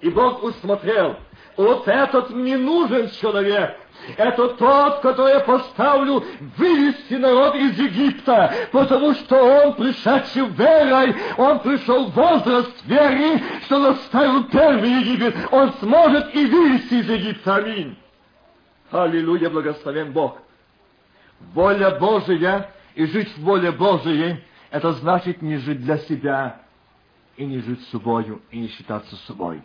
И 0.00 0.10
Бог 0.10 0.44
усмотрел, 0.44 1.16
вот 1.56 1.88
этот 1.88 2.30
мне 2.30 2.56
нужен 2.56 3.10
человек, 3.10 3.76
это 4.16 4.48
тот, 4.54 5.00
который 5.00 5.34
я 5.34 5.40
поставлю 5.40 6.24
вывести 6.56 7.14
народ 7.14 7.54
из 7.56 7.78
Египта, 7.78 8.52
потому 8.72 9.14
что 9.14 9.36
он, 9.36 9.74
пришедший 9.74 10.46
верой, 10.46 11.14
он 11.36 11.60
пришел 11.60 12.06
в 12.06 12.14
возраст 12.14 12.84
веры, 12.84 13.42
что 13.64 13.76
он 13.76 13.86
оставил 13.86 14.44
первый 14.44 14.90
Египет, 14.90 15.34
он 15.50 15.72
сможет 15.74 16.34
и 16.34 16.46
вывести 16.46 16.94
из 16.94 17.08
Египта. 17.08 17.56
Аминь. 17.56 17.96
Аллилуйя, 18.90 19.50
благословен 19.50 20.12
Бог. 20.12 20.38
Воля 21.52 21.90
Божия 21.92 22.70
и 22.94 23.06
жить 23.06 23.36
в 23.36 23.42
воле 23.42 23.70
Божией, 23.70 24.42
это 24.70 24.92
значит 24.92 25.42
не 25.42 25.56
жить 25.58 25.80
для 25.80 25.98
себя 25.98 26.60
и 27.36 27.44
не 27.44 27.60
жить 27.60 27.86
собою, 27.88 28.42
и 28.50 28.58
не 28.58 28.68
считаться 28.68 29.14
собой. 29.26 29.62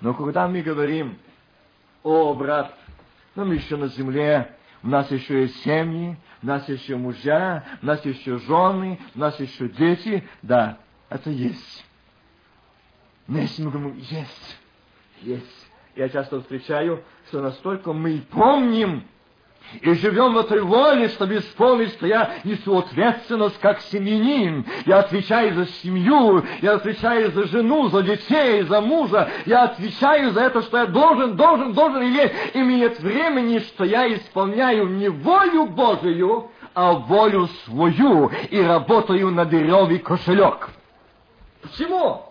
Но 0.00 0.14
когда 0.14 0.48
мы 0.48 0.62
говорим, 0.62 1.18
о, 2.02 2.34
брат, 2.34 2.76
но 3.36 3.44
мы 3.44 3.54
еще 3.54 3.76
на 3.76 3.88
земле, 3.88 4.56
у 4.82 4.88
нас 4.88 5.10
еще 5.10 5.42
есть 5.42 5.62
семьи, 5.62 6.16
у 6.42 6.46
нас 6.46 6.68
еще 6.68 6.96
мужья, 6.96 7.64
у 7.82 7.86
нас 7.86 8.04
еще 8.04 8.38
жены, 8.38 8.98
у 9.14 9.18
нас 9.18 9.38
еще 9.38 9.68
дети. 9.68 10.26
Да, 10.42 10.78
это 11.08 11.30
есть. 11.30 11.84
Но 13.26 13.38
если 13.38 13.62
мы 13.62 13.70
говорим, 13.70 13.96
есть, 13.98 14.58
есть. 15.22 15.66
Я 15.94 16.08
часто 16.08 16.40
встречаю, 16.40 17.02
что 17.28 17.42
настолько 17.42 17.92
мы 17.92 18.22
помним, 18.30 19.04
и 19.80 19.94
живем 19.94 20.34
в 20.34 20.38
этой 20.38 20.60
воле, 20.60 21.08
чтобы 21.08 21.38
исполнить, 21.38 21.90
что 21.90 22.06
я 22.06 22.30
несу 22.44 22.78
ответственность 22.78 23.58
как 23.60 23.80
семьянин. 23.80 24.64
Я 24.86 25.00
отвечаю 25.00 25.54
за 25.54 25.66
семью, 25.66 26.44
я 26.62 26.74
отвечаю 26.74 27.32
за 27.32 27.46
жену, 27.46 27.88
за 27.88 28.02
детей, 28.02 28.62
за 28.62 28.80
мужа. 28.80 29.28
Я 29.44 29.64
отвечаю 29.64 30.32
за 30.32 30.42
это, 30.42 30.62
что 30.62 30.78
я 30.78 30.86
должен, 30.86 31.36
должен, 31.36 31.72
должен 31.72 32.02
иметь. 32.02 32.32
И 32.54 32.58
нет 32.58 33.00
времени, 33.00 33.58
что 33.58 33.84
я 33.84 34.12
исполняю 34.12 34.88
не 34.88 35.08
волю 35.08 35.66
Божию, 35.66 36.50
а 36.74 36.92
волю 36.92 37.48
свою 37.64 38.30
и 38.50 38.60
работаю 38.60 39.30
на 39.30 39.44
дырявый 39.44 39.98
кошелек. 39.98 40.68
Почему? 41.62 42.25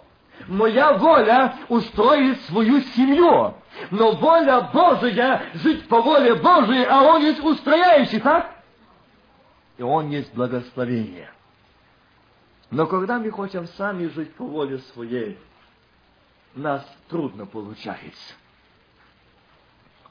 Моя 0.48 0.94
воля 0.94 1.56
устроить 1.70 2.42
свою 2.42 2.82
семью. 2.82 3.56
Но 3.92 4.12
воля 4.14 4.70
Божия 4.74 5.44
жить 5.56 5.88
по 5.88 6.02
воле 6.02 6.36
Божией, 6.36 6.86
а 6.86 7.02
Он 7.04 7.22
есть 7.22 7.44
устрояющий, 7.44 8.20
так? 8.20 8.56
И 9.78 9.84
Он 9.84 10.10
есть 10.10 10.34
благословение. 10.34 11.30
Но 12.72 12.88
когда 12.88 13.20
мы 13.20 13.32
хотим 13.32 13.68
сами 13.68 14.08
жить 14.08 14.34
по 14.36 14.46
воле 14.46 14.80
своей, 14.94 15.38
нас 16.56 16.86
трудно 17.10 17.46
получается. 17.46 18.34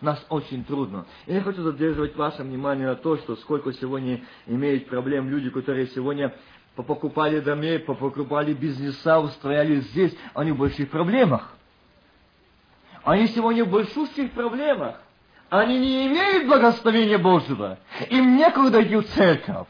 Нас 0.00 0.24
очень 0.28 0.64
трудно. 0.64 1.06
Я 1.26 1.40
хочу 1.40 1.62
задерживать 1.62 2.14
ваше 2.16 2.42
внимание 2.42 2.87
на 2.88 2.94
то, 2.94 3.16
что 3.16 3.37
сколько 3.37 3.72
сегодня 3.72 4.22
имеют 4.46 4.88
проблем 4.88 5.30
люди, 5.30 5.48
которые 5.48 5.87
сегодня 5.88 6.34
покупали 6.82 7.40
домей, 7.40 7.78
покупали 7.78 8.52
бизнеса, 8.52 9.20
устроялись 9.20 9.84
здесь, 9.84 10.14
они 10.34 10.52
в 10.52 10.58
больших 10.58 10.90
проблемах. 10.90 11.52
Они 13.04 13.26
сегодня 13.28 13.64
в 13.64 13.70
большущих 13.70 14.32
проблемах. 14.32 14.96
Они 15.50 15.78
не 15.78 16.06
имеют 16.08 16.48
благословения 16.48 17.18
Божьего. 17.18 17.78
Им 18.08 18.37
некуда 18.37 18.82
идти 18.82 18.96
в 18.96 19.06
церковь. 19.08 19.68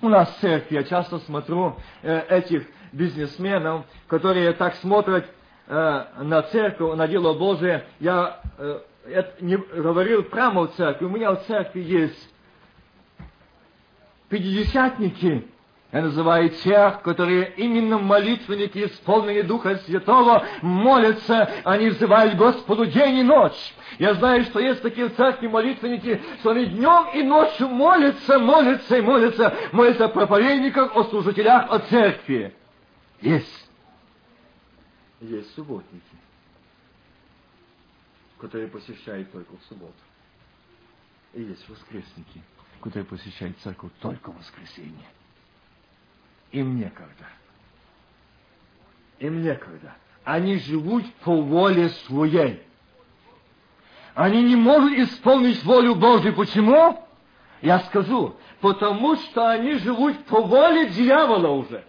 У 0.00 0.08
нас 0.08 0.32
церкви, 0.38 0.76
я 0.76 0.84
часто 0.84 1.18
смотрю 1.18 1.76
э, 2.02 2.20
этих 2.28 2.64
бизнесменов, 2.92 3.84
которые 4.06 4.52
так 4.52 4.76
смотрят 4.76 5.28
э, 5.66 6.04
на 6.22 6.42
церковь, 6.42 6.96
на 6.96 7.08
дело 7.08 7.34
Божие. 7.34 7.84
Я 7.98 8.40
э, 8.58 8.80
не 9.40 9.56
говорил 9.56 10.22
прямо 10.22 10.68
в 10.68 10.74
церкви. 10.76 11.04
У 11.04 11.10
меня 11.10 11.32
в 11.32 11.44
церкви 11.46 11.80
есть 11.80 12.34
пятидесятники, 14.28 15.48
я 15.90 16.02
называю 16.02 16.50
тех, 16.50 17.00
которые 17.00 17.54
именно 17.56 17.96
молитвенники, 17.96 18.84
исполненные 18.84 19.42
Духа 19.42 19.76
Святого, 19.86 20.46
молятся, 20.60 21.50
они 21.64 21.88
взывают 21.88 22.36
Господу 22.36 22.84
день 22.84 23.20
и 23.20 23.22
ночь. 23.22 23.74
Я 23.98 24.12
знаю, 24.14 24.44
что 24.44 24.60
есть 24.60 24.82
такие 24.82 25.08
в 25.08 25.16
церкви 25.16 25.46
молитвенники, 25.46 26.20
что 26.40 26.50
они 26.50 26.66
днем 26.66 27.08
и 27.14 27.22
ночью 27.22 27.68
молятся, 27.68 28.38
молятся 28.38 28.98
и 28.98 29.00
молятся, 29.00 29.56
молятся 29.72 30.04
о 30.04 30.08
проповедниках, 30.08 30.94
о 30.94 31.04
служителях, 31.04 31.70
о 31.70 31.78
церкви. 31.78 32.54
Есть. 33.22 33.70
Есть 35.22 35.54
субботники, 35.54 36.04
которые 38.38 38.68
посещают 38.68 39.32
только 39.32 39.56
в 39.56 39.64
субботу. 39.70 39.94
И 41.32 41.42
есть 41.42 41.66
воскресники, 41.66 42.42
которые 42.82 43.06
посещают 43.06 43.58
церковь 43.60 43.90
только 44.00 44.30
в 44.30 44.38
воскресенье. 44.38 45.06
Им 46.52 46.78
некогда. 46.78 47.26
Им 49.18 49.42
некогда. 49.42 49.94
Они 50.24 50.58
живут 50.58 51.04
по 51.24 51.40
воле 51.40 51.88
своей. 52.06 52.62
Они 54.14 54.42
не 54.42 54.56
могут 54.56 54.92
исполнить 54.94 55.62
волю 55.64 55.94
Божью. 55.94 56.34
Почему? 56.34 57.04
Я 57.62 57.80
скажу. 57.80 58.34
Потому 58.60 59.16
что 59.16 59.48
они 59.48 59.74
живут 59.74 60.24
по 60.24 60.42
воле 60.42 60.88
дьявола 60.90 61.48
уже. 61.48 61.84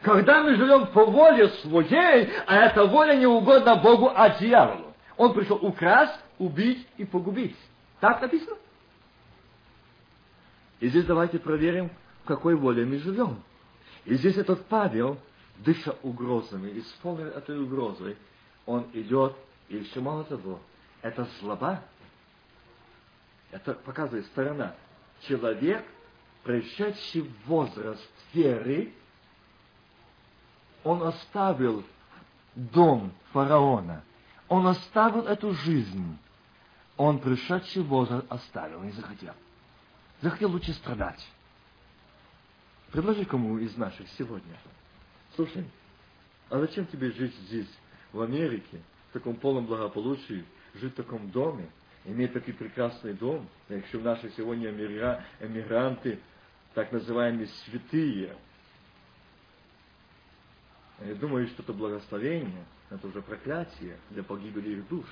Когда 0.00 0.42
мы 0.42 0.56
живем 0.56 0.86
по 0.88 1.04
воле 1.04 1.48
своей, 1.48 2.30
а 2.46 2.56
эта 2.56 2.86
воля 2.86 3.14
не 3.14 3.26
угодна 3.26 3.76
Богу, 3.76 4.10
а 4.14 4.30
дьяволу. 4.30 4.92
Он 5.16 5.32
пришел 5.32 5.58
украсть, 5.60 6.18
убить 6.38 6.86
и 6.96 7.04
погубить. 7.04 7.56
Так 8.00 8.20
написано? 8.20 8.56
И 10.80 10.88
здесь 10.88 11.04
давайте 11.04 11.38
проверим, 11.38 11.90
в 12.22 12.26
какой 12.26 12.54
воле 12.54 12.84
мы 12.84 12.98
живем. 12.98 13.42
И 14.04 14.14
здесь 14.14 14.36
этот 14.36 14.64
Павел, 14.66 15.18
дыша 15.58 15.94
угрозами, 16.02 16.78
исполнен 16.78 17.28
этой 17.28 17.60
угрозой, 17.60 18.16
он 18.66 18.86
идет, 18.92 19.34
и 19.68 19.76
еще 19.76 20.00
мало 20.00 20.24
того, 20.24 20.60
это 21.02 21.26
слаба, 21.40 21.82
это 23.50 23.74
показывает 23.74 24.26
сторона. 24.26 24.74
Человек, 25.22 25.84
пришедший 26.44 27.22
в 27.22 27.46
возраст 27.46 28.10
веры, 28.32 28.92
он 30.84 31.02
оставил 31.02 31.84
дом 32.54 33.12
фараона, 33.32 34.02
он 34.48 34.66
оставил 34.66 35.26
эту 35.26 35.52
жизнь, 35.54 36.18
он 36.96 37.18
пришедший 37.18 37.82
возраст 37.82 38.26
оставил, 38.30 38.80
не 38.82 38.92
захотел. 38.92 39.34
Захотел 40.20 40.50
лучше 40.50 40.72
страдать. 40.72 41.24
Предложи 42.92 43.24
кому 43.24 43.58
из 43.58 43.74
наших 43.78 44.06
сегодня. 44.18 44.58
Слушай, 45.34 45.64
а 46.50 46.60
зачем 46.60 46.86
тебе 46.86 47.10
жить 47.10 47.34
здесь, 47.46 47.68
в 48.12 48.20
Америке, 48.20 48.82
в 49.08 49.14
таком 49.14 49.36
полном 49.36 49.64
благополучии, 49.64 50.44
жить 50.74 50.92
в 50.92 50.96
таком 50.96 51.30
доме, 51.30 51.70
иметь 52.04 52.34
такой 52.34 52.52
прекрасный 52.52 53.14
дом, 53.14 53.48
якщо 53.70 53.98
в 53.98 54.04
наши 54.04 54.30
сегодня 54.36 54.70
эмигранты, 54.70 56.18
так 56.74 56.92
называемые 56.92 57.46
святые. 57.64 58.36
Я 61.00 61.14
думаю, 61.14 61.46
что 61.48 61.62
это 61.62 61.72
благословение, 61.72 62.64
это 62.90 63.06
уже 63.06 63.22
проклятие 63.22 63.96
для 64.10 64.22
погибели 64.22 64.76
их 64.76 64.88
душ. 64.88 65.06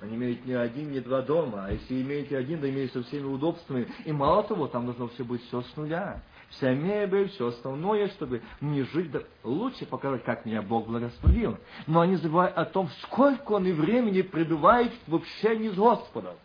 Они 0.00 0.14
имеют 0.14 0.44
не 0.44 0.54
один, 0.54 0.92
не 0.92 1.00
два 1.00 1.22
дома. 1.22 1.66
А 1.66 1.72
если 1.72 2.00
имеете 2.02 2.36
один, 2.36 2.60
то 2.60 2.70
имеете 2.70 2.92
со 2.92 3.02
всеми 3.04 3.24
удобствами. 3.24 3.88
И 4.04 4.12
мало 4.12 4.42
того, 4.44 4.68
там 4.68 4.86
должно 4.86 5.08
все 5.08 5.24
быть 5.24 5.42
все 5.44 5.62
с 5.62 5.76
нуля. 5.76 6.22
Вся 6.52 6.74
мебель, 6.74 7.28
все 7.30 7.48
основное, 7.48 8.08
чтобы 8.08 8.42
мне 8.60 8.84
жить, 8.84 9.10
лучше 9.42 9.86
показать, 9.86 10.24
как 10.24 10.44
меня 10.44 10.62
Бог 10.62 10.86
благословил. 10.86 11.58
Но 11.86 12.00
они 12.00 12.16
забывают 12.16 12.56
о 12.56 12.64
том, 12.64 12.88
сколько 13.02 13.52
он 13.52 13.66
и 13.66 13.72
времени 13.72 14.22
пребывает 14.22 14.92
в 15.06 15.14
общении 15.14 15.68
с 15.68 15.74
Господом. 15.74 16.36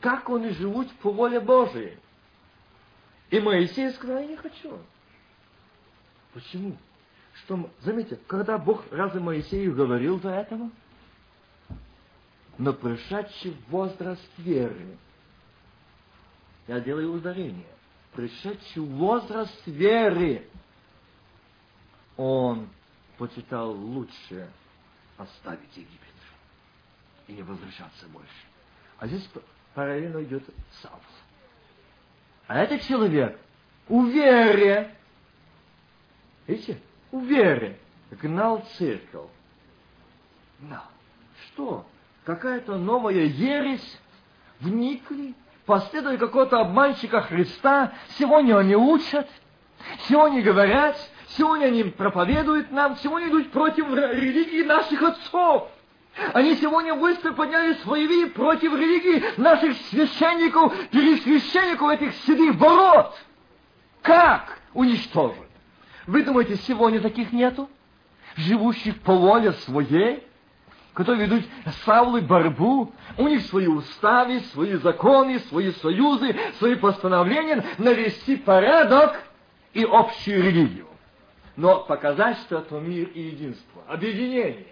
Как 0.00 0.28
они 0.28 0.50
живут 0.50 0.92
по 0.98 1.10
воле 1.10 1.40
Божией. 1.40 1.96
И 3.30 3.40
Моисей 3.40 3.90
сказал, 3.92 4.18
я 4.18 4.26
не 4.26 4.36
хочу. 4.36 4.78
Почему? 6.32 6.76
Что, 7.44 7.70
заметьте, 7.80 8.18
когда 8.26 8.58
Бог 8.58 8.84
разве 8.90 9.20
Моисею 9.20 9.74
говорил 9.74 10.20
до 10.20 10.30
этого? 10.30 10.70
но 12.58 12.72
пришедший 12.72 13.56
возраст 13.68 14.28
веры. 14.38 14.96
Я 16.66 16.80
делаю 16.80 17.12
ударение. 17.12 17.66
Пришедший 18.14 18.82
возраст 18.82 19.66
веры. 19.66 20.46
Он 22.16 22.68
почитал 23.18 23.72
лучше 23.72 24.48
оставить 25.16 25.76
Египет 25.76 25.98
и 27.26 27.32
не 27.32 27.42
возвращаться 27.42 28.06
больше. 28.08 28.28
А 28.98 29.06
здесь 29.06 29.28
параллельно 29.74 30.22
идет 30.22 30.44
Саул. 30.80 31.00
А 32.46 32.58
этот 32.58 32.82
человек 32.82 33.38
у 33.88 34.04
вере, 34.04 34.94
видите, 36.46 36.80
у 37.10 37.20
вере 37.20 37.78
гнал 38.10 38.64
церковь. 38.76 39.30
Гнал. 40.60 40.86
Что? 41.46 41.86
какая-то 42.24 42.76
новая 42.78 43.24
ересь, 43.24 43.98
вникли, 44.60 45.34
последовали 45.66 46.16
какого-то 46.16 46.60
обманщика 46.60 47.22
Христа, 47.22 47.92
сегодня 48.18 48.58
они 48.58 48.76
учат, 48.76 49.28
сегодня 50.08 50.42
говорят, 50.42 50.96
сегодня 51.36 51.66
они 51.66 51.84
проповедуют 51.84 52.70
нам, 52.70 52.96
сегодня 52.96 53.28
идут 53.28 53.50
против 53.50 53.88
религии 53.90 54.62
наших 54.62 55.02
отцов. 55.02 55.68
Они 56.32 56.54
сегодня 56.56 56.94
быстро 56.94 57.32
подняли 57.32 57.74
свои 57.74 58.06
виды 58.06 58.30
против 58.30 58.72
религии 58.72 59.24
наших 59.36 59.76
священников, 59.90 60.72
пересвященников 60.90 61.90
этих 61.90 62.14
седых 62.24 62.54
ворот. 62.56 63.18
Как 64.02 64.58
уничтожить? 64.74 65.38
Вы 66.06 66.22
думаете, 66.22 66.56
сегодня 66.56 67.00
таких 67.00 67.32
нету? 67.32 67.68
Живущих 68.36 69.00
по 69.00 69.14
воле 69.14 69.52
своей? 69.54 70.24
Которые 70.94 71.26
ведут 71.26 71.44
Савлы 71.84 72.20
борьбу, 72.22 72.92
у 73.18 73.28
них 73.28 73.42
свои 73.46 73.66
уставы, 73.66 74.40
свои 74.52 74.74
законы, 74.74 75.40
свои 75.40 75.72
союзы, 75.72 76.36
свои 76.58 76.76
постановления, 76.76 77.64
навести 77.78 78.36
порядок 78.36 79.20
и 79.72 79.84
общую 79.84 80.42
религию. 80.42 80.86
Но 81.56 81.80
показать, 81.80 82.38
что 82.38 82.58
это 82.58 82.78
мир 82.78 83.08
и 83.08 83.20
единство, 83.20 83.82
объединение. 83.88 84.68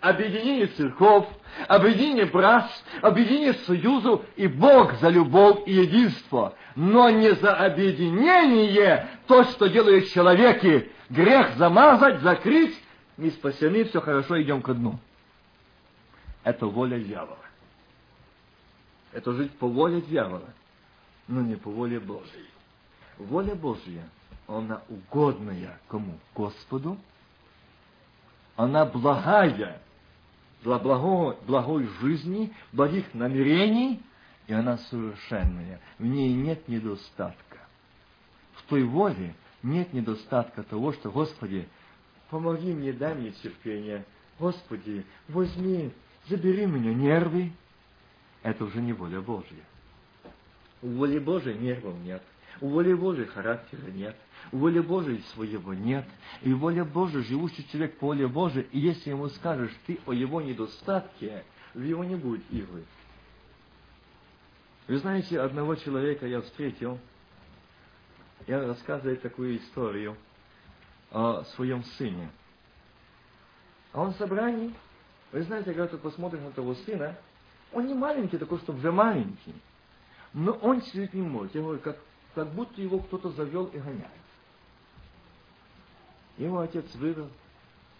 Объединение 0.00 0.66
церков, 0.66 1.26
объединение 1.68 2.24
братств, 2.24 2.82
объединение 3.02 3.52
союзу 3.52 4.24
и 4.36 4.46
Бог 4.46 4.94
за 4.94 5.10
любовь 5.10 5.58
и 5.66 5.74
единство, 5.74 6.54
но 6.74 7.10
не 7.10 7.32
за 7.32 7.54
объединение, 7.54 9.08
то, 9.26 9.44
что 9.44 9.66
делают 9.66 10.08
человеки, 10.08 10.90
грех 11.10 11.50
замазать, 11.56 12.20
закрыть, 12.20 12.74
не 13.18 13.28
спасены, 13.28 13.84
все 13.84 14.00
хорошо, 14.00 14.40
идем 14.40 14.62
ко 14.62 14.72
дну 14.72 14.98
это 16.44 16.66
воля 16.66 16.98
дьявола. 16.98 17.38
Это 19.12 19.32
жить 19.32 19.52
по 19.58 19.68
воле 19.68 20.00
дьявола, 20.00 20.48
но 21.26 21.42
не 21.42 21.56
по 21.56 21.70
воле 21.70 21.98
Божьей. 22.00 22.46
Воля 23.18 23.54
Божья, 23.54 24.08
она 24.46 24.82
угодная 24.88 25.78
кому? 25.88 26.18
Господу. 26.34 26.96
Она 28.56 28.84
благая, 28.84 29.80
для 30.62 30.78
благой, 30.78 31.36
благой 31.46 31.86
жизни, 32.00 32.52
благих 32.72 33.14
намерений, 33.14 34.02
и 34.46 34.52
она 34.52 34.78
совершенная. 34.78 35.80
В 35.98 36.04
ней 36.04 36.32
нет 36.34 36.68
недостатка. 36.68 37.58
В 38.54 38.62
той 38.64 38.84
воле 38.84 39.34
нет 39.62 39.92
недостатка 39.92 40.62
того, 40.62 40.92
что, 40.92 41.10
Господи, 41.10 41.68
помоги 42.30 42.72
мне, 42.72 42.92
дай 42.92 43.14
мне 43.14 43.32
терпение. 43.32 44.04
Господи, 44.38 45.04
возьми 45.28 45.92
забери 46.28 46.66
меня 46.66 46.94
нервы. 46.94 47.52
Это 48.42 48.64
уже 48.64 48.80
не 48.80 48.92
воля 48.92 49.20
Божья. 49.20 49.64
У 50.82 50.88
воли 50.88 51.18
Божьей 51.18 51.54
нервов 51.54 51.94
нет. 52.02 52.22
У 52.60 52.68
воли 52.68 52.94
Божьей 52.94 53.26
характера 53.26 53.90
нет. 53.90 54.16
У 54.52 54.58
воли 54.58 54.80
Божьей 54.80 55.22
своего 55.34 55.74
нет. 55.74 56.06
И 56.42 56.52
воля 56.52 56.84
Божья, 56.84 57.20
живущий 57.20 57.66
человек 57.68 57.98
по 57.98 58.06
воле 58.06 58.26
Божьей, 58.26 58.66
и 58.72 58.78
если 58.78 59.10
ему 59.10 59.28
скажешь 59.28 59.72
ты 59.86 59.98
о 60.06 60.12
его 60.12 60.40
недостатке, 60.40 61.44
в 61.74 61.82
его 61.82 62.02
не 62.04 62.16
будет 62.16 62.42
иглы. 62.50 62.84
Вы 64.88 64.98
знаете, 64.98 65.40
одного 65.40 65.76
человека 65.76 66.26
я 66.26 66.40
встретил, 66.40 66.98
я 68.46 68.66
рассказываю 68.66 69.16
такую 69.18 69.58
историю 69.58 70.16
о 71.10 71.44
своем 71.54 71.84
сыне. 71.84 72.30
А 73.92 74.02
он 74.02 74.12
в 74.12 74.16
собрании 74.16 74.72
вы 75.32 75.42
знаете, 75.42 75.66
когда 75.66 75.86
ты 75.86 75.96
посмотришь 75.98 76.40
на 76.40 76.50
того 76.50 76.74
сына, 76.74 77.16
он 77.72 77.86
не 77.86 77.94
маленький 77.94 78.38
такой, 78.38 78.58
чтобы 78.58 78.78
уже 78.78 78.90
маленький. 78.90 79.54
Но 80.32 80.52
он 80.52 80.82
сидеть 80.82 81.14
не 81.14 81.22
может. 81.22 81.54
Я 81.54 81.62
говорю, 81.62 81.80
как, 81.80 81.98
как 82.34 82.48
будто 82.52 82.80
его 82.80 82.98
кто-то 83.00 83.30
завел 83.30 83.66
и 83.66 83.78
гоняет. 83.78 84.10
Его 86.36 86.60
отец 86.60 86.92
вывел 86.94 87.30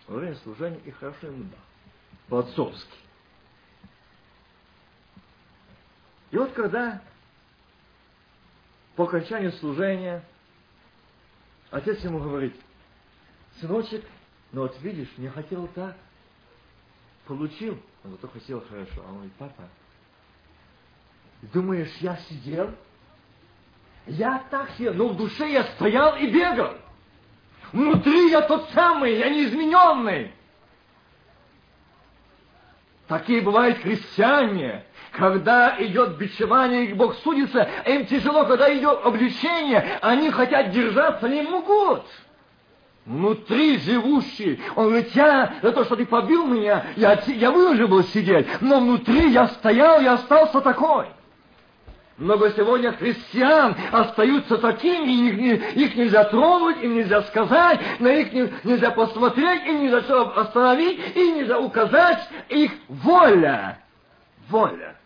во 0.07 0.16
время 0.16 0.37
служения 0.37 0.81
и 0.85 0.90
хорошо 0.90 1.29
ему 1.29 1.45
дал. 1.45 1.61
По-отцовски. 2.29 2.99
И 6.31 6.37
вот 6.37 6.53
когда 6.53 7.03
по 8.97 9.05
окончанию 9.05 9.53
служения 9.53 10.25
отец 11.71 12.03
ему 12.03 12.21
говорит, 12.21 12.55
сыночек, 13.61 14.05
ну 14.53 14.62
вот 14.62 14.81
видишь, 14.81 15.11
не 15.16 15.29
хотел 15.29 15.66
так, 15.69 15.97
получил, 17.31 17.79
он 18.05 18.11
зато 18.11 18.27
хотел 18.27 18.61
хорошо. 18.69 19.03
А 19.07 19.09
он 19.09 19.14
говорит, 19.14 19.33
папа, 19.38 19.69
думаешь, 21.43 21.95
я 22.01 22.16
сидел? 22.29 22.75
Я 24.09 24.43
так 24.51 24.71
сидел, 24.73 24.95
но 24.95 25.09
в 25.09 25.16
душе 25.16 25.49
я 25.49 25.62
стоял 25.62 26.16
и 26.16 26.27
бегал. 26.27 26.75
Внутри 27.73 28.31
я 28.31 28.43
тот 28.43 28.69
самый, 28.71 29.16
я 29.16 29.31
неизмененный. 29.31 30.33
Такие 33.07 33.43
бывают 33.43 33.79
христиане, 33.79 34.85
когда 35.12 35.77
идет 35.79 36.16
бичевание, 36.16 36.87
и 36.87 36.95
Бог 36.95 37.14
судится, 37.19 37.62
им 37.87 38.07
тяжело, 38.07 38.45
когда 38.45 38.77
идет 38.77 39.05
обличение, 39.05 39.99
они 40.03 40.31
хотят 40.31 40.73
держаться, 40.73 41.29
не 41.29 41.43
могут 41.43 42.05
внутри 43.07 43.79
живущий. 43.79 44.61
Он 44.77 44.89
говорит, 44.89 45.11
я 45.15 45.55
за 45.63 45.73
то, 45.73 45.85
что 45.85 45.97
ты 45.97 46.07
побил 46.07 46.47
меня, 46.47 46.85
я, 46.97 47.21
я 47.27 47.51
вынужден 47.51 47.89
был 47.89 48.05
сидеть, 48.05 48.47
но 48.61 48.81
внутри 48.81 49.31
я 49.31 49.49
стоял, 49.49 50.01
я 50.01 50.15
остался 50.15 50.61
такой. 50.61 51.07
Много 52.21 52.51
сегодня 52.51 52.93
христиан 52.93 53.75
остаются 53.91 54.59
такими, 54.59 55.11
их, 55.11 55.75
их 55.75 55.97
нельзя 55.97 56.25
тронуть, 56.25 56.83
им 56.83 56.95
нельзя 56.95 57.23
сказать, 57.23 57.81
на 57.99 58.15
них 58.15 58.31
нельзя 58.63 58.91
посмотреть, 58.91 59.67
им 59.67 59.81
нельзя 59.81 60.23
остановить, 60.23 61.17
им 61.17 61.37
нельзя 61.37 61.59
указать, 61.59 62.29
их 62.51 62.73
воля. 62.89 63.79
Воля. 64.51 64.97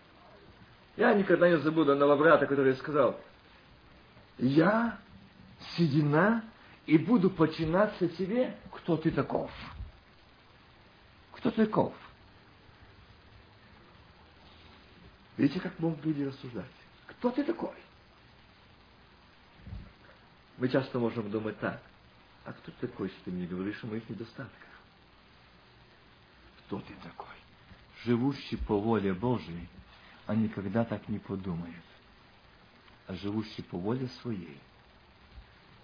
Я 0.96 1.14
никогда 1.14 1.48
не 1.48 1.58
забуду 1.58 1.92
одного 1.92 2.16
брата, 2.16 2.46
который 2.46 2.74
сказал, 2.74 3.16
я 4.38 4.96
седина 5.76 6.42
и 6.86 6.98
буду 6.98 7.30
подчиняться 7.30 8.08
тебе, 8.08 8.56
кто 8.70 8.96
ты 8.96 9.10
таков. 9.10 9.50
Кто 11.32 11.50
ты 11.50 11.66
таков? 11.66 11.94
Видите, 15.36 15.60
как 15.60 15.78
могут 15.78 16.04
люди 16.04 16.22
рассуждать? 16.22 16.70
Кто 17.06 17.30
ты 17.30 17.42
такой? 17.42 17.74
Мы 20.58 20.68
часто 20.68 20.98
можем 20.98 21.30
думать 21.30 21.58
так. 21.58 21.82
А 22.44 22.52
кто 22.52 22.70
ты 22.72 22.86
такой, 22.86 23.08
что 23.08 23.24
ты 23.24 23.30
мне 23.30 23.46
говоришь 23.46 23.82
о 23.82 23.86
моих 23.86 24.08
недостатках? 24.08 24.68
Кто 26.58 26.80
ты 26.80 26.94
такой? 27.02 27.34
Живущий 28.04 28.56
по 28.56 28.78
воле 28.78 29.14
Божией, 29.14 29.68
а 30.26 30.34
никогда 30.34 30.84
так 30.84 31.08
не 31.08 31.18
подумает. 31.18 31.82
А 33.06 33.14
живущий 33.14 33.62
по 33.62 33.78
воле 33.78 34.08
своей– 34.20 34.60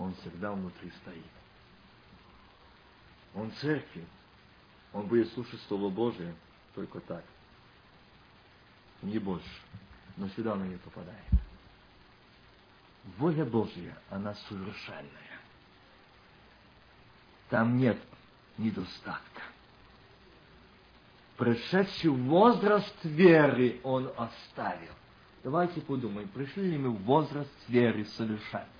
он 0.00 0.14
всегда 0.14 0.52
внутри 0.52 0.90
стоит. 1.02 1.24
Он 3.34 3.52
церкви, 3.60 4.04
он 4.92 5.06
будет 5.06 5.30
слушать 5.34 5.60
Слово 5.68 5.90
Божие 5.90 6.34
только 6.74 7.00
так. 7.00 7.22
не 9.02 9.18
больше. 9.18 9.60
Но 10.16 10.28
сюда 10.30 10.54
она 10.54 10.66
не 10.66 10.76
попадает. 10.76 11.24
Воля 13.18 13.44
Божья, 13.44 13.96
она 14.10 14.34
совершенная. 14.48 15.40
Там 17.48 17.76
нет 17.76 17.98
недостатка. 18.58 19.42
Прошедший 21.36 22.10
возраст 22.10 22.96
веры 23.04 23.80
он 23.82 24.10
оставил. 24.16 24.92
Давайте 25.42 25.80
подумаем, 25.80 26.28
пришли 26.28 26.72
ли 26.72 26.78
мы 26.78 26.90
в 26.90 27.02
возраст 27.02 27.50
веры 27.68 28.04
совершенно? 28.04 28.79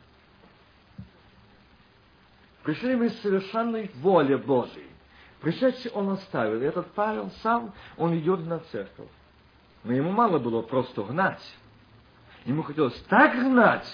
Пришли 2.70 2.94
мы 2.94 3.08
в 3.08 3.14
совершенной 3.14 3.90
воле 3.96 4.36
Божией. 4.36 4.86
Пришедший 5.40 5.90
он 5.90 6.10
оставил. 6.10 6.62
И 6.62 6.64
этот 6.64 6.86
Павел 6.92 7.28
сам, 7.42 7.72
он 7.96 8.16
идет 8.16 8.46
на 8.46 8.60
церковь. 8.60 9.08
Но 9.82 9.92
ему 9.92 10.12
мало 10.12 10.38
было 10.38 10.62
просто 10.62 11.02
гнать. 11.02 11.42
Ему 12.44 12.62
хотелось 12.62 12.96
так 13.08 13.32
гнать. 13.32 13.92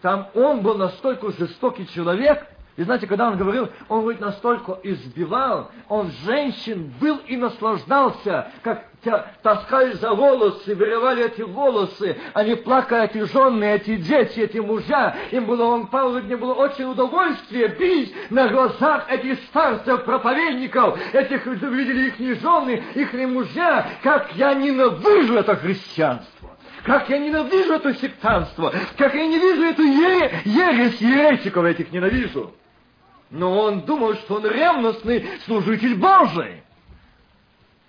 Там 0.00 0.30
он 0.32 0.62
был 0.62 0.78
настолько 0.78 1.30
жестокий 1.32 1.86
человек, 1.88 2.48
и 2.76 2.84
знаете, 2.84 3.06
когда 3.06 3.28
он 3.28 3.36
говорил, 3.36 3.68
он 3.90 4.00
говорит, 4.00 4.20
настолько 4.20 4.78
избивал, 4.82 5.70
он 5.88 6.10
женщин 6.24 6.90
был 6.98 7.18
и 7.26 7.36
наслаждался, 7.36 8.50
как 8.62 8.86
таскали 9.42 9.92
за 9.92 10.14
волосы, 10.14 10.74
вырывали 10.74 11.26
эти 11.26 11.42
волосы, 11.42 12.16
они 12.32 12.54
плакали, 12.54 13.04
эти 13.04 13.30
жены, 13.30 13.64
эти 13.64 13.96
дети, 13.96 14.40
эти 14.40 14.58
мужья. 14.58 15.14
Им 15.32 15.44
было, 15.44 15.64
он, 15.64 15.88
Павел, 15.88 16.22
мне 16.22 16.36
было 16.36 16.54
очень 16.54 16.84
удовольствие 16.84 17.68
бить 17.68 18.14
на 18.30 18.48
глазах 18.48 19.10
этих 19.10 19.38
старцев, 19.44 20.04
проповедников, 20.04 20.98
этих, 21.12 21.44
видели 21.46 22.08
их 22.08 22.40
жены, 22.40 22.82
их 22.94 23.12
мужья, 23.28 23.86
как 24.02 24.32
я 24.34 24.54
ненавижу 24.54 25.34
это 25.34 25.56
христианство. 25.56 26.50
Как 26.84 27.08
я 27.10 27.18
ненавижу 27.18 27.74
это 27.74 27.94
сектанство, 27.94 28.72
как 28.96 29.14
я 29.14 29.26
ненавижу 29.26 29.62
эту 29.62 29.82
ересь 29.82 31.00
еретиков 31.00 31.64
этих 31.64 31.92
ненавижу. 31.92 32.52
Но 33.32 33.60
он 33.62 33.86
думал, 33.86 34.14
что 34.16 34.34
он 34.36 34.46
ревностный 34.46 35.40
служитель 35.40 35.96
Божий. 35.96 36.62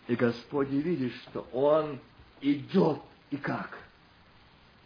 И 0.08 0.16
Господь 0.16 0.70
видит, 0.70 1.14
что 1.24 1.42
он 1.52 2.00
идет, 2.40 3.02
и 3.30 3.36
как? 3.36 3.78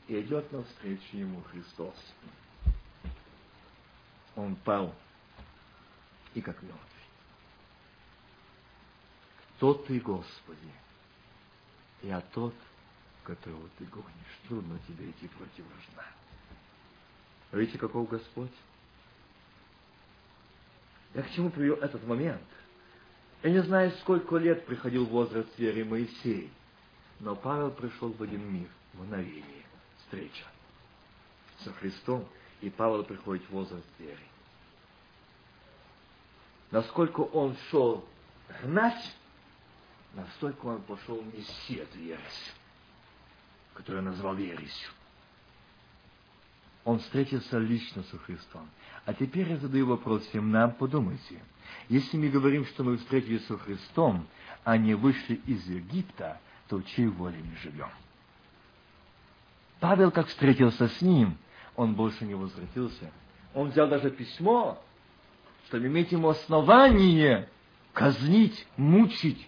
И 0.07 0.19
идет 0.19 0.51
навстречу 0.51 1.15
ему 1.15 1.43
Христос. 1.51 1.93
Он 4.35 4.55
пал, 4.55 4.93
и 6.33 6.41
как 6.41 6.59
мертвый. 6.63 6.81
Кто 9.57 9.75
ты, 9.75 9.99
Господи? 9.99 10.71
Я 12.01 12.21
тот, 12.33 12.55
которого 13.23 13.69
ты 13.77 13.85
гонишь. 13.85 14.39
Трудно 14.47 14.79
тебе 14.87 15.11
идти 15.11 15.27
против. 15.27 15.65
Видите, 17.51 17.77
каков 17.77 18.09
Господь? 18.09 18.51
Я 21.13 21.23
к 21.23 21.31
чему 21.31 21.49
привел 21.49 21.75
этот 21.75 22.05
момент? 22.05 22.41
Я 23.43 23.51
не 23.51 23.61
знаю, 23.63 23.91
сколько 24.01 24.37
лет 24.37 24.65
приходил 24.65 25.05
возраст 25.05 25.49
веры 25.57 25.85
Моисей, 25.85 26.51
но 27.19 27.35
Павел 27.35 27.71
пришел 27.71 28.11
в 28.11 28.21
один 28.21 28.51
мир, 28.51 28.67
мгновение, 28.93 29.65
встреча 29.99 30.45
со 31.59 31.71
Христом, 31.73 32.27
и 32.61 32.69
Павел 32.69 33.03
приходит 33.03 33.45
в 33.45 33.51
возраст 33.51 33.85
веры. 33.99 34.17
Насколько 36.71 37.21
он 37.21 37.55
шел 37.69 38.05
гнать, 38.63 39.15
настолько 40.13 40.65
он 40.65 40.81
пошел 40.81 41.21
нести 41.21 41.75
эту 41.75 41.97
ересь, 41.97 42.53
которую 43.73 44.03
назвал 44.03 44.37
ересью. 44.37 44.89
Он 46.88 46.99
встретился 46.99 47.57
лично 47.57 48.01
со 48.03 48.17
Христом. 48.17 48.65
А 49.03 49.13
теперь 49.13 49.49
я 49.49 49.57
задаю 49.57 49.88
вопрос 49.88 50.25
всем 50.27 50.51
нам, 50.51 50.71
подумайте. 50.71 51.38
Если 51.89 52.15
мы 52.15 52.29
говорим, 52.29 52.65
что 52.65 52.81
мы 52.85 52.95
встретились 52.95 53.45
со 53.45 53.57
Христом, 53.57 54.25
а 54.63 54.77
не 54.77 54.93
вышли 54.93 55.35
из 55.45 55.67
Египта, 55.67 56.39
то 56.69 56.77
в 56.77 56.85
чьей 56.85 57.07
воле 57.07 57.39
мы 57.43 57.57
живем? 57.57 57.89
Павел, 59.81 60.11
как 60.11 60.27
встретился 60.27 60.88
с 60.88 61.01
ним, 61.01 61.38
он 61.75 61.93
больше 61.93 62.23
не 62.23 62.35
возвратился. 62.35 63.11
Он 63.53 63.71
взял 63.71 63.89
даже 63.89 64.09
письмо, 64.09 64.81
чтобы 65.65 65.88
иметь 65.88 66.13
ему 66.13 66.29
основание 66.29 67.49
казнить, 67.91 68.65
мучить, 68.77 69.45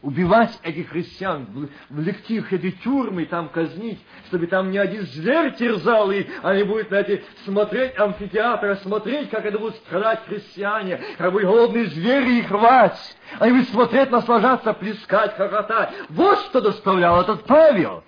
убивать 0.00 0.58
этих 0.62 0.90
христиан, 0.90 1.68
влекти 1.88 2.36
их 2.36 2.52
эти 2.52 2.70
тюрьмы, 2.70 3.26
там 3.26 3.48
казнить, 3.48 3.98
чтобы 4.28 4.46
там 4.46 4.70
ни 4.70 4.78
один 4.78 5.02
зверь 5.02 5.54
терзал, 5.56 6.10
и 6.12 6.24
они 6.42 6.62
будут 6.62 6.90
на 6.90 6.96
эти 6.96 7.24
смотреть 7.44 7.98
амфитеатры, 7.98 8.76
смотреть, 8.76 9.30
как 9.30 9.44
это 9.44 9.58
будут 9.58 9.76
страдать 9.76 10.24
христиане, 10.26 11.00
как 11.16 11.32
будут 11.32 11.48
голодные 11.48 11.86
звери 11.86 12.38
их 12.38 12.50
рвать. 12.50 12.98
Они 13.40 13.52
будут 13.52 13.68
смотреть, 13.70 14.10
наслаждаться, 14.10 14.72
плескать, 14.72 15.34
хохотать. 15.34 15.92
Вот 16.10 16.38
что 16.46 16.60
доставлял 16.60 17.20
этот 17.20 17.44
Павел. 17.44 18.04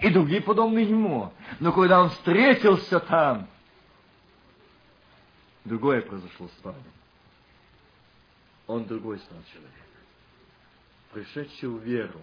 И 0.00 0.10
другие 0.10 0.40
подобные 0.40 0.86
ему. 0.86 1.32
Но 1.58 1.72
когда 1.72 2.00
он 2.00 2.10
встретился 2.10 3.00
там, 3.00 3.48
другое 5.64 6.02
произошло 6.02 6.46
с 6.46 6.62
Павлом. 6.62 6.82
Он 8.68 8.84
другой 8.84 9.18
стал 9.18 9.38
человек 9.52 9.87
пришедший 11.12 11.68
в 11.68 11.78
веру 11.82 12.20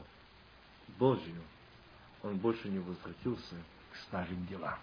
Божью, 0.99 1.41
он 2.23 2.37
больше 2.37 2.69
не 2.69 2.79
возвратился 2.79 3.55
к 3.91 3.95
старым 4.07 4.45
делам. 4.47 4.77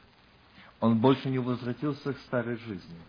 Он 0.80 0.98
больше 0.98 1.28
не 1.28 1.38
возвратился 1.38 2.12
к 2.12 2.18
старой 2.20 2.57
жизни. 2.57 3.00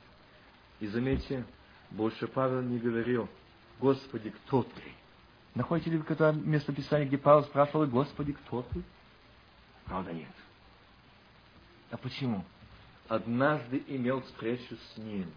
И 0.79 0.87
заметьте, 0.87 1.45
больше 1.91 2.27
Павел 2.27 2.61
не 2.61 2.77
говорил, 2.77 3.29
Господи, 3.79 4.29
кто 4.29 4.63
ты? 4.63 4.83
Находите 5.55 5.91
ли 5.91 5.97
вы 5.97 6.03
когда 6.03 6.31
место 6.31 6.73
Писания, 6.73 7.07
где 7.07 7.17
Павел 7.17 7.43
спрашивал, 7.43 7.85
Господи, 7.87 8.33
кто 8.33 8.63
ты? 8.63 8.83
Правда 9.85 10.13
нет. 10.13 10.29
А 11.91 11.97
почему? 11.97 12.43
Однажды 13.07 13.83
имел 13.87 14.21
встречу 14.21 14.75
с 14.75 14.97
ним. 14.97 15.31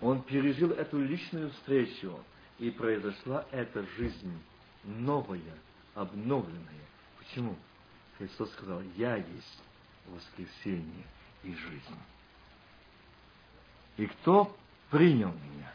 Он 0.00 0.22
пережил 0.22 0.72
эту 0.72 1.00
личную 1.00 1.50
встречу. 1.52 2.18
И 2.58 2.70
произошла 2.70 3.44
эта 3.50 3.84
жизнь 3.96 4.32
новая, 4.84 5.40
обновленная. 5.94 6.86
Почему? 7.18 7.56
Христос 8.18 8.50
сказал, 8.52 8.80
я 8.96 9.16
есть 9.16 9.62
воскресение 10.06 11.04
и 11.42 11.54
жизнь. 11.54 11.98
И 13.98 14.06
кто 14.06 14.56
принял 14.90 15.32
меня, 15.32 15.72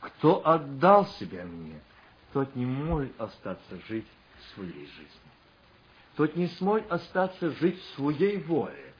кто 0.00 0.46
отдал 0.46 1.06
себя 1.06 1.44
мне, 1.44 1.80
тот 2.32 2.54
не 2.56 2.66
может 2.66 3.18
остаться 3.20 3.78
жить 3.88 4.06
своей 4.54 4.86
жизнью. 4.86 5.28
Тот 6.16 6.34
не 6.36 6.48
сможет 6.48 6.90
остаться 6.90 7.50
жить 7.52 7.80
в 7.80 7.94
своей 7.94 8.38
воле. 8.38 8.92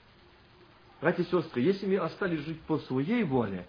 Братья 1.01 1.23
и 1.23 1.27
сестры, 1.27 1.61
если 1.62 1.87
мы 1.87 1.97
остались 1.99 2.41
жить 2.41 2.61
по 2.62 2.79
своей 2.79 3.23
воле, 3.25 3.66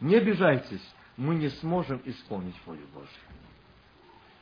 не 0.00 0.16
обижайтесь, 0.16 0.82
мы 1.20 1.34
не 1.34 1.50
сможем 1.50 2.00
исполнить 2.06 2.56
волю 2.64 2.80
Божью. 2.94 3.20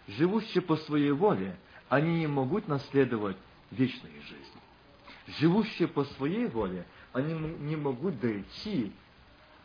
Живущие 0.06 0.62
по 0.62 0.76
своей 0.76 1.10
воле, 1.10 1.56
они 1.88 2.20
не 2.20 2.28
могут 2.28 2.68
наследовать 2.68 3.36
вечную 3.72 4.22
жизнь. 4.22 5.38
Живущие 5.40 5.88
по 5.88 6.04
своей 6.04 6.46
воле, 6.46 6.86
они 7.12 7.34
не 7.34 7.74
могут 7.74 8.20
дойти 8.20 8.92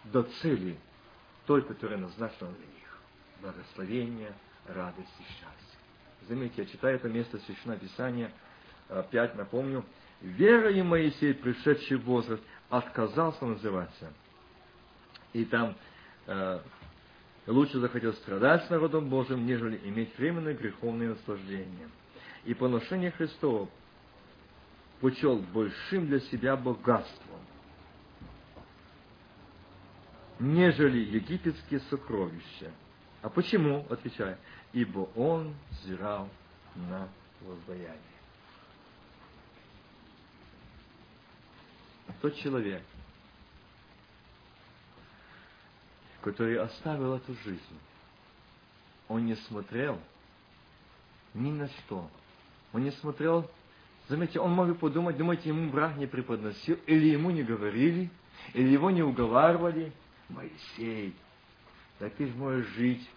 до 0.06 0.24
цели, 0.24 0.76
той, 1.46 1.62
которая 1.62 2.00
назначена 2.00 2.50
для 2.50 2.66
них. 2.66 3.00
Благословение, 3.42 4.34
радость 4.68 5.14
и 5.20 5.24
счастье. 5.24 5.78
Заметьте, 6.28 6.64
я 6.64 6.68
читаю 6.68 6.96
это 6.96 7.10
место 7.10 7.38
Священного 7.46 7.80
Писания, 7.80 8.32
опять 8.90 9.36
напомню, 9.36 9.86
«Вера 10.20 10.72
и 10.72 10.82
Моисей, 10.82 11.36
пришедший 11.36 11.98
в 11.98 12.06
возраст, 12.06 12.42
отказался 12.72 13.46
называться». 13.46 14.12
И 15.34 15.46
там 15.46 15.76
э, 16.26 16.60
лучше 17.52 17.80
захотел 17.80 18.14
страдать 18.14 18.66
с 18.66 18.70
народом 18.70 19.10
Божьим, 19.10 19.46
нежели 19.46 19.80
иметь 19.86 20.18
временное 20.18 20.54
греховное 20.54 21.10
наслаждение. 21.10 21.90
И 22.46 22.54
поношение 22.54 23.12
Христова 23.12 23.70
почел 25.02 25.40
большим 25.54 26.08
для 26.08 26.20
себя 26.22 26.56
богатством, 26.56 27.40
нежели 30.40 31.00
египетские 31.00 31.82
сокровища. 31.90 32.72
А 33.22 33.30
почему? 33.30 33.86
Отвечаю, 33.90 34.38
ибо 34.74 35.10
он 35.16 35.54
взирал 35.72 36.30
на 36.76 37.10
воздаяние. 37.42 38.00
Тот 42.22 42.36
человек, 42.36 42.84
который 46.24 46.58
оставил 46.58 47.16
эту 47.16 47.36
жизнь, 47.44 47.80
он 49.08 49.26
не 49.26 49.36
смотрел 49.36 50.00
Ни 51.34 51.52
на 51.52 51.68
что. 51.68 52.10
Он 52.74 52.84
не 52.84 52.92
смотрел. 52.92 53.50
Заметьте, 54.08 54.40
он 54.40 54.52
может 54.52 54.80
подумать, 54.80 55.18
думаете, 55.18 55.50
ему 55.50 55.70
враг 55.70 55.98
не 55.98 56.08
преподносил, 56.08 56.78
или 56.86 57.08
ему 57.08 57.32
не 57.32 57.44
говорили, 57.44 58.10
или 58.54 58.70
его 58.70 58.92
не 58.92 59.04
уговаривали. 59.04 59.92
Моисей, 60.30 61.14
так 62.00 62.14
ты 62.16 62.28
же 62.28 62.34
можешь 62.34 62.68
жить 62.70 63.08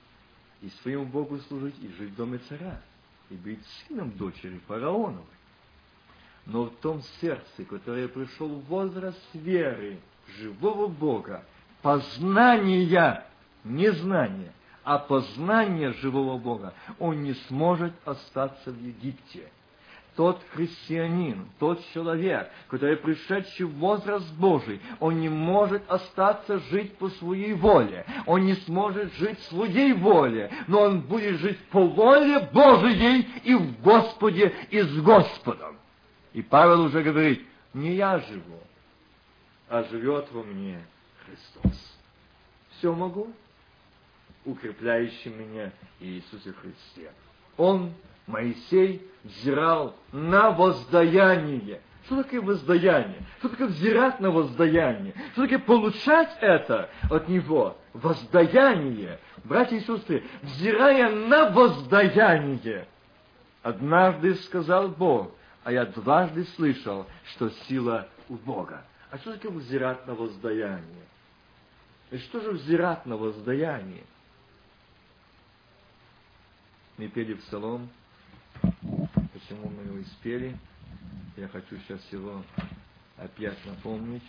и 0.63 0.69
своему 0.83 1.05
Богу 1.05 1.39
служить, 1.41 1.79
и 1.83 1.89
жить 1.89 2.13
в 2.13 2.17
доме 2.17 2.39
царя, 2.49 2.81
и 3.31 3.35
быть 3.35 3.65
сыном 3.67 4.11
дочери 4.13 4.61
фараоновой. 4.67 5.25
Но 6.47 6.65
в 6.65 6.77
том 6.77 7.03
сердце, 7.21 7.65
которое 7.65 8.09
пришел 8.09 8.49
в 8.49 8.65
возраст 8.67 9.21
веры, 9.35 9.99
живого 10.39 10.87
Бога, 10.87 11.45
познания, 11.83 13.25
не 13.65 13.93
знания, 13.93 14.53
а 14.85 14.99
познания 14.99 15.93
живого 15.95 16.39
Бога, 16.39 16.73
он 16.99 17.23
не 17.23 17.35
сможет 17.49 17.93
остаться 18.05 18.71
в 18.71 18.81
Египте. 18.81 19.51
Тот 20.15 20.41
христианин, 20.55 21.47
тот 21.59 21.85
человек, 21.93 22.51
который 22.69 22.97
пришедший 22.97 23.67
в 23.67 23.75
возраст 23.75 24.27
Божий, 24.35 24.81
он 24.99 25.21
не 25.21 25.29
может 25.29 25.83
остаться 25.91 26.59
жить 26.71 26.97
по 26.97 27.11
своей 27.11 27.53
воле. 27.53 28.07
Он 28.25 28.47
не 28.47 28.55
сможет 28.55 29.13
жить 29.15 29.39
своей 29.41 29.93
воле, 29.93 30.51
но 30.69 30.83
он 30.83 31.01
будет 31.01 31.39
жить 31.41 31.59
по 31.67 31.87
воле 31.87 32.49
Божией 32.51 33.29
и 33.45 33.55
в 33.55 33.83
Господе, 33.83 34.55
и 34.71 34.81
с 34.81 35.03
Господом. 35.03 35.77
И 36.33 36.41
Павел 36.41 36.83
уже 36.83 37.03
говорит, 37.03 37.45
не 37.75 37.97
я 37.97 38.19
живу, 38.21 38.63
а 39.69 39.83
живет 39.85 40.29
во 40.33 40.43
мне 40.45 40.81
Христос. 41.27 41.97
Все 42.79 42.95
могу, 42.95 43.29
укрепляющий 44.45 45.31
меня 45.31 45.73
Иисусе 46.01 46.53
Христе. 46.53 47.11
Он, 47.57 47.93
Моисей, 48.27 49.07
взирал 49.25 49.95
на 50.13 50.51
воздаяние. 50.51 51.81
Что 52.05 52.23
такое 52.23 52.41
воздаяние? 52.41 53.21
Что 53.39 53.49
такое 53.49 53.67
взирать 53.67 54.21
на 54.21 54.31
воздаяние? 54.31 55.15
Что 55.33 55.43
такое 55.43 55.59
получать 55.59 56.37
это 56.41 56.89
от 57.11 57.29
Него? 57.29 57.77
Воздаяние. 57.93 59.19
Братья 59.45 59.77
и 59.77 59.81
сестры, 59.81 60.25
взирая 60.43 61.11
на 61.11 61.51
воздаяние, 61.51 62.87
однажды 63.63 64.35
сказал 64.37 64.89
Бог, 64.89 65.33
а 65.65 65.73
я 65.73 65.85
дважды 65.87 66.45
слышал, 66.57 67.07
что 67.25 67.51
сила 67.69 68.09
у 68.29 68.35
Бога. 68.35 68.85
А 69.11 69.19
что 69.19 69.33
такое 69.33 69.53
взирать 69.53 70.07
на 70.07 70.15
воздаяние? 70.15 71.07
И 72.11 72.19
что 72.19 72.41
же 72.41 72.53
взирать 72.53 73.05
на 73.07 73.17
воздаяние? 73.17 74.05
Мы 76.99 77.09
пели 77.09 77.35
псалом, 77.35 77.89
почему 78.63 79.69
мы 79.69 79.83
его 79.83 80.01
испели. 80.01 80.57
Я 81.37 81.49
хочу 81.49 81.77
сейчас 81.79 82.01
его 82.13 82.43
опять 83.17 83.59
напомнить. 83.67 84.23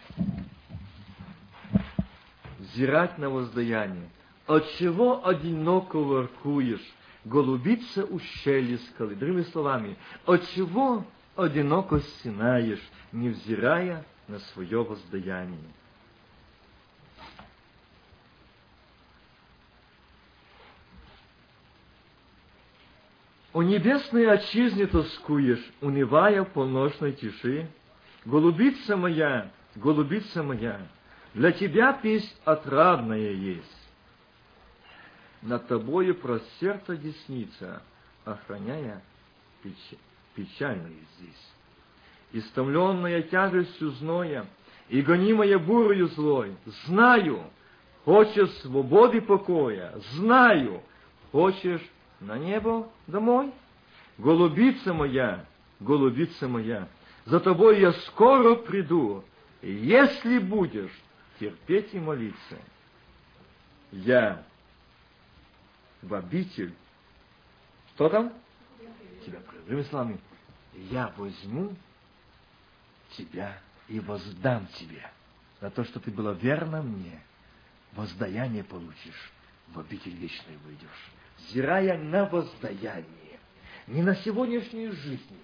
Взирать 2.59 3.17
на 3.17 3.29
воздаяние. 3.29 4.09
От 4.47 4.67
чего 4.73 5.25
одиноко 5.25 5.97
воркуешь, 5.97 6.85
голубица 7.25 8.05
ущелье 8.05 8.79
скалы? 8.79 9.15
Другими 9.15 9.43
словами, 9.43 9.97
от 10.25 10.47
чего 10.49 11.05
одиноко 11.35 11.99
стенаешь, 11.99 12.81
не 13.11 13.29
взирая 13.29 14.03
на 14.27 14.39
свое 14.39 14.83
воздаяние. 14.83 15.71
У 23.57 23.63
небесной 23.63 24.29
отчизне 24.29 24.85
тоскуешь, 24.85 25.67
унывая 25.81 26.43
в 26.43 26.49
полночной 26.49 27.13
тиши. 27.13 27.67
Голубица 28.23 28.95
моя, 28.95 29.49
голубица 29.73 30.43
моя, 30.43 30.79
для 31.33 31.51
тебя 31.51 31.91
песнь 31.93 32.31
отрадная 32.45 33.31
есть. 33.31 33.89
Над 35.41 35.67
тобою 35.67 36.13
простерта 36.13 36.95
десница, 36.95 37.81
охраняя 38.25 39.01
печаль 39.63 39.97
печальное 40.35 40.93
здесь. 41.17 41.53
Истомленная 42.33 43.23
тяжестью 43.23 43.89
зноя 43.89 44.45
и 44.87 45.01
гонимая 45.01 45.57
бурою 45.57 46.09
злой, 46.09 46.55
знаю, 46.85 47.41
хочешь 48.05 48.51
свободы 48.57 49.19
покоя, 49.19 49.99
знаю, 50.11 50.83
хочешь 51.31 51.81
на 52.19 52.37
небо 52.37 52.89
домой? 53.07 53.53
Голубица 54.17 54.93
моя, 54.93 55.45
голубица 55.79 56.47
моя, 56.47 56.87
за 57.25 57.39
тобой 57.39 57.79
я 57.79 57.93
скоро 57.93 58.55
приду, 58.55 59.23
если 59.61 60.39
будешь 60.39 60.91
терпеть 61.39 61.93
и 61.93 61.99
молиться. 61.99 62.57
Я 63.91 64.43
в 66.01 66.13
обитель. 66.13 66.73
Что 67.93 68.09
там? 68.09 68.33
Тебя, 69.25 69.39
другими 69.65 69.83
словами, 69.83 70.19
я 70.73 71.13
возьму 71.17 71.75
тебя 73.11 73.59
и 73.87 73.99
воздам 73.99 74.67
тебе 74.67 75.09
за 75.61 75.69
то, 75.69 75.83
что 75.83 75.99
ты 75.99 76.11
была 76.11 76.33
верна 76.33 76.81
мне. 76.81 77.21
Воздаяние 77.93 78.63
получишь, 78.63 79.31
в 79.69 79.79
обитель 79.79 80.15
вечной 80.15 80.57
выйдешь. 80.57 81.11
Зирая 81.49 81.97
на 81.97 82.25
воздаяние, 82.25 83.39
не 83.87 84.01
на 84.01 84.15
сегодняшнюю 84.15 84.91
жизнь, 84.91 85.39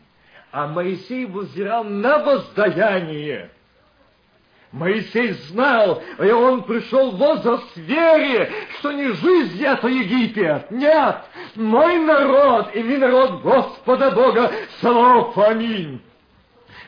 а 0.52 0.68
Моисей 0.68 1.26
воззирал 1.26 1.84
на 1.84 2.20
воздаяние. 2.20 3.50
Моисей 4.72 5.34
знал, 5.34 6.02
и 6.20 6.32
он 6.32 6.64
пришел 6.64 7.12
в 7.12 7.18
возраст 7.18 7.78
вере, 7.78 8.52
что 8.80 8.92
не 8.92 9.10
жизнь 9.12 9.64
это 9.64 9.88
Египет. 9.88 10.72
Нет, 10.72 11.18
мой 11.56 12.00
народ 12.00 12.76
и 12.76 12.82
не 12.82 12.98
народ 12.98 13.44
Господа 13.44 14.10
Бога, 14.12 14.52
слов 14.80 15.38
аминь. 15.38 16.02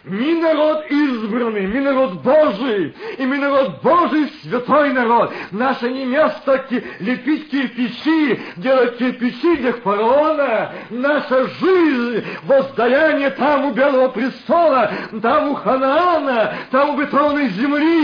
Мы 0.08 0.36
народ 0.36 0.86
избранный, 0.90 1.66
мы 1.66 1.82
народ 1.82 2.22
Божий, 2.22 2.96
и 3.18 3.26
мы 3.26 3.40
народ 3.40 3.82
Божий, 3.82 4.32
святой 4.44 4.94
народ. 4.94 5.34
Наше 5.50 5.90
не 5.92 6.06
место 6.06 6.64
лепить 7.00 7.50
кирпичи, 7.50 8.40
делать 8.58 8.98
кирпичи 8.98 9.56
для 9.58 9.74
фараона. 9.74 10.74
Наша 10.92 11.48
жизнь, 11.48 12.24
воздаяние 12.44 13.32
там 13.32 13.66
у 13.66 13.72
Белого 13.72 14.10
престола, 14.10 14.92
там 15.24 15.50
у 15.50 15.56
Ханаана, 15.56 16.54
там 16.70 16.92
у 16.92 16.98
бетонной 16.98 17.50
земли, 17.50 17.95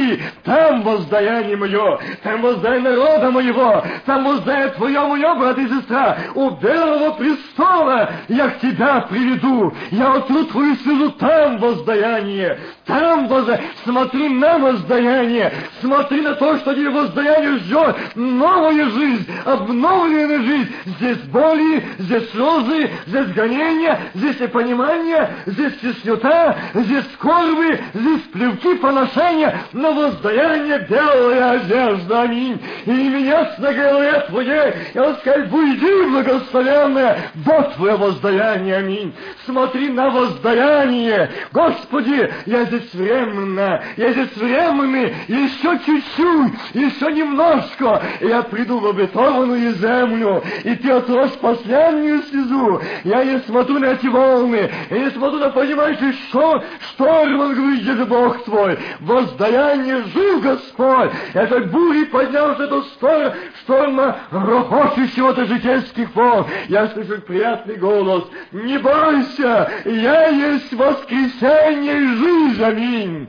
там 0.44 0.82
воздаяние 0.82 1.58
мое, 1.58 2.00
там 2.24 2.42
воздаяние 2.42 2.92
народа 2.92 3.32
моего, 3.32 3.84
там 4.06 4.26
воздаяние 4.26 4.70
твое, 4.74 5.00
мое, 5.02 5.36
брат 5.36 5.58
и 5.58 5.68
сестра, 5.68 6.18
у 6.36 6.50
Белого 6.52 7.12
престола 7.14 8.12
я 8.28 8.50
к 8.50 8.60
тебя 8.60 9.02
приведу, 9.02 9.74
я 9.92 10.14
отру 10.14 10.46
твою 10.46 10.76
слезу 10.76 11.12
там 11.14 11.58
воздаяние. 11.58 12.60
Там 12.86 13.28
воздаяние. 13.28 13.70
Смотри 13.84 14.30
на 14.30 14.58
воздаяние. 14.58 15.54
Смотри 15.82 16.22
на 16.22 16.34
то, 16.34 16.58
что 16.58 16.74
тебе 16.74 16.90
воздаяние 16.90 17.58
ждет. 17.60 17.96
Новая 18.16 18.90
жизнь, 18.90 19.28
обновленная 19.46 20.40
жизнь. 20.40 20.76
Здесь 20.86 21.18
боли, 21.28 21.84
здесь 22.00 22.30
слезы, 22.32 22.90
здесь 23.06 23.28
гонения, 23.34 24.00
здесь 24.16 24.40
непонимание, 24.40 25.30
здесь 25.46 25.74
теснюта, 25.82 26.58
здесь 26.74 27.06
скорбы, 27.14 27.80
здесь 27.94 28.22
плевки, 28.34 28.76
поношения. 28.76 29.62
Но 29.74 29.94
воздаяние 29.94 30.80
белая 30.90 31.52
одежда. 31.52 32.22
Аминь. 32.24 32.60
И 32.86 32.92
меня 32.92 33.54
на 33.60 33.74
голове 33.74 34.26
твоей. 34.28 34.74
Я 34.96 35.14
сказать, 35.16 35.52
уйди, 35.52 36.10
благословенная, 36.10 37.20
вот 37.36 37.76
твое 37.76 37.96
воздаяние. 37.96 38.78
Аминь. 38.78 39.14
Смотри 39.46 39.90
на 39.90 40.10
воздаяние. 40.10 41.30
Господи, 41.52 42.32
я 42.46 42.66
здесь 42.72 42.94
временно, 42.94 43.84
я 43.98 44.12
здесь 44.14 44.36
временный, 44.36 45.14
еще 45.28 45.80
чуть-чуть, 45.86 46.54
еще 46.74 47.12
немножко, 47.12 48.02
и 48.22 48.28
я 48.28 48.42
приду 48.44 48.80
в 48.80 48.88
обетованную 48.88 49.74
землю, 49.74 50.42
и 50.64 50.76
ты 50.76 50.92
отрос 50.92 51.32
последнюю 51.42 52.24
слезу. 52.24 52.82
Я 53.04 53.24
не 53.24 53.40
смотрю 53.40 53.80
на 53.80 53.86
эти 53.88 54.08
волны, 54.08 54.70
я 54.90 54.98
не 54.98 55.12
смотрю 55.12 55.40
на 55.40 55.50
понимающий 55.50 56.14
шторм, 56.14 56.64
шторм, 56.92 57.40
он 57.40 57.56
говорит, 57.56 57.82
где 57.82 57.96
же 57.96 58.06
Бог 58.06 58.44
твой? 58.46 58.78
Воздаяние 59.02 60.04
жив 60.04 60.42
Господь. 60.42 61.12
Это 61.34 61.60
бури 61.62 62.06
поднялся 62.06 62.68
до 62.68 62.82
шторм, 62.84 63.34
шторма 63.62 64.18
рохочущего-то 64.32 65.46
житейских 65.46 66.16
волн. 66.16 66.46
Я 66.70 66.88
слышу 66.88 67.22
приятный 67.22 67.76
голос. 67.76 68.24
Не 68.52 68.78
бойся, 68.78 69.70
я 69.86 70.30
есть 70.30 70.74
воскресенье 70.74 72.00
жизнь, 72.16 72.61
аминь, 72.62 73.28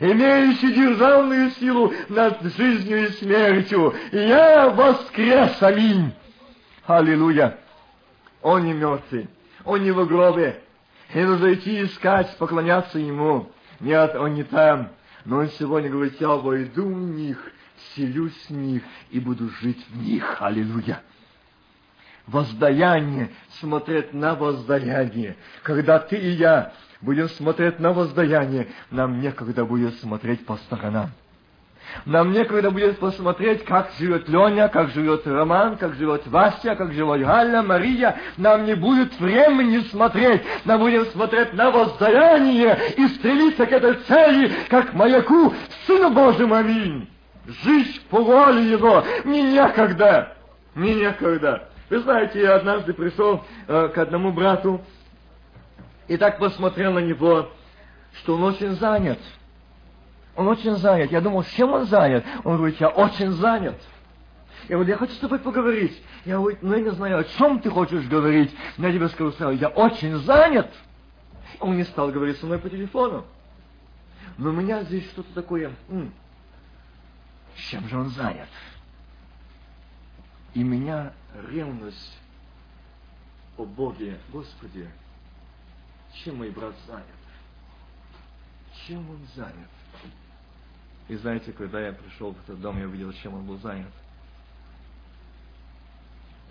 имеющий 0.00 0.72
державную 0.72 1.50
силу 1.52 1.92
над 2.08 2.42
жизнью 2.42 3.06
и 3.06 3.10
смертью. 3.12 3.94
Я 4.12 4.70
воскрес, 4.70 5.62
аминь. 5.62 6.12
Аллилуйя. 6.86 7.58
Он 8.42 8.64
не 8.64 8.72
мертвый. 8.72 9.28
Он 9.64 9.82
не 9.82 9.90
в 9.90 10.06
гробе. 10.06 10.62
И 11.14 11.20
нужно 11.20 11.54
идти 11.54 11.84
искать, 11.84 12.36
поклоняться 12.38 12.98
Ему. 12.98 13.50
Нет, 13.80 14.14
Он 14.16 14.34
не 14.34 14.44
там. 14.44 14.88
Но 15.24 15.38
Он 15.38 15.48
сегодня 15.50 15.90
говорит, 15.90 16.20
я 16.20 16.28
войду 16.28 16.86
в 16.86 17.10
них, 17.10 17.38
селюсь 17.94 18.46
в 18.48 18.52
них 18.52 18.82
и 19.10 19.20
буду 19.20 19.50
жить 19.60 19.84
в 19.90 20.02
них. 20.02 20.36
Аллилуйя 20.40 21.02
воздаяние, 22.30 23.30
смотреть 23.60 24.12
на 24.12 24.34
воздаяние. 24.34 25.36
Когда 25.62 25.98
ты 25.98 26.16
и 26.16 26.30
я 26.30 26.72
будем 27.00 27.28
смотреть 27.28 27.78
на 27.78 27.92
воздаяние, 27.92 28.68
нам 28.90 29.20
некогда 29.20 29.64
будет 29.64 29.94
смотреть 30.00 30.44
по 30.44 30.56
сторонам. 30.56 31.10
Нам 32.04 32.32
некогда 32.32 32.70
будет 32.70 32.98
посмотреть, 32.98 33.64
как 33.64 33.90
живет 33.98 34.28
Леня, 34.28 34.68
как 34.68 34.90
живет 34.90 35.26
Роман, 35.26 35.76
как 35.76 35.94
живет 35.94 36.26
Вася, 36.26 36.76
как 36.76 36.92
живет 36.92 37.20
Галя, 37.20 37.62
Мария. 37.62 38.16
Нам 38.36 38.64
не 38.64 38.74
будет 38.74 39.18
времени 39.18 39.78
смотреть. 39.90 40.42
Нам 40.64 40.80
будем 40.80 41.06
смотреть 41.06 41.52
на 41.54 41.70
воздаяние 41.70 42.78
и 42.96 43.08
стремиться 43.08 43.66
к 43.66 43.72
этой 43.72 43.94
цели, 43.94 44.52
как 44.68 44.94
маяку 44.94 45.52
Сыну 45.86 46.10
Божьему. 46.10 46.54
Аминь. 46.54 47.08
Жить 47.64 48.02
по 48.08 48.22
воле 48.22 48.70
Его. 48.70 49.02
Мне 49.24 49.42
некогда. 49.42 50.36
Мне 50.74 50.94
некогда. 50.94 51.68
Вы 51.88 51.98
знаете, 52.00 52.40
я 52.40 52.54
однажды 52.54 52.92
пришел 52.92 53.44
э, 53.66 53.88
к 53.88 53.98
одному 53.98 54.30
брату 54.30 54.80
и 56.10 56.16
так 56.16 56.40
посмотрел 56.40 56.92
на 56.92 56.98
него, 56.98 57.52
что 58.14 58.34
он 58.34 58.42
очень 58.42 58.72
занят. 58.72 59.20
Он 60.34 60.48
очень 60.48 60.74
занят. 60.74 61.12
Я 61.12 61.20
думал, 61.20 61.44
чем 61.44 61.70
он 61.70 61.86
занят? 61.86 62.24
Он 62.42 62.56
говорит, 62.56 62.80
я 62.80 62.88
очень 62.88 63.30
занят. 63.30 63.80
Я 64.68 64.74
говорю, 64.74 64.90
я 64.90 64.96
хочу 64.96 65.12
с 65.12 65.18
тобой 65.18 65.38
поговорить. 65.38 66.02
Я 66.24 66.38
говорю, 66.38 66.58
ну 66.62 66.74
я 66.74 66.82
не 66.82 66.90
знаю, 66.90 67.18
о 67.20 67.24
чем 67.24 67.60
ты 67.60 67.70
хочешь 67.70 68.08
говорить. 68.08 68.52
Я 68.76 68.92
тебе 68.92 69.08
скажу 69.08 69.30
сразу, 69.30 69.56
я 69.56 69.68
очень 69.68 70.16
занят. 70.16 70.68
Он 71.60 71.76
не 71.76 71.84
стал 71.84 72.10
говорить 72.10 72.38
со 72.38 72.46
мной 72.46 72.58
по 72.58 72.68
телефону. 72.68 73.24
Но 74.36 74.50
у 74.50 74.52
меня 74.52 74.82
здесь 74.82 75.08
что-то 75.10 75.32
такое, 75.32 75.70
м- 75.88 76.12
чем 77.54 77.88
же 77.88 77.96
он 77.96 78.08
занят? 78.10 78.48
И 80.54 80.64
меня 80.64 81.12
ревность 81.52 82.18
о 83.56 83.64
Боге, 83.64 84.18
Господи, 84.32 84.88
чем 86.14 86.36
мой 86.36 86.50
брат 86.50 86.74
занят? 86.86 87.06
Чем 88.86 89.08
он 89.10 89.20
занят? 89.34 89.68
И 91.08 91.16
знаете, 91.16 91.52
когда 91.52 91.80
я 91.80 91.92
пришел 91.92 92.34
в 92.34 92.40
этот 92.42 92.60
дом, 92.60 92.78
я 92.78 92.86
увидел, 92.86 93.12
чем 93.12 93.34
он 93.34 93.46
был 93.46 93.58
занят. 93.58 93.92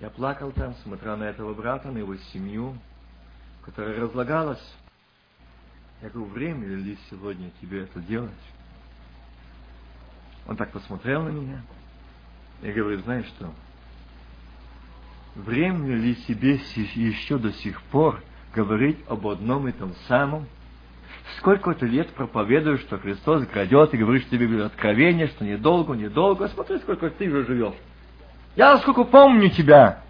Я 0.02 0.10
плакал 0.10 0.52
там, 0.52 0.76
смотря 0.84 1.16
на 1.16 1.24
этого 1.24 1.54
брата, 1.54 1.92
на 1.92 1.98
его 1.98 2.16
семью, 2.18 2.78
которая 3.64 4.00
разлагалась. 4.00 4.64
Я 6.02 6.10
говорю, 6.10 6.32
время 6.32 6.68
ли 6.68 6.98
сегодня 7.10 7.52
тебе 7.62 7.84
это 7.84 8.00
делать? 8.00 8.32
Он 10.48 10.56
так 10.56 10.72
посмотрел 10.72 11.24
на 11.24 11.30
меня 11.30 11.62
и 12.62 12.72
говорит, 12.72 13.04
знаешь 13.04 13.28
что, 13.28 13.54
Время 15.36 15.96
ли 15.96 16.16
себе 16.16 16.56
еще 16.56 17.38
до 17.38 17.54
сих 17.54 17.82
пор 17.84 18.22
говорить 18.54 18.98
об 19.08 19.28
одном 19.28 19.68
и 19.68 19.72
том 19.72 19.94
самом? 20.08 20.48
Сколько 21.38 21.74
ты 21.74 21.86
лет 21.86 22.10
проповедуешь, 22.10 22.82
что 22.82 22.98
Христос 22.98 23.46
грядет, 23.46 23.94
и 23.94 23.98
говоришь 23.98 24.28
тебе 24.30 24.64
откровение, 24.64 25.28
что 25.28 25.46
недолго, 25.46 25.94
недолго. 25.94 26.48
Смотри, 26.50 26.80
сколько 26.80 27.10
ты 27.10 27.30
уже 27.30 27.46
живешь. 27.46 27.76
Я 28.56 28.78
сколько 28.80 29.04
помню 29.04 29.50
тебя. 29.50 30.02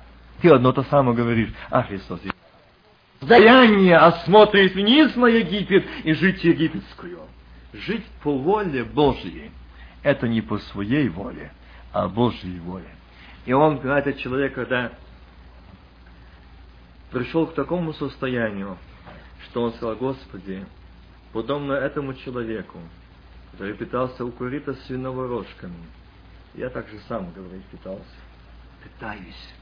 Ты 0.42 0.50
одно 0.50 0.72
то 0.72 0.84
самое 0.84 1.16
говоришь. 1.16 1.50
А 1.70 1.84
Христос, 1.84 2.22
даяние 3.22 3.98
осмотрит 3.98 4.74
вниз 4.74 5.16
на 5.16 5.28
Египет 5.28 5.86
и 6.04 6.14
жить 6.14 6.44
египетскую. 6.44 7.20
Жить 7.74 8.06
по 8.24 8.38
воле 8.38 8.84
Божьей. 8.84 9.52
Это 10.02 10.28
не 10.28 10.42
по 10.42 10.58
своей 10.58 11.10
воле, 11.10 11.52
а 11.92 12.08
Божьей 12.08 12.60
воле. 12.60 12.90
И 13.46 13.54
он, 13.54 13.78
этот 13.78 14.18
человек, 14.18 14.54
когда 14.54 14.92
пришел 17.12 17.48
к 17.48 17.56
такому 17.56 17.94
состоянию, 17.94 18.78
что 19.46 19.64
он 19.64 19.74
сказал, 19.74 19.96
Господи, 19.96 20.66
подобно 21.34 21.74
этому 21.74 22.14
человеку, 22.14 22.80
который 23.52 23.74
питался 23.74 24.26
у 24.26 24.32
курита 24.32 24.74
свиного 24.86 25.28
рожками, 25.28 25.76
я 26.56 26.70
так 26.70 26.88
же 26.90 27.00
сам, 27.08 27.32
говорит, 27.32 27.64
питался. 27.66 28.04
Питаюсь. 28.84 29.54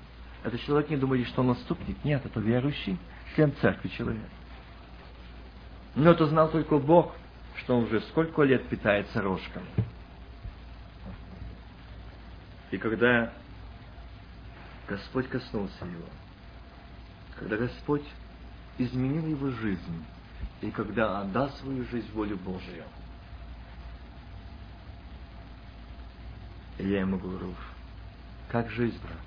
Этот 0.43 0.62
человек 0.62 0.89
не 0.89 0.98
думает, 0.98 1.28
что 1.28 1.41
он 1.41 1.48
наступник. 1.48 2.04
Нет, 2.04 2.26
это 2.26 2.39
верующий, 2.39 2.98
член 3.36 3.54
церкви 3.62 3.89
человек. 3.89 4.30
Но 5.95 6.12
это 6.12 6.28
знал 6.28 6.50
только 6.50 6.78
Бог, 6.78 7.16
что 7.58 7.78
он 7.78 7.86
уже 7.86 8.02
сколько 8.02 8.43
лет 8.43 8.68
питается 8.70 9.22
рожками. 9.22 9.66
И 12.70 12.78
когда 12.78 13.34
Господь 14.88 15.28
коснулся 15.28 15.86
его, 15.86 16.06
когда 17.40 17.58
Господь 17.58 18.06
изменил 18.78 19.26
его 19.28 19.50
жизнь, 19.52 20.06
и 20.62 20.72
когда 20.72 21.22
отдаст 21.22 21.60
свою 21.60 21.86
жизнь 21.86 22.12
воле 22.14 22.36
Божию. 22.36 22.84
И 26.80 26.88
я 26.88 27.02
ему 27.02 27.18
говорю, 27.18 27.54
как 28.50 28.70
жизнь, 28.70 29.00
брат? 29.02 29.18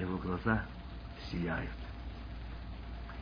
Его 0.00 0.18
глаза 0.18 0.64
сияют. 1.30 1.70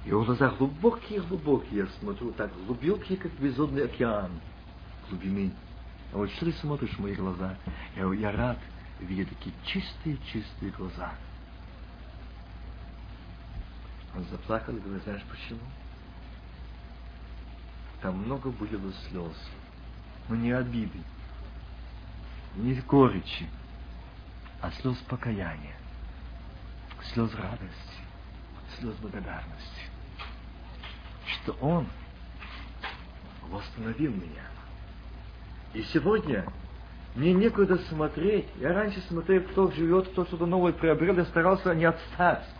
Его 0.04 0.24
глаза 0.24 0.50
глубокие-глубокие, 0.50 1.80
я 1.80 1.86
смотрю, 2.00 2.32
так 2.32 2.50
глубокие, 2.66 3.18
как 3.18 3.32
бездонный 3.32 3.84
океан 3.84 4.30
глубины. 5.08 5.52
А 6.12 6.16
вот 6.16 6.30
что 6.32 6.46
ты 6.46 6.52
смотришь 6.52 6.92
в 6.96 7.00
мои 7.00 7.14
глаза? 7.14 7.56
Я, 7.96 8.10
я 8.14 8.32
рад 8.32 8.58
видеть 9.00 9.28
такие 9.30 9.54
чистые-чистые 9.64 10.72
глаза. 10.72 11.14
Он 14.18 14.24
заплакал 14.24 14.74
и 14.74 14.80
говорит, 14.80 15.04
знаешь 15.04 15.22
почему? 15.30 15.60
Там 18.02 18.16
много 18.16 18.50
было 18.50 18.92
слез, 19.08 19.50
но 20.28 20.34
не 20.34 20.50
обиды, 20.50 20.98
не 22.56 22.74
горечи, 22.80 23.48
а 24.60 24.72
слез 24.72 24.96
покаяния, 25.08 25.76
слез 27.12 27.32
радости, 27.36 28.00
слез 28.76 28.96
благодарности, 28.96 29.82
что 31.26 31.52
Он 31.60 31.86
восстановил 33.42 34.10
меня. 34.10 34.48
И 35.74 35.82
сегодня 35.84 36.44
мне 37.14 37.34
некуда 37.34 37.78
смотреть. 37.88 38.48
Я 38.56 38.72
раньше 38.72 39.00
смотрел, 39.02 39.42
кто 39.42 39.70
живет, 39.70 40.08
кто 40.08 40.24
что-то 40.24 40.46
новое 40.46 40.72
приобрел, 40.72 41.16
я 41.18 41.24
старался 41.26 41.72
не 41.72 41.84
отстать. 41.84 42.57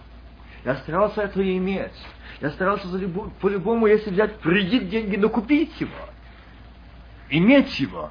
Я 0.65 0.77
старался 0.77 1.23
это 1.23 1.57
иметь. 1.57 1.93
Я 2.41 2.51
старался 2.51 2.87
по-любому, 3.41 3.87
если 3.87 4.11
взять 4.11 4.39
кредит, 4.41 4.89
деньги, 4.89 5.17
но 5.17 5.29
купить 5.29 5.81
его. 5.81 5.91
Иметь 7.31 7.79
его. 7.81 8.11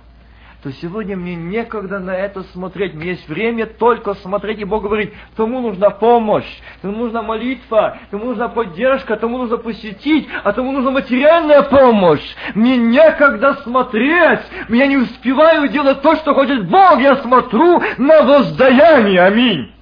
То 0.63 0.71
сегодня 0.71 1.15
мне 1.15 1.35
некогда 1.35 1.99
на 1.99 2.15
это 2.15 2.41
смотреть. 2.51 2.95
Мне 2.95 3.09
есть 3.11 3.29
время 3.29 3.67
только 3.67 4.15
смотреть. 4.15 4.59
И 4.59 4.65
Бог 4.65 4.83
говорит, 4.83 5.13
тому 5.35 5.61
нужна 5.61 5.91
помощь, 5.91 6.61
тому 6.81 7.03
нужна 7.03 7.21
молитва, 7.21 7.99
тому 8.09 8.25
нужна 8.25 8.47
поддержка, 8.47 9.17
тому 9.17 9.37
нужно 9.37 9.57
посетить, 9.57 10.27
а 10.43 10.51
тому 10.53 10.71
нужна 10.71 10.91
материальная 10.91 11.61
помощь. 11.61 12.35
Мне 12.55 12.75
некогда 12.75 13.53
смотреть. 13.63 14.41
Я 14.69 14.87
не 14.87 14.97
успеваю 14.97 15.69
делать 15.69 16.01
то, 16.01 16.15
что 16.15 16.33
хочет 16.33 16.67
Бог. 16.67 16.99
Я 16.99 17.17
смотрю 17.17 17.81
на 17.97 18.23
воздаяние. 18.23 19.21
Аминь. 19.21 19.76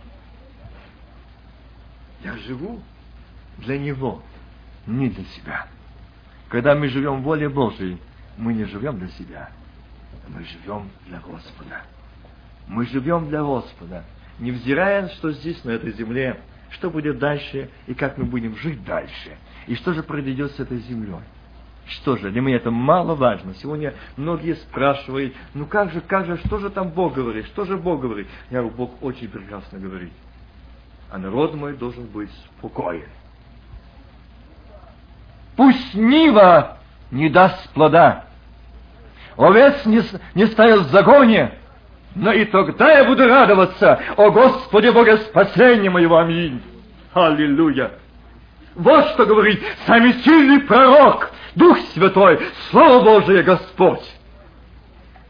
Я 2.26 2.36
живу 2.38 2.80
для 3.60 3.78
Него, 3.78 4.24
не 4.88 5.10
для 5.10 5.24
себя. 5.26 5.68
Когда 6.50 6.74
мы 6.74 6.88
живем 6.88 7.22
воле 7.22 7.48
Божией, 7.50 8.00
мы 8.36 8.56
не 8.56 8.66
живем 8.66 8.98
для 8.98 9.10
себя, 9.10 9.52
мы 10.30 10.44
живем 10.44 10.90
для 11.06 11.20
Господа. 11.20 11.84
Мы 12.68 12.88
живем 12.88 13.30
для 13.30 13.44
Господа, 13.44 14.04
невзирая, 14.40 15.10
что 15.10 15.32
здесь, 15.34 15.64
на 15.64 15.70
этой 15.70 15.92
земле, 15.94 16.42
что 16.72 16.90
будет 16.90 17.20
дальше 17.20 17.70
и 17.86 17.94
как 17.94 18.18
мы 18.18 18.26
будем 18.26 18.58
жить 18.58 18.84
дальше, 18.84 19.38
и 19.68 19.76
что 19.76 19.94
же 19.94 20.02
произойдет 20.02 20.52
с 20.54 20.60
этой 20.60 20.80
землей. 20.80 21.20
Что 21.86 22.18
же, 22.18 22.32
для 22.32 22.42
меня 22.42 22.56
это 22.56 22.72
мало 22.72 23.14
важно. 23.14 23.54
Сегодня 23.54 23.94
многие 24.18 24.56
спрашивают, 24.56 25.36
ну 25.54 25.68
как 25.68 25.92
же, 25.92 26.02
как 26.02 26.26
же, 26.26 26.38
что 26.38 26.58
же 26.58 26.72
там 26.72 26.90
Бог 26.90 27.14
говорит, 27.14 27.46
что 27.46 27.66
же 27.66 27.78
Бог 27.78 28.02
говорит? 28.02 28.28
Я 28.50 28.62
говорю, 28.62 28.76
Бог 28.76 29.04
очень 29.04 29.30
прекрасно 29.30 29.78
говорит 29.78 30.12
а 31.12 31.18
народ 31.18 31.54
мой 31.56 31.74
должен 31.74 32.06
быть 32.06 32.32
спокоен. 32.58 33.08
Пусть 35.56 35.94
нива 35.94 36.78
не 37.12 37.30
даст 37.30 37.70
плода, 37.74 38.26
овец 39.38 39.86
не, 39.86 40.02
не 40.34 40.46
ставил 40.48 40.82
в 40.84 40.88
загоне, 40.88 41.54
но 42.16 42.32
и 42.32 42.46
тогда 42.46 42.92
я 42.92 43.06
буду 43.06 43.28
радоваться, 43.28 44.00
о 44.16 44.30
Господи 44.32 44.90
Боге 44.90 45.18
спасения 45.18 45.90
моего, 45.90 46.18
аминь. 46.18 46.62
Аллилуйя. 47.14 47.92
Вот 48.76 49.06
что 49.10 49.26
говорит 49.26 49.62
самый 49.86 50.14
сильный 50.14 50.62
пророк, 50.62 51.32
Дух 51.56 51.78
Святой, 51.94 52.40
Слово 52.70 53.04
Божие 53.04 53.44
Господь. 53.44 54.04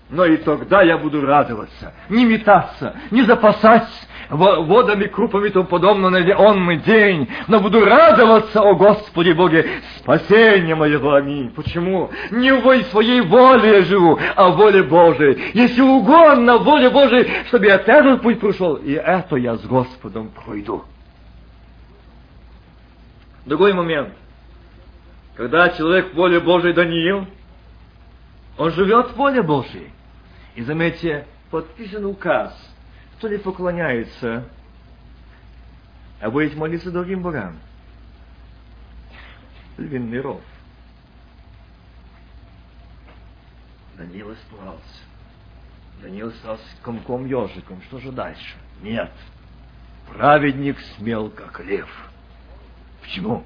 Но 0.09 0.25
и 0.25 0.37
тогда 0.37 0.83
я 0.83 0.97
буду 0.99 1.25
радоваться, 1.25 1.93
не 2.09 2.25
метаться, 2.25 2.95
не 3.09 3.23
запасать 3.23 3.87
водами, 4.29 5.05
крупами 5.05 5.47
и 5.47 5.49
тому 5.49 5.65
подобное 5.65 6.09
на 6.09 6.37
он 6.37 6.61
мой 6.61 6.77
день, 6.77 7.27
но 7.47 7.59
буду 7.59 7.83
радоваться, 7.83 8.61
о 8.61 8.75
Господи 8.75 9.31
Боге, 9.31 9.67
спасение 9.97 10.75
моего, 10.75 11.13
аминь. 11.13 11.49
Почему? 11.51 12.11
Не 12.31 12.53
в 12.53 12.83
своей 12.85 13.21
воле 13.21 13.77
я 13.77 13.81
живу, 13.81 14.19
а 14.35 14.49
воле 14.49 14.83
Божией. 14.83 15.51
Если 15.53 15.81
угодно, 15.81 16.57
воле 16.57 16.89
Божией, 16.89 17.27
чтобы 17.47 17.65
я 17.65 17.75
этот 17.75 18.21
путь 18.21 18.39
прошел, 18.39 18.75
и 18.75 18.91
это 18.93 19.35
я 19.37 19.55
с 19.55 19.65
Господом 19.65 20.29
пройду. 20.29 20.83
Другой 23.45 23.73
момент. 23.73 24.09
Когда 25.35 25.69
человек 25.69 26.13
в 26.13 26.15
воле 26.15 26.39
Божией 26.39 26.73
Даниил, 26.73 27.27
он 28.57 28.71
живет 28.71 29.11
в 29.11 29.15
воле 29.15 29.41
Божией. 29.41 29.91
И 30.55 30.63
заметьте, 30.63 31.27
подписан 31.51 32.05
указ. 32.05 32.53
Кто 33.17 33.27
ли 33.27 33.37
поклоняется, 33.37 34.47
а 36.21 36.29
будет 36.29 36.55
молиться 36.55 36.91
другим 36.91 37.21
богам? 37.21 37.59
Львиный 39.77 40.21
ров. 40.21 40.41
Даниил 43.97 44.33
испугался. 44.33 45.03
Даниил 46.01 46.31
стал 46.33 46.59
комком 46.81 47.25
ежиком. 47.25 47.81
Что 47.83 47.99
же 47.99 48.11
дальше? 48.11 48.55
Нет. 48.81 49.11
Праведник 50.07 50.77
смел, 50.97 51.29
как 51.29 51.59
лев. 51.61 51.89
Почему? 53.01 53.45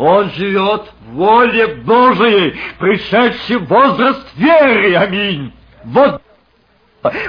Он 0.00 0.30
живет 0.30 0.90
в 1.02 1.14
воле 1.16 1.66
Божией, 1.84 2.54
пришедший 2.78 3.58
возраст 3.58 4.26
веры. 4.34 4.94
Аминь. 4.96 5.52
Вот 5.84 6.22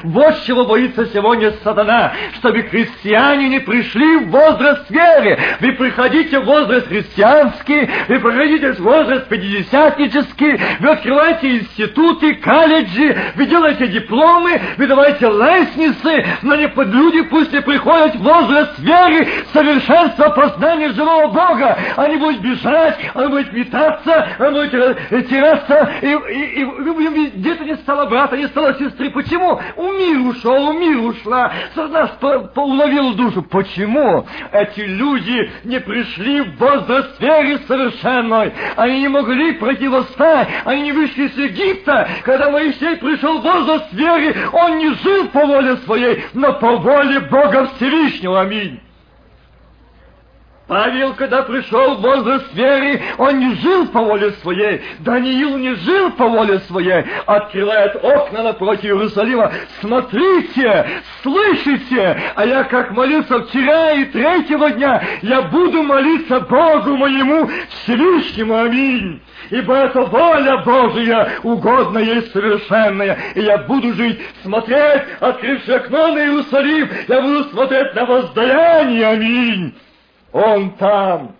вот 0.03 0.43
чего 0.45 0.65
боится 0.65 1.05
сегодня 1.07 1.53
сатана, 1.63 2.11
чтобы 2.35 2.63
христиане 2.63 3.47
не 3.47 3.59
пришли 3.59 4.17
в 4.17 4.29
возраст 4.29 4.89
веры. 4.89 5.37
Вы 5.61 5.73
приходите 5.73 6.39
в 6.39 6.45
возраст 6.45 6.87
христианский, 6.87 7.89
вы 8.09 8.19
приходите 8.19 8.73
в 8.73 8.79
возраст 8.79 9.27
пятидесятнический, 9.29 10.59
вы 10.79 10.89
открываете 10.89 11.59
институты, 11.59 12.35
колледжи, 12.35 13.17
вы 13.35 13.45
делаете 13.45 13.87
дипломы, 13.87 14.59
вы 14.77 14.87
давайте 14.87 15.27
лестницы, 15.27 16.25
но 16.41 16.55
не 16.55 16.67
под 16.67 16.89
люди 16.89 17.21
пусть 17.21 17.53
не 17.53 17.61
приходят 17.61 18.15
в 18.15 18.23
возраст 18.23 18.77
веры, 18.79 19.25
совершенства 19.53 20.29
познания 20.29 20.89
живого 20.89 21.27
Бога. 21.27 21.77
Они 21.95 22.17
будут 22.17 22.41
бежать, 22.41 22.99
они 23.13 23.27
будут 23.27 23.53
метаться, 23.53 24.27
они 24.37 24.51
будут 24.51 24.71
теряться, 25.29 25.93
и, 26.01 26.07
и, 26.07 26.61
и, 26.61 26.61
и 26.61 27.31
где-то 27.37 27.63
не 27.63 27.75
стало 27.77 28.07
брата, 28.07 28.35
не 28.35 28.47
стало 28.47 28.73
сестры. 28.73 29.09
Почему? 29.11 29.60
У 29.75 29.91
мир 29.91 30.19
ушел, 30.19 30.69
у 30.69 30.73
мир 30.73 30.97
ушла. 30.99 31.51
Нас 31.75 32.11
уловил 32.55 33.13
душу. 33.13 33.41
Почему 33.41 34.25
эти 34.51 34.81
люди 34.81 35.51
не 35.63 35.79
пришли 35.79 36.41
в 36.41 36.57
возраст 36.57 37.19
веры 37.19 37.59
совершенной? 37.67 38.53
Они 38.75 39.01
не 39.01 39.07
могли 39.07 39.53
противостать. 39.53 40.47
Они 40.65 40.81
не 40.83 40.91
вышли 40.91 41.25
из 41.25 41.37
Египта. 41.37 42.07
Когда 42.23 42.49
Моисей 42.49 42.97
пришел 42.97 43.39
в 43.39 43.43
возраст 43.43 43.91
веры, 43.93 44.35
он 44.53 44.77
не 44.77 44.93
жил 44.95 45.27
по 45.29 45.45
воле 45.45 45.77
своей, 45.77 46.23
но 46.33 46.53
по 46.53 46.77
воле 46.77 47.19
Бога 47.21 47.69
Всевышнего. 47.75 48.41
Аминь. 48.41 48.79
Павел, 50.71 51.13
когда 51.15 51.41
пришел 51.41 51.95
в 51.95 52.01
возраст 52.01 52.53
веры, 52.53 53.01
он 53.17 53.39
не 53.39 53.55
жил 53.55 53.87
по 53.87 53.99
воле 53.99 54.31
своей. 54.41 54.81
Даниил 54.99 55.57
не 55.57 55.75
жил 55.75 56.11
по 56.11 56.29
воле 56.29 56.59
своей. 56.59 57.03
Открывает 57.25 57.97
окна 58.01 58.41
напротив 58.41 58.85
Иерусалима. 58.85 59.51
Смотрите, 59.81 60.87
слышите, 61.23 62.17
а 62.35 62.45
я 62.45 62.63
как 62.63 62.91
молился 62.91 63.41
вчера 63.41 63.91
и 63.91 64.05
третьего 64.05 64.71
дня, 64.71 65.03
я 65.23 65.41
буду 65.41 65.83
молиться 65.83 66.39
Богу 66.39 66.95
моему 66.95 67.49
Всевышнему. 67.67 68.55
Аминь. 68.57 69.21
Ибо 69.49 69.75
это 69.75 70.03
воля 70.03 70.59
Божия, 70.59 71.31
угодная 71.43 72.03
и 72.05 72.21
совершенная. 72.29 73.19
И 73.35 73.41
я 73.41 73.57
буду 73.57 73.93
жить, 73.93 74.21
смотреть, 74.41 75.01
открывши 75.19 75.73
окно 75.73 76.13
на 76.13 76.19
Иерусалим, 76.19 76.89
я 77.09 77.21
буду 77.21 77.43
смотреть 77.49 77.93
на 77.93 78.05
воздаяние. 78.05 79.07
Аминь. 79.07 79.73
Он 80.31 80.71
там, 80.75 81.35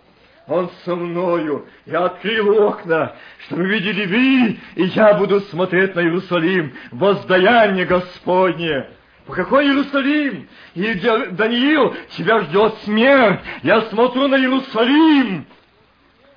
Он 0.46 0.70
со 0.84 0.94
мною. 0.94 1.66
Я 1.86 2.06
открыл 2.06 2.66
окна, 2.66 3.14
чтобы 3.46 3.66
видели 3.66 4.06
вы, 4.06 4.58
и 4.74 4.84
я 4.88 5.14
буду 5.14 5.40
смотреть 5.42 5.94
на 5.94 6.00
Иерусалим, 6.00 6.72
воздаяние 6.90 7.86
Господне. 7.86 8.86
По 9.26 9.34
какой 9.34 9.66
Иерусалим? 9.66 10.48
И 10.74 10.94
Даниил, 11.30 11.94
тебя 12.10 12.40
ждет 12.40 12.74
смерть. 12.84 13.40
Я 13.62 13.82
смотрю 13.82 14.28
на 14.28 14.36
Иерусалим. 14.36 15.46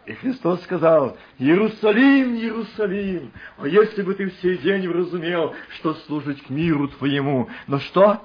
И 0.06 0.14
Христос 0.14 0.62
сказал, 0.64 1.18
Иерусалим, 1.40 2.36
Иерусалим, 2.36 3.32
а 3.58 3.68
если 3.68 4.04
бы 4.04 4.14
ты 4.14 4.30
в 4.30 4.34
сей 4.36 4.58
день 4.60 4.88
вразумел, 4.88 5.56
что 5.80 5.96
служить 6.06 6.44
к 6.44 6.52
миру 6.52 6.88
твоему, 6.90 7.50
но 7.66 7.80
что? 7.80 8.22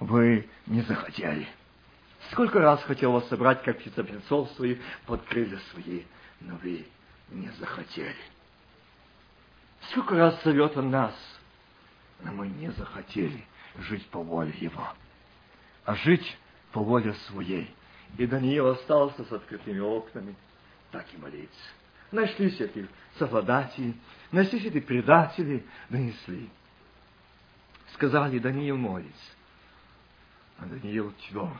Вы 0.00 0.46
не 0.66 0.82
захотели. 0.82 1.48
Сколько 2.32 2.58
раз 2.58 2.82
хотел 2.82 3.12
вас 3.12 3.26
собрать, 3.28 3.62
как 3.62 3.78
птицептенцов 3.78 4.50
своих, 4.52 4.78
под 5.06 5.22
крылья 5.24 5.58
свои, 5.72 6.02
но 6.40 6.56
вы 6.56 6.86
не 7.30 7.48
захотели. 7.52 8.16
Сколько 9.90 10.16
раз 10.16 10.42
зовет 10.44 10.76
он 10.76 10.90
нас, 10.90 11.14
но 12.20 12.32
мы 12.32 12.48
не 12.48 12.70
захотели 12.72 13.44
жить 13.78 14.06
по 14.08 14.22
воле 14.22 14.52
Его, 14.58 14.86
а 15.84 15.94
жить 15.94 16.36
по 16.72 16.82
воле 16.82 17.14
своей. 17.28 17.74
И 18.18 18.26
Даниил 18.26 18.68
остался 18.68 19.24
с 19.24 19.32
открытыми 19.32 19.78
окнами, 19.78 20.34
так 20.90 21.06
и 21.14 21.16
молиться. 21.18 21.70
Нашлись 22.10 22.60
эти 22.60 22.88
совладатели, 23.18 23.94
нашлись 24.32 24.64
эти 24.64 24.80
предатели, 24.80 25.64
донесли. 25.88 26.50
Сказали, 27.94 28.38
Даниил 28.38 28.76
молится. 28.76 29.32
А 30.58 30.66
Даниил 30.66 31.12
тверд 31.28 31.54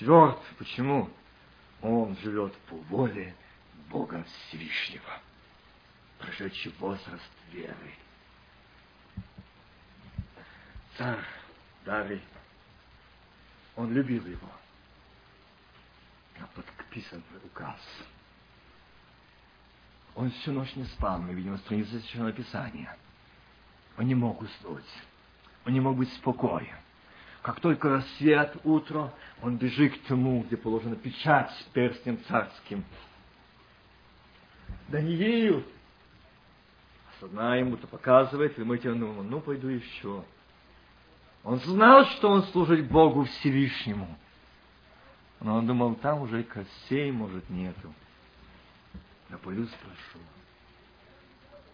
тверд. 0.00 0.38
Почему? 0.58 1.10
Он 1.82 2.16
живет 2.16 2.56
по 2.68 2.76
воле 2.76 3.34
Бога 3.88 4.24
Всевышнего, 4.24 5.20
прошедший 6.18 6.72
возраст 6.78 7.30
веры. 7.52 7.94
Царь 10.96 11.24
Дарий, 11.84 12.22
он 13.76 13.92
любил 13.92 14.26
его. 14.26 14.50
А 16.38 16.46
подписан 16.54 17.22
указ. 17.44 17.80
Он 20.14 20.30
всю 20.30 20.52
ночь 20.52 20.74
не 20.76 20.84
спал, 20.84 21.20
мы 21.20 21.34
видим 21.34 21.56
страницы 21.58 22.00
Священного 22.00 22.32
Писания. 22.32 22.96
Он 23.96 24.06
не 24.06 24.14
мог 24.14 24.40
уснуть. 24.40 24.84
Он 25.66 25.72
не 25.72 25.80
мог 25.80 25.96
быть 25.96 26.12
спокоен. 26.14 26.76
Как 27.42 27.60
только 27.60 27.88
рассвет, 27.88 28.54
утро, 28.64 29.12
он 29.42 29.56
бежит 29.56 29.96
к 29.98 30.02
тому, 30.06 30.42
где 30.42 30.56
положена 30.56 30.96
печать 30.96 31.50
с 31.50 31.62
перстнем 31.72 32.22
царским. 32.24 32.84
Даниил, 34.88 35.64
осознав 37.16 37.56
ему-то 37.56 37.86
показывает, 37.86 38.58
и 38.58 38.62
мы 38.62 38.76
тянем, 38.76 39.28
ну, 39.30 39.40
пойду 39.40 39.68
еще. 39.68 40.22
Он 41.42 41.58
знал, 41.60 42.04
что 42.06 42.28
он 42.28 42.42
служит 42.44 42.88
Богу 42.88 43.24
Всевышнему. 43.24 44.18
Но 45.40 45.56
он 45.56 45.66
думал, 45.66 45.94
там 45.94 46.20
уже 46.20 46.42
костей, 46.42 47.10
может, 47.10 47.48
нету. 47.48 47.94
Я 49.30 49.38
пойду 49.38 49.64
спрошу. 49.64 50.18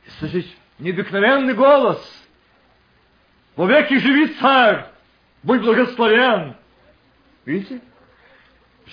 И 0.05 0.11
слышишь, 0.21 0.57
необыкновенный 0.79 1.55
голос. 1.55 1.99
Вовеки 3.57 3.99
живи 3.99 4.35
царь! 4.35 4.96
Будь 5.47 5.61
благословен. 5.61 6.57
Видите? 7.45 7.81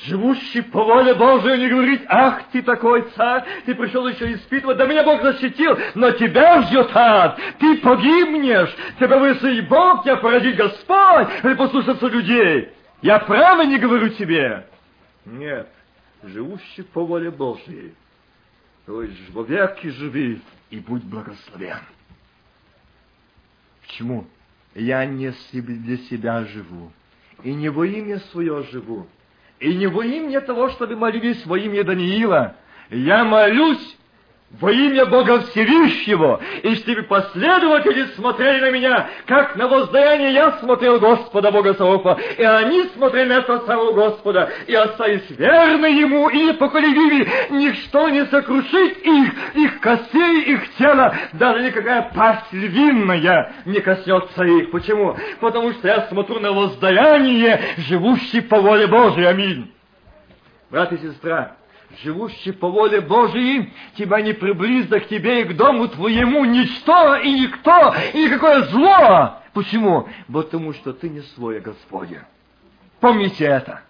Живущий 0.06 0.62
по 0.62 0.84
воле 0.84 1.16
Божией 1.16 1.58
не 1.58 1.68
говорит, 1.68 2.04
ах, 2.08 2.44
ты 2.52 2.62
такой 2.62 3.10
царь, 3.16 3.44
ты 3.66 3.74
пришел 3.74 4.08
еще 4.08 4.34
испытывать, 4.34 4.78
да 4.78 4.86
меня 4.86 5.04
Бог 5.04 5.22
защитил, 5.22 5.78
но 5.96 6.12
тебя 6.12 6.62
ждет 6.64 6.90
ад, 6.96 7.40
ты 7.60 7.78
погибнешь, 7.78 8.76
тебя 9.00 9.18
высоит 9.18 9.68
Бог, 9.68 10.04
тебя 10.04 10.18
поразит 10.18 10.56
Господь, 10.56 11.28
или 11.44 11.54
послушаться 11.56 12.08
людей. 12.08 12.70
Я 13.02 13.20
право 13.20 13.62
не 13.64 13.78
говорю 13.78 14.10
тебе. 14.10 14.68
Нет, 15.26 15.70
живущий 16.24 16.84
по 16.84 17.06
воле 17.06 17.30
Божией, 17.30 17.94
то 18.88 19.02
есть 19.02 19.30
вовеки 19.30 19.88
живи 19.88 20.42
и 20.72 20.80
будь 20.80 21.04
благословен. 21.04 21.82
Почему? 23.82 24.28
Я 24.76 25.06
не 25.06 25.32
для 25.52 25.98
себя 25.98 26.46
живу, 26.46 26.92
и 27.44 27.54
не 27.54 27.70
во 27.70 27.86
имя 27.86 28.20
свое 28.32 28.64
живу, 28.72 29.08
И 29.60 29.74
не 29.76 29.88
во 29.88 30.04
имя 30.04 30.42
того, 30.42 30.70
чтобы 30.70 30.96
молились 30.96 31.46
во 31.46 31.58
имя 31.58 31.84
Даниила. 31.84 32.56
Я 32.90 33.24
молюсь 33.24 33.98
во 34.60 34.72
имя 34.72 35.06
Бога 35.06 35.42
Всевышнего, 35.42 36.40
и 36.62 36.76
чтобы 36.76 37.04
последователи 37.04 38.06
смотрели 38.16 38.62
на 38.62 38.72
меня, 38.72 39.10
как 39.26 39.56
на 39.56 39.68
воздаяние 39.68 40.34
я 40.34 40.52
смотрел 40.60 41.00
Господа 41.00 41.52
Бога 41.52 41.74
Саофа, 41.74 42.20
и 42.38 42.44
они 42.44 42.84
смотрели 42.96 43.30
на 43.30 43.40
этого 43.40 43.66
самого 43.66 43.94
Господа, 43.94 44.52
и 44.68 44.76
остались 44.76 45.30
верны 45.32 45.88
Ему 45.88 46.30
и 46.30 46.44
непоколебимы, 46.44 47.28
ничто 47.50 48.10
не 48.10 48.26
сокрушит 48.28 48.98
их, 49.00 49.34
их 49.56 49.80
костей, 49.80 50.42
их 50.44 50.76
тела, 50.76 51.16
даже 51.34 51.64
никакая 51.64 52.12
пасть 52.16 52.52
львиная 52.52 53.54
не 53.66 53.80
коснется 53.80 54.44
их. 54.44 54.72
Почему? 54.72 55.18
Потому 55.40 55.72
что 55.74 55.88
я 55.88 56.08
смотрю 56.08 56.40
на 56.40 56.52
воздаяние, 56.52 57.60
живущий 57.78 58.42
по 58.42 58.60
воле 58.60 58.88
Божией. 58.88 59.26
Аминь. 59.26 59.72
Брат 60.70 60.92
и 60.92 60.98
сестра, 60.98 61.56
живущий 62.02 62.52
по 62.52 62.70
воле 62.70 63.02
Божией, 63.02 63.74
тебя 63.96 64.22
не 64.22 64.34
приблизит 64.34 65.06
к 65.06 65.08
тебе 65.08 65.42
и 65.42 65.44
к 65.46 65.56
дому 65.56 65.88
твоему 65.88 66.46
ничто 66.46 67.16
и 67.18 67.42
никто, 67.42 67.94
и 68.14 68.26
никакое 68.26 68.64
зло. 68.64 69.40
Почему? 69.54 70.10
Потому 70.32 70.74
что 70.74 70.94
ты 70.94 71.10
не 71.10 71.22
свой, 71.22 71.60
а 71.60 71.62
Господи. 71.62 72.22
Помните 73.00 73.46
это. 73.46 73.82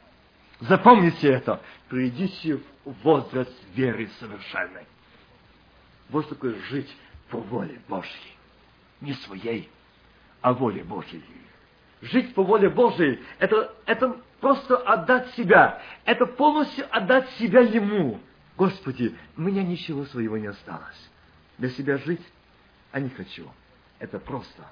Запомните 0.59 1.29
это. 1.29 1.61
Придите 1.89 2.59
в 2.85 2.93
возраст 3.03 3.53
веры 3.75 4.09
совершенной. 4.19 4.85
Вот 6.09 6.27
такое 6.29 6.55
жить 6.69 6.93
по 7.29 7.37
воле 7.37 7.79
Божьей. 7.87 8.37
Не 9.01 9.13
своей, 9.13 9.69
а 10.41 10.53
воле 10.53 10.83
Божьей. 10.83 11.23
Жить 12.01 12.33
по 12.33 12.43
воле 12.43 12.69
Божьей– 12.69 13.19
это, 13.39 13.73
это 13.85 14.17
просто 14.43 14.75
отдать 14.75 15.29
себя. 15.35 15.81
Это 16.03 16.25
полностью 16.25 16.85
отдать 16.91 17.29
себя 17.39 17.61
Ему. 17.61 18.19
Господи, 18.57 19.15
у 19.37 19.41
меня 19.41 19.63
ничего 19.63 20.03
своего 20.05 20.37
не 20.37 20.47
осталось. 20.47 21.09
Для 21.57 21.69
себя 21.69 21.97
жить, 21.97 22.21
а 22.91 22.99
не 22.99 23.09
хочу. 23.09 23.49
Это 23.99 24.19
просто. 24.19 24.63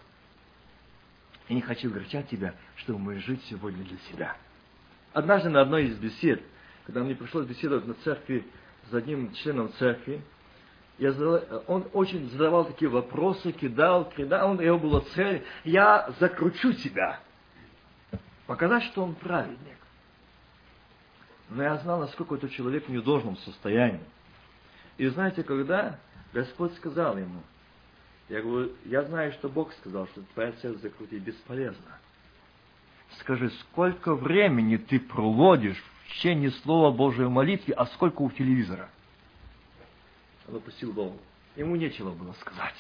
Я 1.48 1.56
не 1.56 1.62
хочу 1.62 1.88
огорчать 1.88 2.28
Тебя, 2.28 2.54
чтобы 2.76 3.00
мы 3.00 3.20
жить 3.20 3.42
сегодня 3.46 3.86
для 3.86 3.98
себя. 4.12 4.36
Однажды 5.14 5.50
на 5.50 5.62
одной 5.62 5.86
из 5.86 5.98
бесед, 5.98 6.44
когда 6.86 7.02
мне 7.02 7.16
пришлось 7.16 7.46
беседовать 7.46 7.88
на 7.88 7.94
церкви 7.94 8.46
с 8.90 8.94
одним 8.94 9.32
членом 9.36 9.72
церкви, 9.74 10.22
я 10.98 11.14
задал, 11.14 11.64
он 11.68 11.88
очень 11.94 12.30
задавал 12.30 12.66
такие 12.66 12.90
вопросы, 12.90 13.54
кидал, 13.54 14.10
кидал, 14.10 14.52
у 14.52 14.62
него 14.62 14.78
была 14.78 15.00
цель, 15.16 15.46
я 15.64 16.14
закручу 16.20 16.74
тебя– 16.74 17.22
показать, 18.52 18.84
что 18.84 19.04
он 19.04 19.16
праведник. 19.16 19.78
Но 21.50 21.64
я 21.64 21.78
знал, 21.78 22.02
насколько 22.02 22.36
этот 22.36 22.52
человек 22.52 22.86
в 22.86 22.92
недолжном 22.92 23.38
состоянии. 23.38 24.04
И 24.98 25.08
знаете, 25.08 25.44
когда 25.44 25.98
Господь 26.34 26.76
сказал 26.76 27.18
ему, 27.18 27.42
я 28.28 28.42
говорю, 28.42 28.72
я 28.84 29.04
знаю, 29.04 29.32
что 29.32 29.48
Бог 29.48 29.72
сказал, 29.76 30.06
что 30.08 30.22
твоя 30.34 30.52
цель 30.62 30.78
закрутить 30.80 31.24
бесполезно. 31.24 31.98
Скажи, 33.20 33.50
сколько 33.62 34.16
времени 34.16 34.76
ты 34.76 35.00
проводишь 35.00 35.82
в 36.04 36.10
чтении 36.10 36.50
Слова 36.64 36.92
Божьей 36.92 37.30
молитве, 37.30 37.74
а 37.74 37.86
сколько 37.86 38.22
у 38.22 38.32
телевизора? 38.32 38.90
Он 40.50 40.58
опустил 40.58 40.92
голову. 40.92 41.20
Ему 41.56 41.78
нечего 41.78 42.12
было 42.12 42.34
сказать 42.34 42.76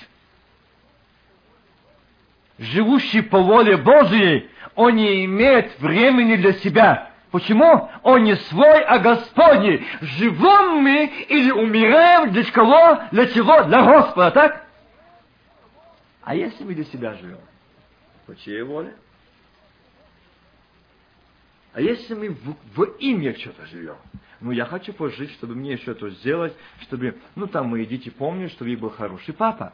живущий 2.62 3.22
по 3.22 3.39
воле 3.39 3.78
Божьей, 3.78 4.49
он 4.76 4.95
не 4.95 5.26
имеет 5.26 5.80
времени 5.80 6.36
для 6.36 6.53
себя. 6.53 7.12
Почему? 7.32 7.89
Он 8.03 8.24
не 8.24 8.36
свой, 8.36 8.84
а 8.84 8.99
Господний. 8.99 9.86
Живем 10.01 10.82
мы 10.82 11.05
или 11.28 11.51
умираем 11.51 12.32
для 12.32 12.43
кого? 12.45 13.03
Для 13.12 13.28
чего? 13.28 13.64
Для 13.64 13.84
Господа, 13.84 14.32
так? 14.32 14.68
А 16.22 16.36
если 16.36 16.64
мы 16.64 16.76
для 16.76 16.84
себя 16.86 17.14
живем? 17.16 17.39
По 18.26 18.36
чьей 18.36 18.62
воле? 18.62 18.93
А 21.74 21.82
если 21.82 22.14
мы 22.14 22.30
в, 22.30 22.55
в 22.76 22.84
имя 22.99 23.38
что-то 23.38 23.66
живем? 23.66 23.95
Ну, 24.41 24.51
я 24.51 24.66
хочу 24.66 24.91
пожить, 24.91 25.32
чтобы 25.32 25.55
мне 25.55 25.78
что-то 25.78 26.09
сделать, 26.09 26.53
чтобы, 26.82 27.18
ну, 27.36 27.47
там 27.47 27.70
мои 27.70 27.86
дети 27.86 28.09
помнят, 28.09 28.51
что 28.51 28.66
я 28.66 28.78
был 28.78 28.89
хороший 28.89 29.34
папа. 29.34 29.74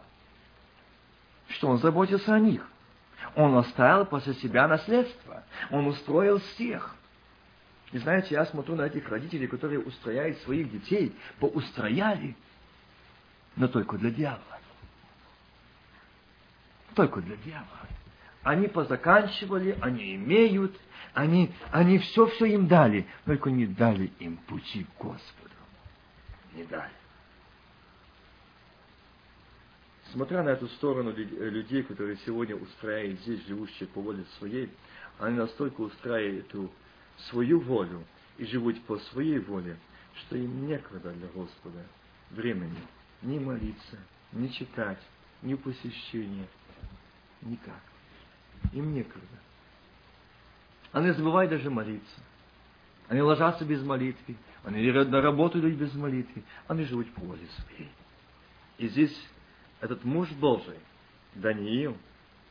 Что 1.49 1.69
он 1.69 1.79
заботится 1.79 2.35
о 2.35 2.39
них. 2.39 2.67
Он 3.35 3.55
оставил 3.57 4.05
после 4.05 4.33
себя 4.35 4.67
наследство. 4.67 5.43
Он 5.71 5.87
устроил 5.87 6.39
всех. 6.39 6.95
И 7.91 7.97
знаете, 7.99 8.35
я 8.35 8.45
смотрю 8.45 8.75
на 8.75 8.83
этих 8.83 9.07
родителей, 9.09 9.47
которые 9.47 9.79
устрояют 9.79 10.37
своих 10.39 10.71
детей, 10.71 11.15
поустрояли, 11.39 12.35
но 13.55 13.67
только 13.67 13.97
для 13.97 14.11
дьявола. 14.11 14.41
Только 16.95 17.21
для 17.21 17.37
дьявола. 17.37 17.87
Они 18.43 18.67
позаканчивали, 18.67 19.77
они 19.81 20.15
имеют, 20.15 20.77
они, 21.13 21.53
они 21.71 21.97
все-все 21.99 22.45
им 22.45 22.67
дали, 22.67 23.07
только 23.25 23.49
не 23.49 23.65
дали 23.65 24.11
им 24.19 24.37
пути 24.37 24.83
к 24.83 25.01
Господу. 25.01 25.55
Не 26.53 26.63
дали. 26.65 26.91
Смотря 30.13 30.41
на 30.43 30.49
эту 30.49 30.67
сторону 30.69 31.11
э, 31.11 31.49
людей, 31.49 31.83
которые 31.83 32.17
сегодня 32.25 32.55
устраивают 32.55 33.19
здесь, 33.21 33.45
живущие 33.45 33.87
по 33.89 34.01
воле 34.01 34.23
своей, 34.37 34.69
они 35.19 35.37
настолько 35.37 35.81
устраивают 35.81 36.47
эту 36.47 36.71
свою 37.29 37.59
волю 37.59 38.03
и 38.37 38.45
живут 38.45 38.81
по 38.83 38.97
своей 38.99 39.39
воле, 39.39 39.77
что 40.15 40.37
им 40.37 40.67
некогда 40.67 41.11
для 41.11 41.27
Господа 41.27 41.83
времени 42.31 42.77
ни 43.21 43.39
молиться, 43.39 43.97
ни 44.31 44.47
читать, 44.47 45.01
ни 45.41 45.55
посещения, 45.55 46.47
никак. 47.41 47.81
Им 48.73 48.93
некогда. 48.93 49.27
Они 50.91 51.11
забывают 51.11 51.51
даже 51.51 51.69
молиться. 51.69 52.21
Они 53.07 53.21
ложатся 53.21 53.65
без 53.65 53.83
молитвы. 53.83 54.35
Они 54.63 54.91
на 54.91 55.21
работу 55.21 55.59
идут 55.59 55.73
без 55.73 55.93
молитвы. 55.93 56.43
Они 56.67 56.85
живут 56.85 57.11
по 57.13 57.21
воле 57.21 57.47
своей. 57.55 57.89
И 58.77 58.87
здесь 58.89 59.15
этот 59.81 60.03
муж 60.03 60.29
Божий, 60.31 60.79
Даниил, 61.35 61.97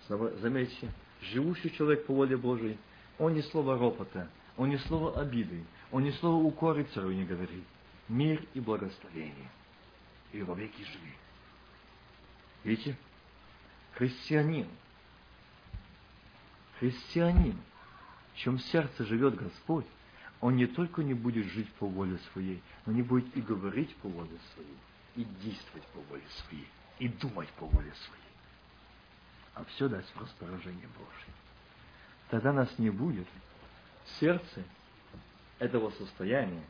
заметьте, 0.08 0.92
живущий 1.20 1.72
человек 1.72 2.06
по 2.06 2.14
воле 2.14 2.36
Божией, 2.36 2.78
он 3.18 3.34
ни 3.34 3.40
слова 3.40 3.76
ропота, 3.78 4.28
он 4.56 4.70
ни 4.70 4.76
слова 4.76 5.20
обиды, 5.20 5.64
он 5.90 6.04
ни 6.04 6.10
слова 6.12 6.42
укоры 6.42 6.84
царю 6.94 7.10
не 7.10 7.24
говорит. 7.24 7.64
Мир 8.08 8.46
и 8.54 8.60
благословение. 8.60 9.50
И 10.32 10.42
во 10.42 10.54
веки 10.54 10.84
живи. 10.84 11.12
Видите? 12.62 12.96
Христианин. 13.94 14.68
Христианин, 16.78 17.58
в 18.34 18.36
чем 18.36 18.58
сердце 18.60 19.04
живет 19.04 19.34
Господь, 19.34 19.86
он 20.40 20.56
не 20.56 20.66
только 20.66 21.02
не 21.02 21.14
будет 21.14 21.46
жить 21.46 21.72
по 21.74 21.86
воле 21.86 22.18
своей, 22.32 22.62
но 22.84 22.92
не 22.92 23.02
будет 23.02 23.34
и 23.36 23.40
говорить 23.40 23.96
по 23.96 24.08
воле 24.08 24.38
своей, 24.54 24.76
и 25.16 25.24
действовать 25.42 25.86
по 25.88 26.00
воле 26.10 26.22
своей 26.44 26.68
и 26.98 27.08
думать 27.08 27.48
по 27.52 27.66
воле 27.66 27.92
своей. 28.06 28.22
А 29.54 29.64
все 29.64 29.88
дать 29.88 30.06
в 30.14 30.20
распоряжение 30.20 30.88
Божье. 30.88 31.32
Тогда 32.30 32.52
нас 32.52 32.78
не 32.78 32.90
будет 32.90 33.26
в 34.04 34.10
сердце 34.20 34.64
этого 35.58 35.90
состояния, 35.90 36.64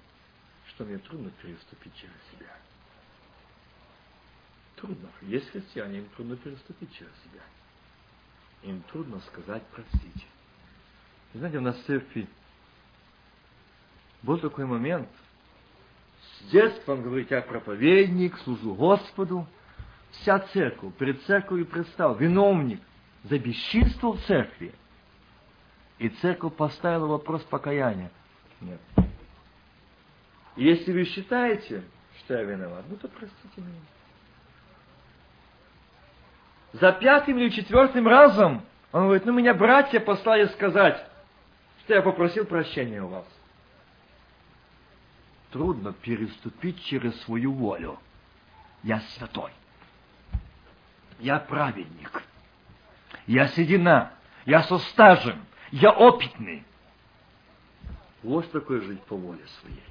что 0.68 0.84
мне 0.84 0.98
трудно 0.98 1.30
переступить 1.42 1.94
через 1.94 2.14
себя. 2.32 2.54
Трудно. 4.76 5.08
Есть 5.22 5.50
христиане, 5.50 5.98
им 5.98 6.08
трудно 6.16 6.36
переступить 6.36 6.92
через 6.94 7.12
себя. 7.24 7.42
Им 8.62 8.82
трудно 8.82 9.20
сказать 9.20 9.62
простите. 9.72 10.26
И 11.32 11.38
знаете, 11.38 11.58
у 11.58 11.62
нас 11.62 11.76
в 11.76 11.84
церкви 11.84 12.28
был 14.22 14.38
такой 14.38 14.66
момент, 14.66 15.08
с 16.20 16.50
детства 16.50 16.92
он 16.92 17.02
говорит, 17.02 17.30
я 17.30 17.42
проповедник, 17.42 18.36
служу 18.38 18.74
Господу, 18.74 19.46
вся 20.20 20.38
церковь, 20.38 20.94
перед 20.94 21.22
церковью 21.22 21.66
предстал 21.66 22.14
виновник 22.14 22.80
за 23.24 23.38
бесчинство 23.38 24.12
в 24.12 24.20
церкви. 24.22 24.72
И 25.98 26.08
церковь 26.08 26.54
поставила 26.54 27.06
вопрос 27.06 27.42
покаяния. 27.44 28.10
Нет. 28.60 28.80
Если 30.56 30.92
вы 30.92 31.04
считаете, 31.04 31.84
что 32.18 32.34
я 32.34 32.42
виноват, 32.42 32.84
ну 32.88 32.96
то 32.96 33.08
простите 33.08 33.60
меня. 33.60 33.80
За 36.72 36.92
пятым 36.92 37.38
или 37.38 37.48
четвертым 37.50 38.06
разом 38.06 38.62
он 38.92 39.04
говорит, 39.04 39.24
ну 39.24 39.32
меня 39.32 39.54
братья 39.54 40.00
послали 40.00 40.46
сказать, 40.46 41.02
что 41.84 41.94
я 41.94 42.02
попросил 42.02 42.44
прощения 42.44 43.02
у 43.02 43.08
вас. 43.08 43.26
Трудно 45.50 45.92
переступить 45.92 46.82
через 46.84 47.18
свою 47.22 47.52
волю. 47.52 47.98
Я 48.82 49.00
святой. 49.00 49.52
Я 51.18 51.38
праведник. 51.38 52.22
Я 53.26 53.48
седина. 53.48 54.12
Я 54.44 54.62
со 54.62 54.78
стажем. 54.78 55.44
Я 55.70 55.90
опытный. 55.90 56.64
Вот 58.22 58.50
такое 58.50 58.80
жить 58.80 59.00
по 59.02 59.16
воле 59.16 59.42
своей. 59.60 59.82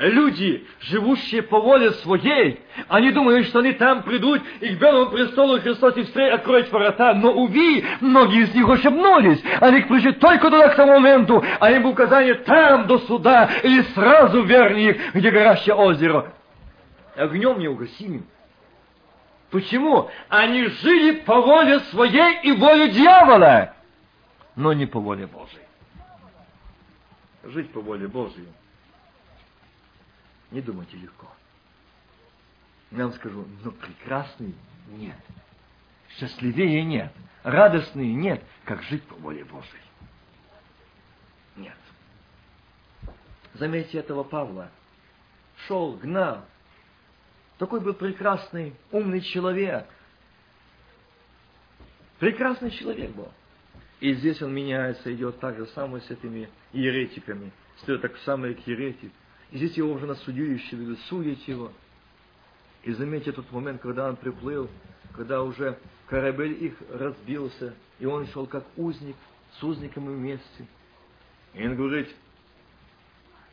Люди, 0.00 0.66
живущие 0.80 1.42
по 1.42 1.60
воле 1.60 1.90
своей, 1.90 2.60
они 2.88 3.12
думают, 3.12 3.46
что 3.48 3.58
они 3.58 3.72
там 3.72 4.02
придут 4.02 4.40
и 4.60 4.74
к 4.74 4.78
Белому 4.78 5.10
престолу 5.10 5.60
Христос 5.60 5.94
и 5.98 6.04
встретит, 6.04 6.36
откроет 6.36 6.72
ворота. 6.72 7.12
Но, 7.12 7.32
уви, 7.32 7.84
многие 8.00 8.44
из 8.44 8.54
них 8.54 8.66
ошибнулись. 8.66 9.42
Они 9.60 9.82
пришли 9.82 10.12
только 10.12 10.50
туда 10.50 10.70
к 10.70 10.76
тому 10.76 10.94
моменту, 10.94 11.44
а 11.58 11.70
им 11.70 11.84
указание 11.84 12.34
там 12.34 12.86
до 12.86 12.98
суда 13.00 13.50
или 13.62 13.82
сразу 13.94 14.42
верни 14.42 14.88
их, 14.88 15.14
где 15.14 15.30
горящее 15.30 15.74
озеро. 15.74 16.32
Огнем 17.14 17.58
неугасимым. 17.58 18.24
Почему? 19.50 20.10
Они 20.28 20.66
жили 20.66 21.20
по 21.20 21.40
воле 21.40 21.80
своей 21.90 22.40
и 22.42 22.52
воле 22.52 22.90
дьявола, 22.90 23.74
но 24.56 24.72
не 24.72 24.86
по 24.86 25.00
воле 25.00 25.26
Божией. 25.26 25.64
Жить 27.42 27.72
по 27.72 27.80
воле 27.80 28.06
Божьей 28.06 28.48
не 30.50 30.60
думайте 30.60 30.96
легко. 30.96 31.28
Я 32.90 33.04
вам 33.04 33.12
скажу, 33.14 33.46
но 33.62 33.70
прекрасный 33.70 34.54
нет. 34.88 35.16
Счастливее 36.16 36.84
нет. 36.84 37.12
Радостный 37.42 38.12
нет, 38.12 38.42
как 38.64 38.82
жить 38.82 39.02
по 39.04 39.14
воле 39.14 39.44
Божьей. 39.44 39.80
Нет. 41.56 41.76
Заметьте 43.54 43.98
этого 43.98 44.24
Павла. 44.24 44.70
Шел, 45.66 45.92
гнал. 45.94 46.44
Такой 47.60 47.80
был 47.80 47.92
прекрасный, 47.92 48.72
умный 48.90 49.20
человек. 49.20 49.84
Прекрасный 52.18 52.70
человек 52.70 53.10
был. 53.10 53.28
И 54.00 54.14
здесь 54.14 54.40
он 54.40 54.54
меняется, 54.54 55.12
идет 55.12 55.38
так 55.40 55.58
же 55.58 55.66
самое 55.66 56.02
с 56.02 56.10
этими 56.10 56.48
еретиками. 56.72 57.52
Стоит 57.82 58.00
так 58.00 58.16
самое 58.24 58.54
к 58.54 58.66
еретик. 58.66 59.12
И 59.50 59.58
здесь 59.58 59.76
его 59.76 59.92
уже 59.92 60.06
на 60.06 60.14
судилище 60.14 60.74
ведут, 60.74 60.98
судят 61.00 61.38
его. 61.40 61.70
И 62.84 62.92
заметьте 62.92 63.30
тот 63.30 63.52
момент, 63.52 63.82
когда 63.82 64.08
он 64.08 64.16
приплыл, 64.16 64.70
когда 65.14 65.42
уже 65.42 65.78
корабль 66.06 66.52
их 66.52 66.76
разбился, 66.88 67.74
и 67.98 68.06
он 68.06 68.26
шел 68.28 68.46
как 68.46 68.64
узник, 68.78 69.16
с 69.58 69.62
узником 69.62 70.06
вместе. 70.06 70.66
И 71.52 71.66
он 71.66 71.76
говорит, 71.76 72.08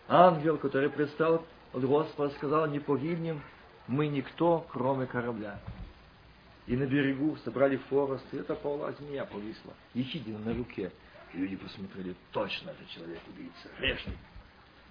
ангел, 0.08 0.58
который 0.58 0.90
предстал 0.90 1.46
от 1.74 1.84
Господа, 1.84 2.34
сказал, 2.36 2.68
не 2.68 2.80
погибнем 2.80 3.42
мы 3.88 4.08
никто, 4.08 4.68
кроме 4.72 5.06
корабля. 5.06 5.60
И 6.66 6.76
на 6.76 6.86
берегу 6.86 7.38
собрали 7.46 7.78
форост, 7.78 8.26
и 8.34 8.38
это 8.38 8.56
полна 8.56 8.92
змея 8.92 9.26
повисла, 9.26 9.74
ехидина 9.94 10.40
на 10.40 10.54
руке. 10.54 10.92
И 11.34 11.38
люди 11.38 11.56
посмотрели, 11.56 12.16
точно 12.32 12.72
это 12.72 12.86
человек 12.94 13.22
убийца, 13.28 13.70
грешник. 13.80 14.18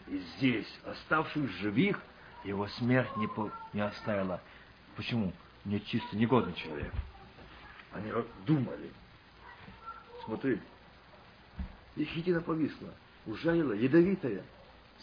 И 0.09 0.19
здесь, 0.19 0.81
оставшись 0.85 1.51
живых, 1.61 2.01
его 2.45 2.67
смерть 2.69 3.15
не, 3.17 3.27
по, 3.27 3.51
не 3.73 3.81
оставила. 3.81 4.41
Почему? 4.97 5.33
Не 5.65 5.85
чисто 5.85 6.17
негодный 6.17 6.55
человек. 6.55 6.93
Они 7.93 8.11
думали. 8.47 8.91
Смотри, 10.25 10.61
ехидина 11.97 12.41
повисла, 12.41 12.95
ужалила, 13.27 13.73
ядовитая, 13.73 14.43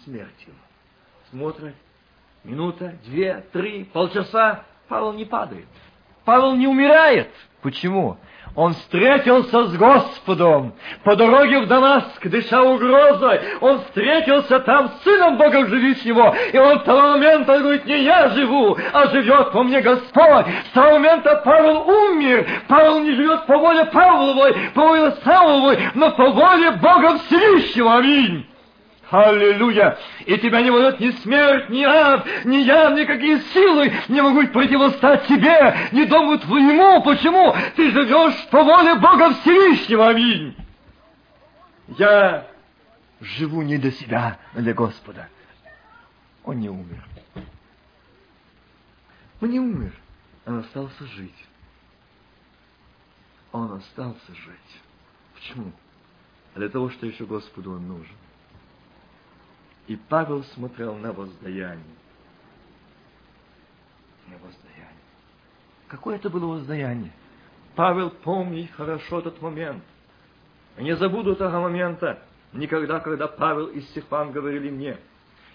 смертью. 0.04 0.54
Смотрят, 1.30 1.76
минута, 2.44 2.94
две, 3.06 3.46
три, 3.52 3.86
полчаса, 3.86 4.64
Павел 4.88 5.14
не 5.14 5.26
падает. 5.26 5.68
Павел 6.26 6.56
не 6.56 6.68
умирает. 6.68 7.30
Почему? 7.62 8.18
Он 8.56 8.74
встретился 8.74 9.66
с 9.66 9.78
Господом 9.78 10.74
по 11.04 11.16
дороге 11.16 11.62
в 11.62 11.68
Дамаск, 11.68 12.28
дыша 12.28 12.62
угрозой. 12.62 13.40
Он 13.62 13.80
встретился 13.80 14.60
там 14.60 14.90
с 14.90 15.04
Сыном 15.04 15.38
Бога 15.38 15.66
Живущего. 15.66 16.36
И 16.52 16.58
он 16.58 16.80
в 16.80 16.84
того 16.84 17.14
момента 17.14 17.58
говорит, 17.58 17.86
не 17.86 18.04
я 18.04 18.30
живу, 18.30 18.78
а 18.94 19.08
живет 19.08 19.52
по 19.52 19.64
мне 19.64 19.82
Господь. 19.82 20.46
С 20.70 20.70
того 20.74 21.00
момента 21.00 21.42
Павел 21.44 21.90
умер. 21.90 22.48
Павел 22.68 23.00
не 23.00 23.14
живет 23.14 23.48
по 23.48 23.58
воле 23.58 23.86
Павловой, 23.86 24.54
по 24.76 24.82
воле 24.82 25.12
Савловой, 25.24 25.80
но 25.96 26.12
по 26.12 26.30
воле 26.30 26.72
Бога 26.74 27.18
Всевышнего. 27.18 27.96
Аминь. 27.96 28.46
Аллилуйя! 29.14 30.00
И 30.26 30.40
тебя 30.40 30.64
не 30.64 30.72
может 30.72 31.00
ни 31.00 31.12
смерть, 31.12 31.70
ни 31.70 31.84
ад, 31.84 32.26
ни 32.46 32.58
я, 32.58 32.90
никакие 32.90 33.42
силы 33.42 33.94
не 34.08 34.22
могут 34.22 34.52
противостать 34.52 35.28
тебе, 35.28 35.78
ни 35.92 36.06
дому 36.06 36.40
твоему. 36.40 37.04
Почему? 37.04 37.56
Ты 37.76 37.92
живешь 37.92 38.48
по 38.50 38.64
воле 38.64 38.96
Бога 38.96 39.36
Всевышнего. 39.36 40.10
Аминь. 40.10 40.58
Я 41.90 42.48
живу 43.22 43.62
не 43.62 43.78
для 43.78 43.92
себя, 43.92 44.40
но 44.56 44.62
для 44.62 44.74
Господа. 44.74 45.30
Он 46.44 46.60
не 46.60 46.70
умер. 46.70 47.06
Он 49.42 49.50
не 49.52 49.60
умер. 49.60 49.94
Он 50.48 50.58
остался 50.58 51.06
жить. 51.06 51.46
Он 53.52 53.74
остался 53.74 54.34
жить. 54.34 54.82
Почему? 55.36 55.72
Для 56.56 56.70
того, 56.70 56.90
что 56.90 57.06
еще 57.06 57.28
Господу 57.28 57.74
он 57.74 57.88
нужен. 57.88 58.16
И 59.88 59.96
Павел 59.96 60.44
смотрел 60.44 60.96
на 60.96 61.12
воздаяние. 61.12 61.84
На 64.28 64.38
воздаяние. 64.38 64.88
Какое 65.88 66.16
это 66.16 66.30
было 66.30 66.46
воздаяние? 66.46 67.12
Павел 67.76 68.10
помнит 68.10 68.72
хорошо 68.72 69.20
этот 69.20 69.42
момент. 69.42 69.84
Не 70.78 70.96
забуду 70.96 71.34
этого 71.34 71.62
момента 71.62 72.20
никогда, 72.54 73.00
когда 73.00 73.28
Павел 73.28 73.68
и 73.68 73.82
Стефан 73.82 74.32
говорили 74.32 74.70
мне. 74.70 74.98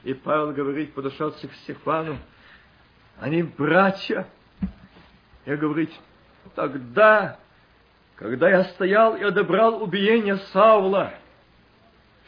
И 0.04 0.14
Павел 0.14 0.52
говорит, 0.52 0.94
подошелся 0.94 1.48
к 1.48 1.52
Стефану, 1.54 2.18
они 3.18 3.42
братья. 3.42 4.28
Я 5.44 5.56
говорит, 5.56 5.90
тогда, 6.54 7.38
когда 8.16 8.48
я 8.48 8.64
стоял 8.64 9.16
и 9.16 9.22
одобрал 9.22 9.82
убиение 9.82 10.36
Саула, 10.52 11.14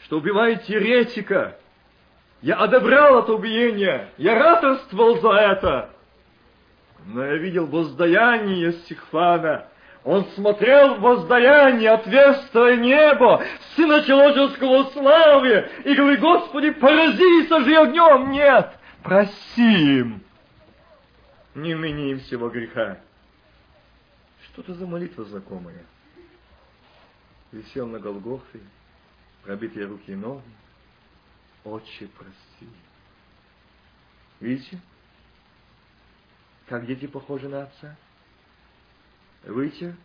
что 0.03 0.17
убивает 0.17 0.63
еретика, 0.63 1.57
я 2.41 2.55
одобрял 2.55 3.19
это 3.19 3.33
убиение, 3.33 4.09
я 4.17 4.37
радовствовал 4.37 5.19
за 5.19 5.29
это. 5.29 5.89
Но 7.05 7.23
я 7.23 7.35
видел 7.37 7.67
воздаяние 7.67 8.73
Стихфана. 8.73 9.67
Он 10.03 10.25
смотрел 10.33 10.95
в 10.95 11.01
воздаяние, 11.01 11.91
отверстое 11.91 12.77
небо, 12.77 13.43
Сына 13.75 14.03
Человеческого 14.03 14.85
славы, 14.91 15.69
и 15.85 15.93
говорит, 15.93 16.19
Господи, 16.19 16.71
порази 16.71 17.43
и 17.43 17.47
сожги 17.47 17.75
огнем. 17.75 18.31
Нет, 18.31 18.71
проси 19.03 19.99
им. 19.99 20.23
Не 21.53 21.75
мени 21.75 22.11
им 22.11 22.19
всего 22.21 22.49
греха. 22.49 22.97
Что 24.45 24.63
это 24.63 24.73
за 24.73 24.87
молитва 24.87 25.23
знакомая? 25.25 25.85
Висел 27.51 27.85
на 27.85 27.99
Голгофе, 27.99 28.59
пробитые 29.43 29.85
руки 29.85 30.11
и 30.11 30.15
ноги, 30.15 30.41
Отче, 31.63 32.07
прости. 32.07 32.67
Видите? 34.39 34.79
Как 36.67 36.85
дети 36.85 37.07
похожи 37.07 37.47
на 37.47 37.63
отца? 37.63 37.95
Видите? 39.43 39.95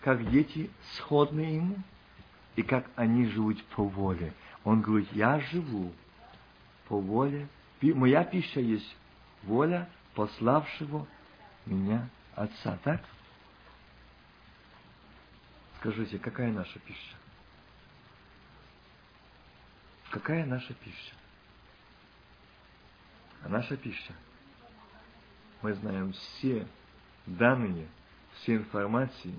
Как 0.00 0.30
дети 0.30 0.70
сходны 0.94 1.40
ему? 1.40 1.76
И 2.56 2.62
как 2.62 2.86
они 2.96 3.26
живут 3.26 3.62
по 3.66 3.84
воле. 3.84 4.32
Он 4.62 4.80
говорит, 4.80 5.12
я 5.12 5.40
живу 5.40 5.92
по 6.88 6.98
воле. 7.00 7.48
Моя 7.82 8.24
пища 8.24 8.60
есть 8.60 8.96
воля 9.42 9.88
пославшего 10.14 11.06
меня 11.66 12.08
Отца. 12.34 12.78
Так? 12.82 13.00
Скажите, 15.78 16.18
какая 16.18 16.52
наша 16.52 16.78
пища? 16.80 17.16
Какая 20.14 20.46
наша 20.46 20.72
пища? 20.74 21.12
А 23.42 23.48
наша 23.48 23.76
пища. 23.76 24.12
Мы 25.60 25.74
знаем 25.74 26.12
все 26.12 26.68
данные, 27.26 27.88
все 28.34 28.54
информации, 28.54 29.34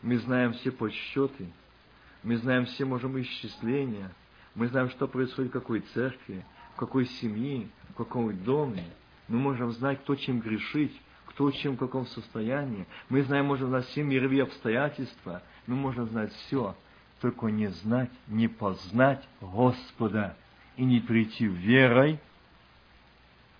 мы 0.00 0.18
знаем 0.18 0.52
все 0.52 0.70
подсчеты, 0.70 1.48
мы 2.22 2.36
знаем 2.36 2.66
все, 2.66 2.84
можем 2.84 3.20
исчисления, 3.20 4.12
мы 4.54 4.68
знаем, 4.68 4.90
что 4.90 5.08
происходит 5.08 5.50
в 5.50 5.54
какой 5.54 5.80
церкви, 5.80 6.46
в 6.74 6.76
какой 6.76 7.06
семье, 7.06 7.66
в 7.88 7.94
каком 7.94 8.32
доме. 8.44 8.84
Мы 9.26 9.38
можем 9.38 9.72
знать, 9.72 10.00
кто 10.02 10.14
чем 10.14 10.38
грешить, 10.38 10.96
кто 11.26 11.50
чем 11.50 11.74
в 11.74 11.78
каком 11.78 12.06
состоянии. 12.06 12.86
Мы 13.08 13.24
знаем, 13.24 13.46
можем 13.46 13.70
знать 13.70 13.86
все 13.86 14.04
мировые 14.04 14.44
обстоятельства. 14.44 15.42
Мы 15.66 15.74
можем 15.74 16.08
знать 16.10 16.32
все 16.32 16.76
только 17.20 17.46
не 17.46 17.68
знать, 17.68 18.10
не 18.28 18.48
познать 18.48 19.26
Господа 19.40 20.36
и 20.76 20.84
не 20.84 21.00
прийти 21.00 21.46
верой, 21.46 22.20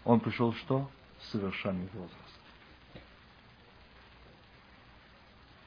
он 0.04 0.20
пришел 0.20 0.52
что? 0.54 0.90
В 1.18 1.24
совершенный 1.26 1.88
возраст. 1.94 2.40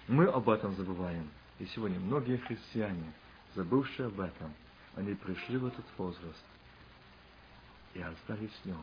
Мы 0.07 0.25
об 0.25 0.49
этом 0.49 0.75
забываем. 0.75 1.29
И 1.59 1.65
сегодня 1.65 1.99
многие 1.99 2.37
христиане, 2.37 3.11
забывшие 3.55 4.07
об 4.07 4.19
этом, 4.19 4.53
Они 4.95 5.13
пришли 5.13 5.57
в 5.57 5.67
этот 5.67 5.85
возраст 5.97 6.45
и 7.93 8.01
остались 8.01 8.51
с 8.61 8.65
ним. 8.65 8.77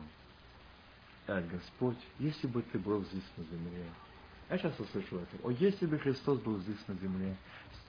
А 1.27 1.41
Господь, 1.41 1.97
если 2.19 2.47
бы 2.47 2.61
ты 2.61 2.77
был 2.79 3.03
здесь 3.05 3.23
на 3.37 3.43
земле, 3.43 3.85
я 4.49 4.57
часто 4.59 4.85
слышу 4.85 5.17
это, 5.17 5.37
о, 5.43 5.49
если 5.51 5.87
бы 5.87 5.97
Христос 5.97 6.39
был 6.39 6.59
здесь 6.59 6.87
на 6.87 6.93
земле, 6.95 7.35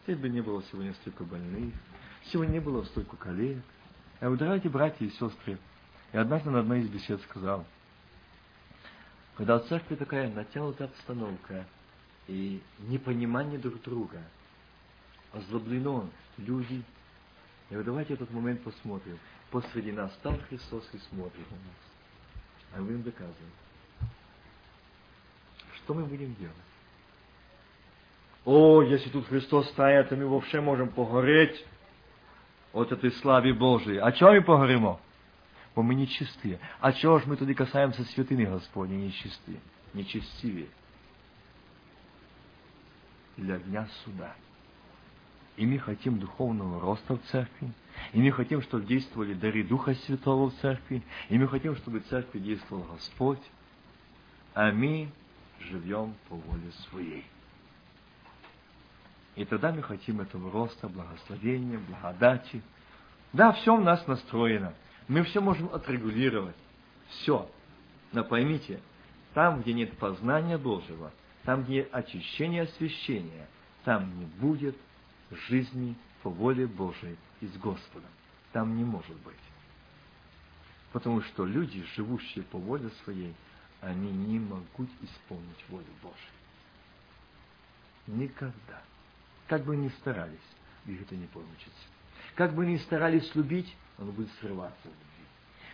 здесь 0.07 0.19
бы 0.19 0.29
не 0.29 0.41
было 0.41 0.63
сегодня 0.71 0.95
столько 0.95 1.25
больных, 1.25 1.75
сегодня 2.31 2.53
не 2.53 2.61
было 2.61 2.85
столько 2.85 3.17
коллег. 3.17 3.59
А 4.21 4.31
вот, 4.31 4.39
дорогие 4.39 4.71
братья 4.71 5.05
и 5.05 5.11
сестры, 5.11 5.59
я 6.13 6.21
однажды 6.21 6.51
на 6.51 6.61
одной 6.61 6.83
из 6.83 6.89
бесед 6.89 7.21
сказал, 7.23 7.67
когда 9.37 9.59
в 9.59 9.67
церкви 9.67 9.97
такая 9.97 10.33
натянутая 10.33 10.89
обстановка 10.89 11.67
и 12.29 12.63
непонимание 12.87 13.59
друг 13.59 13.83
друга, 13.83 14.23
озлоблено 15.33 16.09
люди, 16.39 16.85
и 17.71 17.77
вот 17.77 17.85
давайте 17.85 18.15
этот 18.15 18.31
момент 18.31 18.63
посмотрим. 18.63 19.19
Посреди 19.51 19.91
нас 19.91 20.15
стал 20.15 20.39
Христос 20.49 20.89
и 20.93 20.99
смотрит 20.99 21.51
на 21.51 21.57
нас. 21.57 22.77
А 22.77 22.81
мы 22.81 22.93
им 22.93 23.03
доказываем. 23.03 23.53
Что 25.75 25.95
мы 25.95 26.05
будем 26.05 26.35
делать? 26.37 26.55
О, 28.47 28.81
если 28.81 29.11
тут 29.11 29.27
Христос 29.27 29.69
стоит, 29.71 30.09
то 30.09 30.15
мы 30.15 30.29
вообще 30.29 30.61
можем 30.61 30.89
погореть 30.89 31.67
от 32.73 32.93
этой 32.93 33.11
славы 33.11 33.53
Божией. 33.53 33.99
А 33.99 34.13
чего 34.13 34.31
мы 34.31 34.41
погоримо? 34.41 35.01
Бо 35.75 35.83
мы 35.83 35.97
нечистые. 35.97 36.61
А 36.81 36.93
чего 36.93 37.19
ж 37.19 37.27
мы 37.27 37.37
тоді 37.37 37.55
касаемся 37.55 38.05
святыни 38.05 38.45
Господней 38.45 38.99
нечистые? 38.99 39.59
Нечестивые. 39.95 40.69
Для 43.37 43.59
дня 43.59 43.89
суда. 44.05 44.33
И 45.57 45.67
мы 45.67 45.81
хотим 45.81 46.21
духовного 46.21 46.81
роста 46.81 47.17
в 47.17 47.23
церкви. 47.33 47.73
И 48.13 48.23
мы 48.23 48.31
хотим, 48.31 48.63
чтобы 48.63 48.87
действовали 48.87 49.35
дары 49.35 49.65
Духа 49.65 49.93
Святого 49.95 50.51
в 50.51 50.55
церкви. 50.61 51.03
И 51.31 51.37
мы 51.37 51.49
хотим, 51.49 51.75
чтобы 51.75 51.99
в 51.99 52.07
церкви 52.07 52.39
действовал 52.39 52.85
Господь. 52.93 53.43
А 54.55 54.71
мы 54.71 55.09
живем 55.59 56.15
по 56.29 56.37
воле 56.37 56.71
Своей. 56.89 57.25
И 59.37 59.45
тогда 59.45 59.71
мы 59.71 59.83
хотим 59.83 60.21
этого 60.23 60.51
роста, 60.51 60.89
благословения, 60.89 61.79
благодати. 61.79 62.63
Да, 63.35 63.53
все 63.53 63.77
у 63.77 63.81
нас 63.81 64.07
настроено. 64.07 64.73
Мы 65.09 65.23
все 65.25 65.41
можем 65.41 65.73
отрегулировать. 65.73 66.57
Все. 67.09 67.49
Но 68.13 68.25
поймите, 68.25 68.81
там, 69.35 69.61
где 69.61 69.75
нет 69.75 69.97
познания 69.99 70.57
Божьего, 70.57 71.13
там, 71.45 71.65
где 71.65 71.75
нет 71.75 71.89
очищения 71.93 72.63
освящения, 72.63 73.47
там 73.85 74.19
не 74.19 74.25
будет 74.25 74.77
жизни 75.49 75.95
по 76.23 76.31
воле 76.31 76.67
Божией 76.67 77.17
и 77.43 77.47
с 77.47 77.57
Господом. 77.59 78.11
Там 78.53 78.75
не 78.77 78.85
может 78.85 79.17
быть. 79.19 79.35
Потому 80.93 81.21
что 81.21 81.45
люди, 81.45 81.85
живущие 81.95 82.43
по 82.45 82.59
воле 82.59 82.91
своей, 83.05 83.35
они 83.83 84.11
не 84.11 84.39
могут 84.39 84.89
исполнить 85.03 85.65
волю 85.69 85.85
Божию. 86.03 86.17
Никогда. 88.07 88.83
Как 89.49 89.65
бы 89.65 89.77
ни 89.77 89.89
старались, 90.01 90.39
их 90.87 91.03
это 91.03 91.15
не 91.15 91.27
получится. 91.27 91.71
Как 92.35 92.55
бы 92.55 92.67
ни 92.67 92.77
старались 92.79 93.35
любить, 93.35 93.75
он 93.99 94.11
будет 94.11 94.31
срываться 94.41 94.83
в 94.83 94.87
любви. 94.87 95.27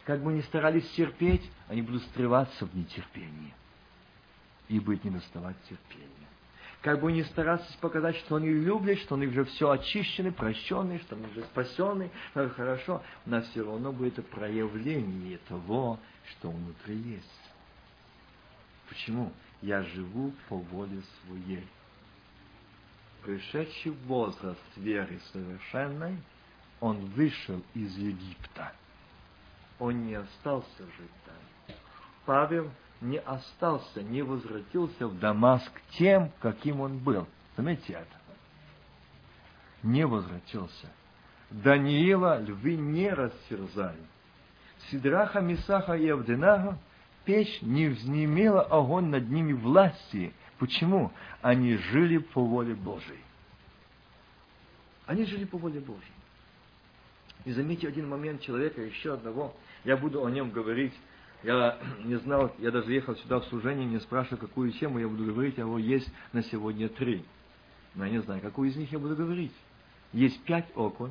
Как 0.04 0.22
бы 0.22 0.32
ни 0.32 0.40
старались 0.42 0.88
терпеть, 0.90 1.48
они 1.68 1.82
будут 1.82 2.02
срываться 2.14 2.66
в 2.66 2.74
нетерпении. 2.74 3.54
И 4.68 4.78
будет 4.78 5.04
не 5.04 5.10
доставать 5.10 5.56
терпения. 5.68 6.08
Как 6.82 7.00
бы 7.00 7.12
ни 7.12 7.22
стараться 7.22 7.72
показать, 7.78 8.16
что 8.16 8.36
они 8.36 8.48
любят, 8.48 8.98
что 8.98 9.14
они 9.14 9.28
уже 9.28 9.44
все 9.44 9.70
очищены, 9.70 10.32
прощены, 10.32 10.98
что 10.98 11.14
они 11.14 11.26
уже 11.26 11.42
спасены, 11.44 12.10
но 12.34 12.48
хорошо, 12.50 13.02
но 13.24 13.40
все 13.42 13.64
равно 13.64 13.92
будет 13.92 14.18
это 14.18 14.28
проявление 14.28 15.38
того, 15.48 16.00
что 16.30 16.50
внутри 16.50 16.96
есть. 16.96 17.40
Почему? 18.88 19.32
Я 19.62 19.82
живу 19.82 20.32
по 20.48 20.56
воле 20.56 21.02
своей. 21.24 21.64
Пришедший 23.24 23.92
в 23.92 24.06
возраст 24.06 24.60
веры 24.76 25.20
совершенной, 25.32 26.16
он 26.80 26.96
вышел 27.06 27.62
из 27.74 27.96
Египта. 27.96 28.72
Он 29.78 30.06
не 30.06 30.14
остался 30.14 30.78
жить 30.78 31.10
там. 31.24 31.76
Павел 32.24 32.70
не 33.00 33.18
остался, 33.18 34.02
не 34.02 34.22
возвратился 34.22 35.06
в 35.06 35.18
Дамаск 35.18 35.72
тем, 35.98 36.30
каким 36.40 36.80
он 36.80 36.98
был. 36.98 37.26
Заметьте 37.56 37.94
это. 37.94 38.22
Не 39.82 40.06
возвратился. 40.06 40.88
Даниила 41.50 42.40
львы 42.40 42.76
не 42.76 43.10
растерзали. 43.10 44.06
Сидраха, 44.90 45.40
Мисаха 45.40 45.94
и 45.94 46.08
Авденага 46.08 46.78
печь 47.24 47.60
не 47.62 47.88
взнемела 47.88 48.62
огонь 48.62 49.06
над 49.06 49.28
ними 49.28 49.52
власти. 49.52 50.32
Почему? 50.62 51.10
Они 51.40 51.74
жили 51.74 52.18
по 52.18 52.40
воле 52.40 52.76
Божией. 52.76 53.18
Они 55.06 55.24
жили 55.24 55.44
по 55.44 55.58
воле 55.58 55.80
Божией. 55.80 56.12
И 57.44 57.50
заметьте 57.50 57.88
один 57.88 58.08
момент 58.08 58.42
человека, 58.42 58.80
еще 58.80 59.14
одного. 59.14 59.56
Я 59.82 59.96
буду 59.96 60.24
о 60.24 60.30
нем 60.30 60.52
говорить. 60.52 60.94
Я 61.42 61.80
не 62.04 62.14
знал, 62.14 62.54
я 62.60 62.70
даже 62.70 62.92
ехал 62.92 63.16
сюда 63.16 63.40
в 63.40 63.46
служение, 63.46 63.84
не 63.84 63.98
спрашиваю, 63.98 64.38
какую 64.38 64.70
тему 64.70 65.00
я 65.00 65.08
буду 65.08 65.24
говорить, 65.24 65.58
а 65.58 65.62
его 65.62 65.80
есть 65.80 66.08
на 66.32 66.44
сегодня 66.44 66.88
три. 66.88 67.24
Но 67.96 68.04
я 68.04 68.12
не 68.12 68.22
знаю, 68.22 68.40
какую 68.40 68.70
из 68.70 68.76
них 68.76 68.92
я 68.92 69.00
буду 69.00 69.16
говорить. 69.16 69.52
Есть 70.12 70.40
пять 70.44 70.68
окон, 70.76 71.10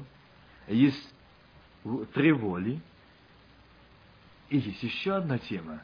есть 0.69 1.13
три 2.13 2.31
воли, 2.31 2.79
и 4.47 4.59
есть 4.59 4.81
еще 4.81 5.15
одна 5.15 5.39
тема. 5.39 5.81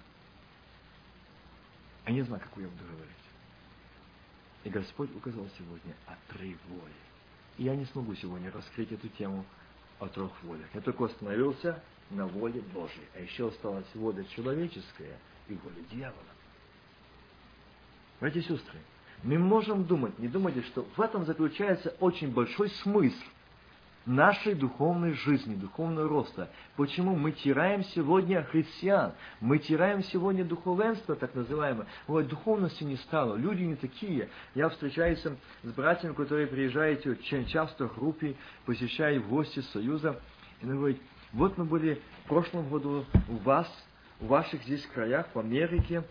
Я 2.06 2.14
не 2.14 2.22
знаю, 2.22 2.42
какую 2.42 2.68
я 2.68 2.72
буду 2.72 2.86
говорить. 2.94 3.27
И 4.68 4.70
Господь 4.70 5.16
указал 5.16 5.48
сегодня 5.58 5.96
о 6.08 6.18
три 6.34 6.58
воли. 6.68 6.92
И 7.58 7.64
я 7.64 7.74
не 7.74 7.86
смогу 7.86 8.14
сегодня 8.16 8.52
раскрыть 8.52 8.92
эту 8.92 9.08
тему 9.08 9.46
о 9.98 10.10
трех 10.10 10.30
волях. 10.44 10.68
Я 10.74 10.82
только 10.82 11.06
остановился 11.06 11.82
на 12.10 12.28
воле 12.28 12.60
Божьей. 12.74 13.08
А 13.16 13.22
еще 13.22 13.48
осталась 13.48 13.86
воля 13.94 14.26
человеческая 14.26 15.18
и 15.48 15.54
воля 15.54 15.82
дьявола. 15.90 16.18
Братья 18.20 18.42
и 18.42 18.44
сестры, 18.44 18.80
мы 19.24 19.40
можем 19.40 19.86
думать, 19.86 20.20
не 20.20 20.28
думайте, 20.28 20.62
что 20.64 20.86
в 20.98 21.00
этом 21.00 21.26
заключается 21.26 21.96
очень 22.02 22.34
большой 22.34 22.68
смысл 22.70 23.24
нашей 24.08 24.56
духовной 24.56 25.14
жизни, 25.14 25.56
духовного 25.56 26.08
роста. 26.08 26.50
Почему 26.76 27.16
мы 27.16 27.34
теряем 27.34 27.84
сегодня 27.84 28.44
христиан? 28.44 29.12
Мы 29.42 29.60
теряем 29.60 30.02
сегодня 30.04 30.46
духовенство, 30.46 31.16
так 31.16 31.36
называемое. 31.36 31.88
Вот 32.08 32.28
духовности 32.28 32.84
не 32.84 32.96
стало, 32.98 33.36
люди 33.36 33.64
не 33.64 33.76
такие. 33.76 34.30
Я 34.56 34.70
встречаюсь 34.70 35.20
с 35.20 35.72
братьями, 35.74 36.14
которые 36.14 36.48
приезжают 36.48 37.06
очень 37.06 37.46
часто 37.48 37.88
в 37.88 37.96
группе, 37.96 38.36
посещают 38.66 39.26
гости 39.26 39.60
Союза, 39.60 40.20
и 40.62 40.66
он 40.66 40.78
говорит, 40.78 41.02
вот 41.34 41.58
мы 41.58 41.66
были 41.66 42.02
в 42.24 42.30
прошлом 42.30 42.70
году 42.70 43.06
у 43.28 43.36
вас, 43.38 43.68
в 44.20 44.28
ваших 44.28 44.64
здесь 44.64 44.86
краях, 44.88 45.28
в 45.34 45.40
Америке, 45.40 46.04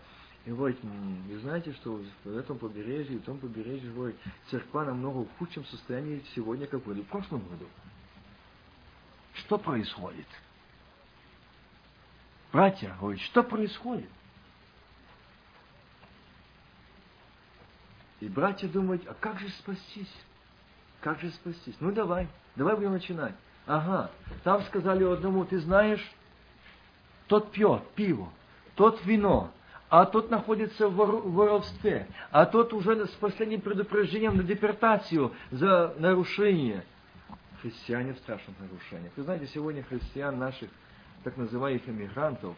и 0.45 0.51
говорит, 0.51 0.77
вы 0.81 1.39
знаете, 1.39 1.73
что 1.73 1.99
в 2.23 2.37
этом 2.37 2.57
побережье, 2.57 3.17
в 3.17 3.23
том 3.23 3.37
побережье, 3.37 3.91
говорит, 3.91 4.15
церква 4.49 4.85
намного 4.85 5.25
в 5.25 5.37
худшем 5.39 5.65
состоянии 5.65 6.23
сегодня, 6.35 6.67
как 6.67 6.83
были 6.83 7.01
в 7.01 7.07
прошлом 7.07 7.41
году. 7.41 7.65
Что 9.37 9.57
происходит? 9.57 10.27
Братья, 12.51 12.95
говорит, 12.99 13.21
что 13.21 13.43
происходит? 13.43 14.09
И 18.19 18.27
братья 18.27 18.67
думают, 18.67 19.07
а 19.07 19.13
как 19.13 19.39
же 19.39 19.49
спастись? 19.49 20.11
Как 21.01 21.19
же 21.19 21.29
спастись? 21.29 21.75
Ну 21.79 21.91
давай, 21.91 22.27
давай 22.55 22.75
будем 22.75 22.93
начинать. 22.93 23.35
Ага, 23.67 24.09
там 24.43 24.63
сказали 24.63 25.03
одному, 25.03 25.45
ты 25.45 25.59
знаешь, 25.59 26.03
тот 27.27 27.51
пьет 27.51 27.87
пиво, 27.91 28.29
тот 28.75 29.05
вино, 29.05 29.51
а 29.89 30.05
тот 30.05 30.31
находится 30.31 30.87
в 30.87 30.95
воровстве, 30.95 32.07
а 32.31 32.45
тот 32.45 32.73
уже 32.73 33.05
с 33.05 33.11
последним 33.11 33.61
предупреждением 33.61 34.37
на 34.37 34.43
депортацию 34.43 35.33
за 35.51 35.93
нарушение. 35.99 36.85
Христиане 37.61 38.13
в 38.13 38.17
страшных 38.19 38.57
нарушениях. 38.59 39.11
Вы 39.15 39.23
знаете, 39.23 39.47
сегодня 39.47 39.83
христиан 39.83 40.37
наших, 40.37 40.69
так 41.23 41.37
называемых 41.37 41.87
иммигрантов, 41.89 42.55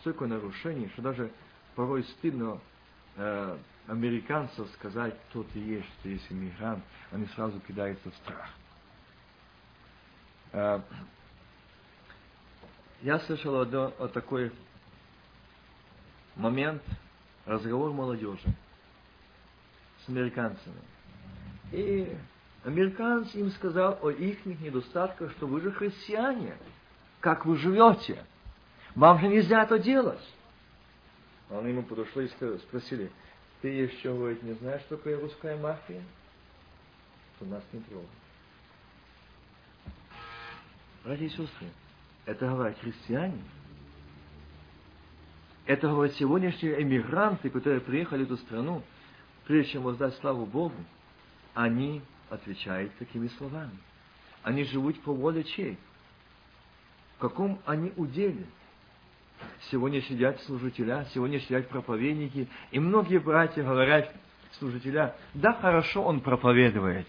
столько 0.00 0.26
нарушений, 0.26 0.88
что 0.92 1.02
даже 1.02 1.30
порой 1.74 2.04
стыдно 2.04 2.60
э, 3.16 3.58
американцев 3.86 4.68
сказать, 4.74 5.14
кто 5.28 5.42
ты 5.42 5.58
есть, 5.58 5.88
ты 6.02 6.10
есть 6.10 6.30
иммигрант, 6.30 6.84
они 7.10 7.26
сразу 7.28 7.60
кидаются 7.60 8.10
в 8.10 8.14
страх. 8.16 8.50
Э, 10.52 10.80
я 13.02 13.18
слышал 13.20 13.58
одно, 13.60 13.92
о 13.98 14.08
такой 14.08 14.52
момент, 16.36 16.82
разговор 17.46 17.92
молодежи 17.92 18.54
с 20.04 20.08
американцами. 20.08 20.80
И 21.72 22.16
Американец 22.64 23.34
им 23.34 23.50
сказал 23.50 23.98
о 24.02 24.10
их 24.10 24.44
недостатках, 24.46 25.32
что 25.32 25.46
вы 25.46 25.60
же 25.60 25.72
христиане. 25.72 26.56
Как 27.20 27.44
вы 27.44 27.56
живете? 27.56 28.24
Вам 28.94 29.18
же 29.20 29.28
нельзя 29.28 29.64
это 29.64 29.78
делать. 29.78 30.22
Они 31.50 31.70
ему 31.70 31.82
подошли 31.82 32.26
и 32.26 32.58
спросили, 32.58 33.10
ты 33.60 33.68
еще, 33.68 34.14
говорит, 34.14 34.42
не 34.42 34.54
знаешь, 34.54 34.82
что 34.82 34.96
такое 34.96 35.20
русская 35.20 35.56
мафия? 35.56 36.02
Что 37.36 37.46
нас 37.46 37.62
не 37.72 37.80
трогает. 37.80 38.08
Братья 41.04 41.24
и 41.24 41.28
сестры, 41.28 41.68
это 42.26 42.46
говорят 42.46 42.78
христиане. 42.78 43.42
Это 45.66 45.88
говорят 45.88 46.14
сегодняшние 46.16 46.80
эмигранты, 46.82 47.50
которые 47.50 47.80
приехали 47.80 48.24
в 48.24 48.32
эту 48.32 48.36
страну, 48.38 48.82
прежде 49.46 49.72
чем 49.72 49.82
воздать 49.82 50.14
славу 50.16 50.46
Богу, 50.46 50.74
они 51.54 52.02
отвечают 52.32 52.94
такими 52.96 53.28
словами. 53.28 53.78
Они 54.42 54.64
живут 54.64 55.00
по 55.02 55.12
воле 55.12 55.44
чей? 55.44 55.78
В 57.16 57.20
каком 57.20 57.60
они 57.66 57.92
уделе? 57.96 58.46
Сегодня 59.70 60.00
сидят 60.02 60.40
служителя, 60.42 61.06
сегодня 61.12 61.40
сидят 61.40 61.68
проповедники, 61.68 62.48
и 62.70 62.78
многие 62.78 63.18
братья 63.18 63.62
говорят, 63.62 64.14
служителя, 64.58 65.14
да, 65.34 65.52
хорошо 65.54 66.02
он 66.02 66.20
проповедует, 66.20 67.06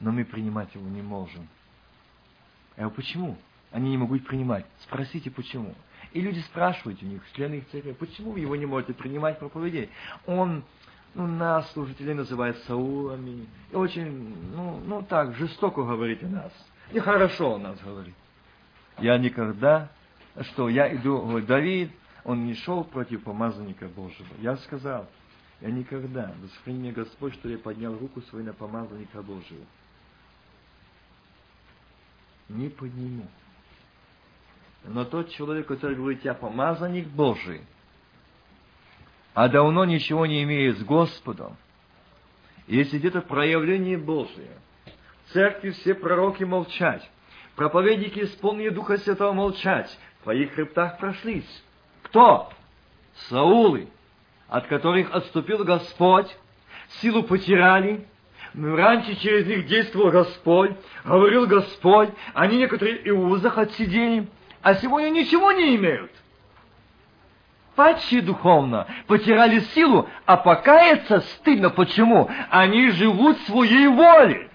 но 0.00 0.12
мы 0.12 0.24
принимать 0.24 0.74
его 0.74 0.88
не 0.88 1.02
можем. 1.02 1.48
А 2.76 2.88
почему? 2.88 3.36
Они 3.70 3.90
не 3.90 3.98
могут 3.98 4.26
принимать. 4.26 4.66
Спросите, 4.80 5.30
почему. 5.30 5.74
И 6.12 6.20
люди 6.20 6.40
спрашивают 6.40 7.02
у 7.02 7.06
них, 7.06 7.22
члены 7.34 7.56
их 7.56 7.68
церкви, 7.68 7.92
почему 7.92 8.32
вы 8.32 8.40
его 8.40 8.56
не 8.56 8.66
можете 8.66 8.92
принимать 8.92 9.38
проповедей? 9.38 9.90
Он 10.26 10.62
ну, 11.14 11.26
нас, 11.26 11.70
служителей, 11.72 12.14
называет 12.14 12.56
Саулами. 12.64 13.46
И 13.70 13.76
очень, 13.76 14.34
ну, 14.54 14.80
ну 14.84 15.02
так, 15.02 15.34
жестоко 15.34 15.82
говорит 15.82 16.22
о 16.24 16.28
нас. 16.28 16.52
Нехорошо 16.92 17.54
о 17.54 17.58
нас 17.58 17.78
говорит. 17.80 18.14
Я 18.98 19.18
никогда, 19.18 19.90
что 20.40 20.68
я 20.68 20.94
иду, 20.94 21.20
говорит, 21.20 21.46
Давид, 21.46 21.92
он 22.24 22.46
не 22.46 22.54
шел 22.54 22.84
против 22.84 23.24
помазанника 23.24 23.88
Божьего. 23.88 24.28
Я 24.38 24.56
сказал, 24.58 25.06
я 25.60 25.70
никогда, 25.70 26.26
да 26.26 26.48
сохрани 26.56 26.92
Господь, 26.92 27.34
что 27.34 27.48
я 27.48 27.58
поднял 27.58 27.96
руку 27.96 28.20
свою 28.22 28.44
на 28.44 28.52
помазанника 28.52 29.22
Божьего. 29.22 29.64
Не 32.48 32.68
подниму. 32.68 33.26
Но 34.84 35.04
тот 35.04 35.30
человек, 35.30 35.66
который 35.66 35.96
говорит, 35.96 36.24
я 36.24 36.34
помазанник 36.34 37.06
Божий, 37.08 37.62
а 39.34 39.48
давно 39.48 39.84
ничего 39.84 40.26
не 40.26 40.42
имеет 40.42 40.78
с 40.78 40.82
Господом, 40.82 41.56
если 42.66 42.98
где-то 42.98 43.22
проявление 43.22 43.96
Божие, 43.96 44.50
в 45.26 45.32
церкви 45.32 45.70
все 45.70 45.94
пророки 45.94 46.44
молчать, 46.44 47.08
проповедники 47.56 48.20
исполнили 48.20 48.68
Духа 48.68 48.98
Святого 48.98 49.32
молчать, 49.32 49.96
в 50.20 50.22
твоих 50.24 50.52
хребтах 50.52 50.98
прошлись. 50.98 51.64
Кто? 52.02 52.50
Саулы, 53.28 53.88
от 54.48 54.66
которых 54.66 55.14
отступил 55.14 55.64
Господь, 55.64 56.34
силу 57.00 57.22
потеряли, 57.22 58.06
но 58.54 58.76
раньше 58.76 59.16
через 59.16 59.46
них 59.46 59.66
действовал 59.66 60.10
Господь, 60.10 60.72
говорил 61.04 61.46
Господь, 61.46 62.10
они 62.34 62.58
некоторые 62.58 62.98
и 62.98 63.10
узах 63.10 63.56
отсидели, 63.56 64.28
а 64.60 64.74
сегодня 64.74 65.08
ничего 65.08 65.52
не 65.52 65.74
имеют. 65.76 66.12
Падшие 67.74 68.20
духовно 68.20 68.86
потеряли 69.06 69.60
силу, 69.74 70.08
а 70.26 70.36
покаяться 70.36 71.20
стыдно. 71.20 71.70
Почему? 71.70 72.30
Они 72.50 72.90
живут 72.90 73.38
своей 73.42 73.86
волей. 73.86 74.48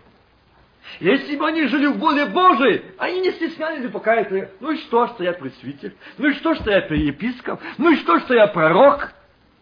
Если 1.00 1.36
бы 1.36 1.48
они 1.48 1.66
жили 1.68 1.88
в 1.88 1.98
воле 1.98 2.26
Божией, 2.28 2.84
они 2.98 3.22
не 3.22 3.32
стеснялись 3.32 3.84
бы 3.84 3.90
покаяться. 3.90 4.52
Ну 4.60 4.72
и 4.72 4.78
что, 4.78 5.08
что 5.08 5.24
я 5.24 5.34
пресвитер? 5.34 5.94
Ну 6.18 6.30
и 6.30 6.34
что, 6.34 6.56
что 6.56 6.72
я 6.72 6.78
епископ? 6.78 7.60
Ну 7.78 7.92
и 7.92 7.96
что, 7.98 8.20
что 8.20 8.34
я 8.34 8.48
пророк? 8.48 9.14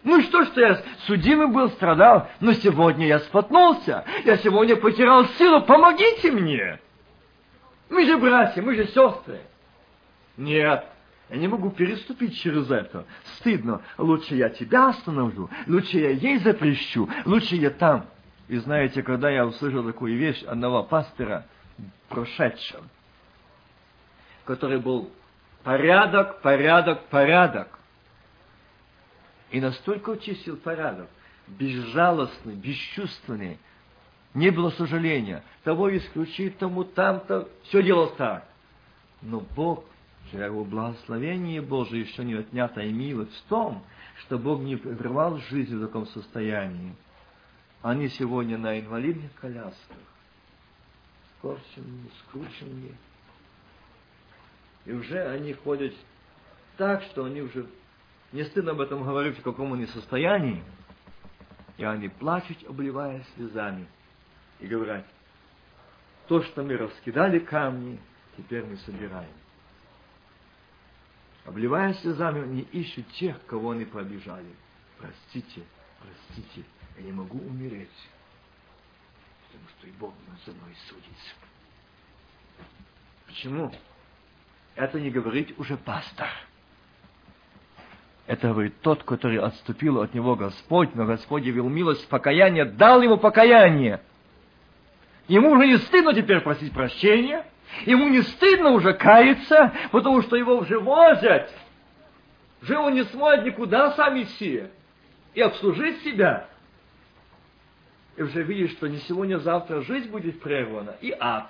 Ну 0.04 0.22
что, 0.22 0.46
что 0.46 0.62
я 0.62 0.82
судимый 1.08 1.48
был, 1.48 1.70
страдал? 1.70 2.28
Но 2.40 2.54
сегодня 2.54 3.08
я 3.08 3.20
споткнулся. 3.20 4.06
Я 4.24 4.38
сегодня 4.38 4.76
потерял 4.76 5.26
силу. 5.38 5.62
Помогите 5.62 6.32
мне. 6.32 6.80
Мы 7.90 8.06
же 8.06 8.18
братья, 8.18 8.62
мы 8.62 8.76
же 8.76 8.86
сестры. 8.86 9.40
Нет, 10.38 10.86
я 11.30 11.38
не 11.38 11.48
могу 11.48 11.72
переступить 11.72 12.38
через 12.38 12.70
это. 12.70 13.06
Стыдно. 13.38 13.82
Лучше 13.98 14.36
я 14.36 14.50
тебя 14.50 14.90
остановлю, 14.90 15.50
лучше 15.68 15.98
я 15.98 16.10
ей 16.12 16.38
запрещу, 16.40 17.10
лучше 17.26 17.56
я 17.56 17.72
там. 17.72 18.06
И 18.48 18.58
знаете, 18.58 19.02
когда 19.02 19.30
я 19.30 19.46
услышал 19.46 19.84
такую 19.84 20.18
вещь 20.18 20.44
одного 20.44 20.84
пастора, 20.84 21.46
прошедшего, 22.10 22.84
который 24.46 24.80
был 24.80 25.10
порядок, 25.64 26.42
порядок, 26.42 27.06
порядок, 27.08 27.80
и 29.50 29.60
настолько 29.60 30.18
чистил 30.18 30.58
порядок, 30.58 31.08
безжалостный, 31.48 32.54
бесчувственный, 32.54 33.58
не 34.36 34.52
было 34.52 34.70
сожаления. 34.72 35.44
Того 35.64 35.96
исключить, 35.96 36.58
тому 36.60 36.84
там-то, 36.84 37.48
все 37.64 37.82
делал 37.82 38.10
так. 38.12 38.48
Но 39.22 39.40
Бог 39.56 39.86
его 40.32 40.64
благословение 40.64 41.62
Божие 41.62 42.02
еще 42.02 42.24
не 42.24 42.34
отнято 42.34 42.82
и 42.82 42.92
милость 42.92 43.36
в 43.36 43.44
том, 43.44 43.84
что 44.22 44.38
Бог 44.38 44.62
не 44.62 44.76
прервал 44.76 45.38
жизнь 45.38 45.76
в 45.76 45.82
таком 45.86 46.08
состоянии. 46.08 46.96
Они 47.82 48.10
сегодня 48.10 48.58
на 48.58 48.80
инвалидных 48.80 49.32
колясках, 49.36 49.98
скорченные, 51.38 52.10
скрученные. 52.22 52.96
И 54.86 54.94
уже 54.94 55.28
они 55.28 55.54
ходят 55.54 55.94
так, 56.78 57.04
что 57.04 57.26
они 57.26 57.42
уже 57.42 57.68
не 58.32 58.44
стыдно 58.46 58.72
об 58.72 58.82
этом 58.82 59.04
говорить, 59.04 59.38
в 59.38 59.44
каком 59.44 59.74
они 59.74 59.86
состоянии. 59.88 60.64
И 61.78 61.84
они 61.84 62.10
плачут, 62.10 62.58
обливаясь 62.68 63.26
слезами, 63.36 63.86
и 64.60 64.68
говорят, 64.68 65.06
то, 66.28 66.42
что 66.42 66.64
мы 66.64 66.78
раскидали 66.78 67.40
камни, 67.40 68.00
теперь 68.38 68.66
мы 68.66 68.78
собираем 68.78 69.30
обливаясь 71.46 72.00
слезами, 72.00 72.44
они 72.44 72.62
ищут 72.72 73.08
тех, 73.14 73.36
кого 73.46 73.72
они 73.72 73.86
побежали. 73.86 74.56
Простите, 74.98 75.64
простите, 76.02 76.68
я 76.98 77.04
не 77.04 77.12
могу 77.12 77.38
умереть, 77.38 77.90
потому 79.48 79.70
что 79.70 79.88
и 79.88 79.92
Бог 79.92 80.14
надо 80.28 80.58
мной 80.58 80.76
судится. 80.88 81.36
Почему? 83.28 83.72
Это 84.76 85.00
не 85.00 85.10
говорит 85.10 85.58
уже 85.58 85.78
пастор. 85.78 86.30
Это 88.28 88.48
говорит 88.50 88.82
тот, 88.82 89.04
который 89.04 89.38
отступил 89.38 90.02
от 90.02 90.14
него 90.14 90.36
Господь, 90.36 90.96
но 90.96 91.06
Господь 91.06 91.44
явил 91.44 91.70
милость, 91.70 92.08
покаяние, 92.08 92.66
дал 92.66 93.02
ему 93.02 93.18
покаяние. 93.18 94.02
Ему 95.28 95.52
уже 95.52 95.68
не 95.68 95.78
стыдно 95.78 96.14
теперь 96.14 96.42
просить 96.42 96.74
прощения, 96.74 97.46
Ему 97.86 98.08
не 98.08 98.22
стыдно 98.22 98.72
уже 98.72 98.94
каяться, 98.94 99.74
потому 99.92 100.22
что 100.22 100.36
его 100.36 100.56
уже 100.58 100.80
возят. 100.80 101.54
Уже 102.62 102.78
он 102.78 102.94
не 102.94 103.04
сможет 103.04 103.46
никуда 103.46 103.92
сам 103.92 104.22
идти 104.22 104.64
и 105.34 105.42
обслужить 105.42 106.02
себя. 106.02 106.48
И 108.16 108.24
уже 108.24 108.44
видишь, 108.44 108.72
что 108.72 108.88
не 108.88 108.98
сегодня, 109.00 109.36
а 109.36 109.40
завтра 109.40 109.82
жизнь 109.82 110.10
будет 110.10 110.40
прервана, 110.42 110.96
и 111.02 111.14
ад. 111.20 111.50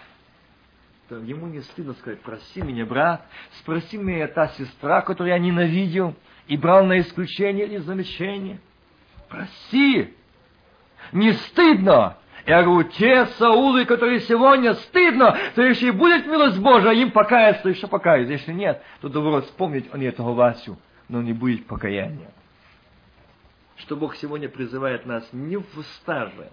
То 1.07 1.17
ему 1.17 1.45
не 1.45 1.61
стыдно 1.61 1.93
сказать, 1.93 2.19
прости 2.21 2.61
меня, 2.61 2.85
брат, 2.85 3.23
спроси 3.59 3.97
меня 3.97 4.27
та 4.27 4.47
сестра, 4.47 5.01
которую 5.01 5.31
я 5.31 5.39
ненавидел 5.39 6.15
и 6.47 6.57
брал 6.57 6.85
на 6.85 6.99
исключение 6.99 7.67
или 7.67 7.77
замечание. 7.77 8.59
Прости. 9.29 10.15
Не 11.11 11.33
стыдно. 11.33 12.17
Я 12.45 12.61
говорю, 12.61 12.87
те 12.89 13.25
Саулы, 13.37 13.85
которые 13.85 14.19
сегодня 14.21 14.75
стыдно, 14.75 15.35
то 15.55 15.63
если 15.63 15.89
будет 15.89 16.27
милость 16.27 16.59
Божия, 16.59 16.91
им 16.91 17.11
покаяться, 17.11 17.67
еще 17.69 17.87
покаяться. 17.87 18.33
Если 18.33 18.53
нет, 18.53 18.83
то 19.01 19.09
добро 19.09 19.41
вспомнить 19.41 19.87
они 19.91 20.05
этого 20.05 20.33
Васю, 20.33 20.77
но 21.09 21.21
не 21.23 21.33
будет 21.33 21.65
покаяния. 21.65 22.29
Что 23.77 23.95
Бог 23.95 24.15
сегодня 24.15 24.47
призывает 24.47 25.05
нас 25.05 25.27
не 25.33 25.57
в 25.57 25.65
стаже, 25.95 26.49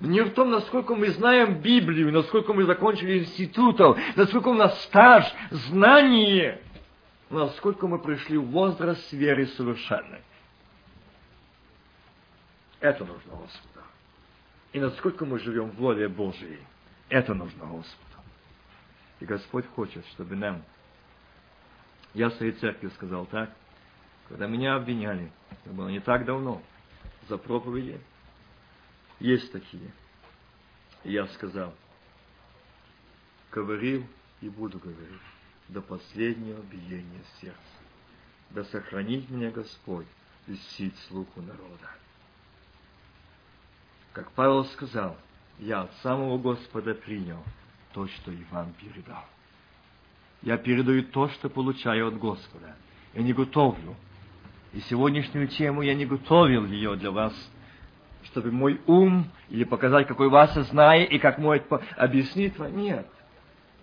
не 0.00 0.20
в 0.22 0.30
том, 0.34 0.50
насколько 0.50 0.94
мы 0.94 1.08
знаем 1.08 1.60
Библию, 1.60 2.12
насколько 2.12 2.52
мы 2.52 2.64
закончили 2.64 3.20
институтов, 3.20 3.96
насколько 4.16 4.48
у 4.48 4.54
нас 4.54 4.82
стаж, 4.82 5.32
знание, 5.50 6.60
насколько 7.30 7.86
мы 7.86 8.00
пришли 8.00 8.36
в 8.36 8.46
возраст 8.46 9.12
веры 9.12 9.46
совершенной. 9.46 10.20
Это 12.82 13.04
нужно 13.04 13.36
Господу. 13.36 13.80
И 14.72 14.80
насколько 14.80 15.24
мы 15.24 15.38
живем 15.38 15.70
в 15.70 15.76
воле 15.76 16.08
Божией, 16.08 16.58
это 17.08 17.32
нужно 17.32 17.64
Господу. 17.64 18.16
И 19.20 19.24
Господь 19.24 19.64
хочет, 19.68 20.04
чтобы 20.08 20.34
нам... 20.34 20.64
Я 22.12 22.28
в 22.28 22.34
своей 22.34 22.52
церкви 22.52 22.88
сказал 22.88 23.26
так, 23.26 23.50
когда 24.28 24.48
меня 24.48 24.74
обвиняли, 24.74 25.30
это 25.50 25.70
было 25.70 25.90
не 25.90 26.00
так 26.00 26.24
давно, 26.24 26.60
за 27.28 27.38
проповеди, 27.38 28.00
есть 29.20 29.52
такие. 29.52 29.92
И 31.04 31.12
я 31.12 31.28
сказал, 31.28 31.72
говорил 33.52 34.04
и 34.40 34.48
буду 34.48 34.80
говорить 34.80 35.20
до 35.68 35.80
последнего 35.82 36.60
биения 36.62 37.22
сердца. 37.40 37.60
Да 38.50 38.64
сохранит 38.64 39.30
меня 39.30 39.52
Господь 39.52 40.06
висит 40.48 40.96
слуху 41.08 41.40
народа. 41.40 42.01
Как 44.12 44.30
Павел 44.32 44.64
сказал, 44.66 45.16
я 45.58 45.82
от 45.82 45.92
самого 46.02 46.38
Господа 46.38 46.94
принял 46.94 47.42
то, 47.92 48.06
что 48.06 48.30
и 48.30 48.44
вам 48.50 48.72
передал. 48.74 49.24
Я 50.42 50.58
передаю 50.58 51.04
то, 51.04 51.28
что 51.28 51.48
получаю 51.48 52.08
от 52.08 52.18
Господа. 52.18 52.74
Я 53.14 53.22
не 53.22 53.32
готовлю. 53.32 53.94
И 54.72 54.80
сегодняшнюю 54.80 55.48
тему 55.48 55.82
я 55.82 55.94
не 55.94 56.04
готовил 56.04 56.66
ее 56.66 56.96
для 56.96 57.10
вас, 57.10 57.32
чтобы 58.24 58.50
мой 58.50 58.80
ум 58.86 59.30
или 59.48 59.64
показать, 59.64 60.06
какой 60.06 60.28
вас 60.28 60.54
знает 60.54 61.10
и 61.10 61.18
как 61.18 61.38
может 61.38 61.64
объяснить 61.96 62.58
вам. 62.58 62.76
Нет. 62.76 63.06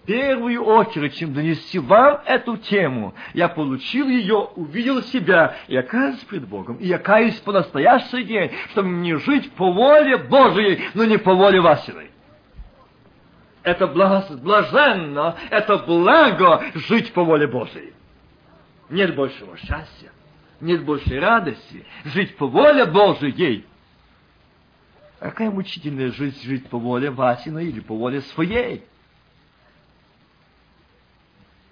Первую 0.10 0.64
очередь, 0.64 1.18
чем 1.18 1.36
донести 1.36 1.78
вам 1.78 2.22
эту 2.26 2.58
тему, 2.58 3.14
я 3.36 3.48
получил 3.48 4.10
ее, 4.10 4.38
увидел 4.56 5.04
себя, 5.04 5.56
и 5.68 5.76
я 5.76 5.84
каюсь 5.84 6.18
пред 6.22 6.48
Богом, 6.48 6.78
и 6.78 6.88
я 6.88 6.98
каюсь 6.98 7.36
по 7.42 7.52
настоящий 7.52 8.24
день, 8.24 8.50
чтобы 8.72 8.90
мне 8.90 9.20
жить 9.20 9.52
по 9.52 9.72
воле 9.72 10.18
Божией, 10.18 10.82
но 10.96 11.06
не 11.06 11.20
по 11.20 11.36
воле 11.36 11.62
вашей. 11.62 12.10
Это 13.62 13.86
блаженно, 13.86 15.36
это 15.52 15.78
благо 15.78 16.64
жить 16.74 17.14
по 17.14 17.24
воле 17.24 17.46
Божией. 17.46 17.94
Нет 18.90 19.16
большего 19.16 19.56
счастья, 19.58 20.12
нет 20.60 20.86
большей 20.86 21.20
радости 21.20 21.86
жить 22.06 22.36
по 22.36 22.48
воле 22.48 22.88
Божией. 22.88 23.64
А 25.20 25.26
какая 25.26 25.52
мучительная 25.52 26.12
жизнь 26.12 26.44
жить 26.48 26.68
по 26.68 26.80
воле 26.80 27.12
Васиной 27.12 27.68
или 27.68 27.80
по 27.80 27.96
воле 27.96 28.22
своей? 28.22 28.84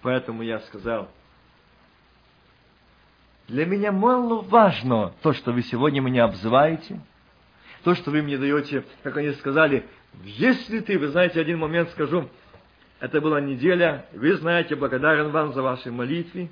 Поэтому 0.02 0.44
я 0.44 0.60
сказал, 0.61 1.10
для 3.48 3.65
меня 3.65 3.91
мало 3.91 4.41
важно 4.41 5.14
то, 5.22 5.34
что 5.34 5.52
вы 5.52 5.64
сегодня 5.64 6.02
меня 6.02 6.26
обзываете, 6.26 6.99
то, 7.84 7.95
что 7.95 8.11
вы 8.11 8.22
мне 8.22 8.38
даете, 8.38 8.84
как 9.03 9.18
они 9.18 9.32
сказали, 9.34 9.86
если 10.24 10.80
ты, 10.80 10.99
вы 10.99 11.07
знаете, 11.07 11.40
один 11.40 11.60
момент 11.60 11.90
скажу, 11.91 12.30
это 12.99 13.22
была 13.22 13.40
неделя, 13.40 14.06
вы 14.14 14.36
знаете, 14.36 14.76
благодарен 14.76 15.30
вам 15.30 15.53
за 15.53 15.61
ваши 15.61 15.91
молитвы, 15.91 16.49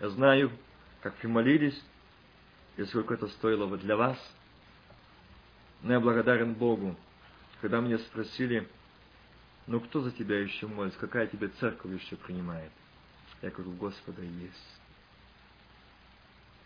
я 0.00 0.08
знаю, 0.10 0.52
как 1.02 1.14
вы 1.22 1.28
молились, 1.28 1.82
и 2.76 2.84
сколько 2.84 3.14
это 3.14 3.26
стоило 3.28 3.66
бы 3.66 3.78
для 3.78 3.96
вас. 3.96 4.18
Но 5.82 5.94
я 5.94 6.00
благодарен 6.00 6.54
Богу, 6.54 6.94
когда 7.60 7.80
меня 7.80 7.98
спросили, 7.98 8.68
ну 9.66 9.80
кто 9.80 10.00
за 10.00 10.12
тебя 10.12 10.38
еще 10.38 10.66
молится, 10.66 10.98
какая 10.98 11.26
тебе 11.26 11.48
церковь 11.48 12.00
еще 12.00 12.16
принимает? 12.16 12.70
Я 13.42 13.50
говорю, 13.50 13.72
Господа 13.72 14.22
есть. 14.22 14.80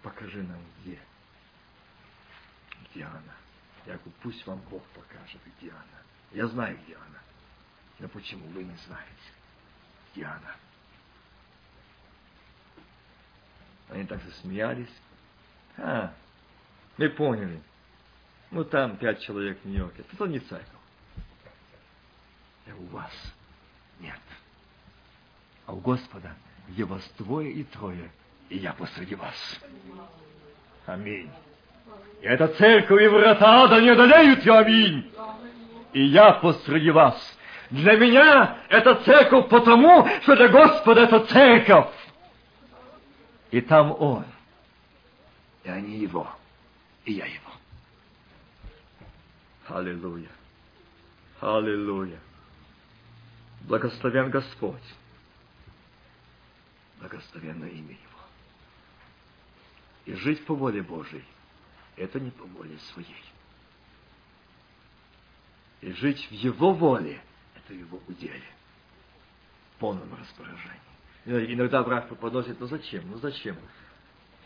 Покажи 0.03 0.43
нам 0.43 0.61
где. 0.79 0.99
Где 2.91 3.05
она? 3.05 3.35
Я 3.87 3.95
говорю, 3.95 4.13
пусть 4.23 4.47
вам 4.47 4.61
Бог 4.71 4.83
покажет, 4.89 5.41
где 5.59 5.71
она. 5.71 6.03
Я 6.33 6.47
знаю, 6.47 6.79
где 6.85 6.95
она. 6.97 7.21
Но 7.99 8.09
почему 8.09 8.47
вы 8.49 8.65
не 8.65 8.77
знаете, 8.87 9.33
где 10.13 10.25
она? 10.25 10.57
Они 13.91 14.07
так 14.07 14.23
засмеялись. 14.23 14.93
А, 15.77 16.15
мы 16.97 17.09
поняли. 17.11 17.61
Ну, 18.51 18.65
там 18.65 18.97
пять 18.97 19.21
человек 19.21 19.61
в 19.63 19.65
Нью-Йорке. 19.67 20.05
Это 20.13 20.27
не 20.27 20.41
церковь. 20.41 20.69
А 22.67 22.75
у 22.75 22.87
вас 22.87 23.13
нет. 23.99 24.21
А 25.67 25.73
у 25.73 25.81
Господа 25.81 26.35
где 26.71 26.85
вас 26.85 27.03
двое 27.19 27.51
и 27.51 27.65
трое, 27.65 28.11
и 28.49 28.59
я 28.59 28.73
посреди 28.73 29.15
вас. 29.15 29.61
Аминь. 30.87 31.31
И 32.23 32.27
эта 32.27 32.49
церковь 32.49 33.03
и 33.03 33.09
врата 33.09 33.65
ада 33.65 33.81
не 33.81 33.91
одолеют 33.91 34.45
ее, 34.45 34.59
аминь. 34.59 35.13
И 35.93 36.05
я 36.05 36.33
посреди 36.33 36.91
вас. 36.91 37.39
Для 37.71 37.97
меня 37.97 38.59
это 38.69 38.97
церковь 39.05 39.49
потому, 39.49 40.07
что 40.23 40.37
для 40.37 40.49
Господа 40.49 41.03
это 41.03 41.27
церковь. 41.27 41.89
И 43.51 43.61
там 43.61 43.93
Он. 43.93 44.25
И 45.65 45.69
они 45.69 45.99
Его. 45.99 46.29
И 47.05 47.13
я 47.13 47.27
Его. 47.27 47.51
Аллилуйя. 49.69 50.29
Аллилуйя. 51.41 52.19
Благословен 53.63 54.31
Господь 54.31 54.83
благословенное 57.01 57.71
имя 57.71 57.93
Его. 57.93 58.21
И 60.07 60.15
жить 60.15 60.45
по 60.47 60.55
воле 60.55 60.83
Божией– 60.83 61.25
это 61.97 62.21
не 62.21 62.31
по 62.31 62.45
воле 62.45 62.79
своей. 62.93 63.25
И 65.81 65.93
жить 65.93 66.27
в 66.31 66.33
Его 66.33 66.73
воле– 66.73 67.21
это 67.57 67.75
Его 67.75 68.01
уделе, 68.07 68.45
в 69.75 69.81
полном 69.81 70.15
распоряжении. 70.15 71.55
Иногда 71.55 71.83
брат 71.83 72.09
подносит, 72.19 72.61
ну 72.61 72.67
зачем, 72.67 73.11
ну 73.11 73.19
зачем? 73.19 73.57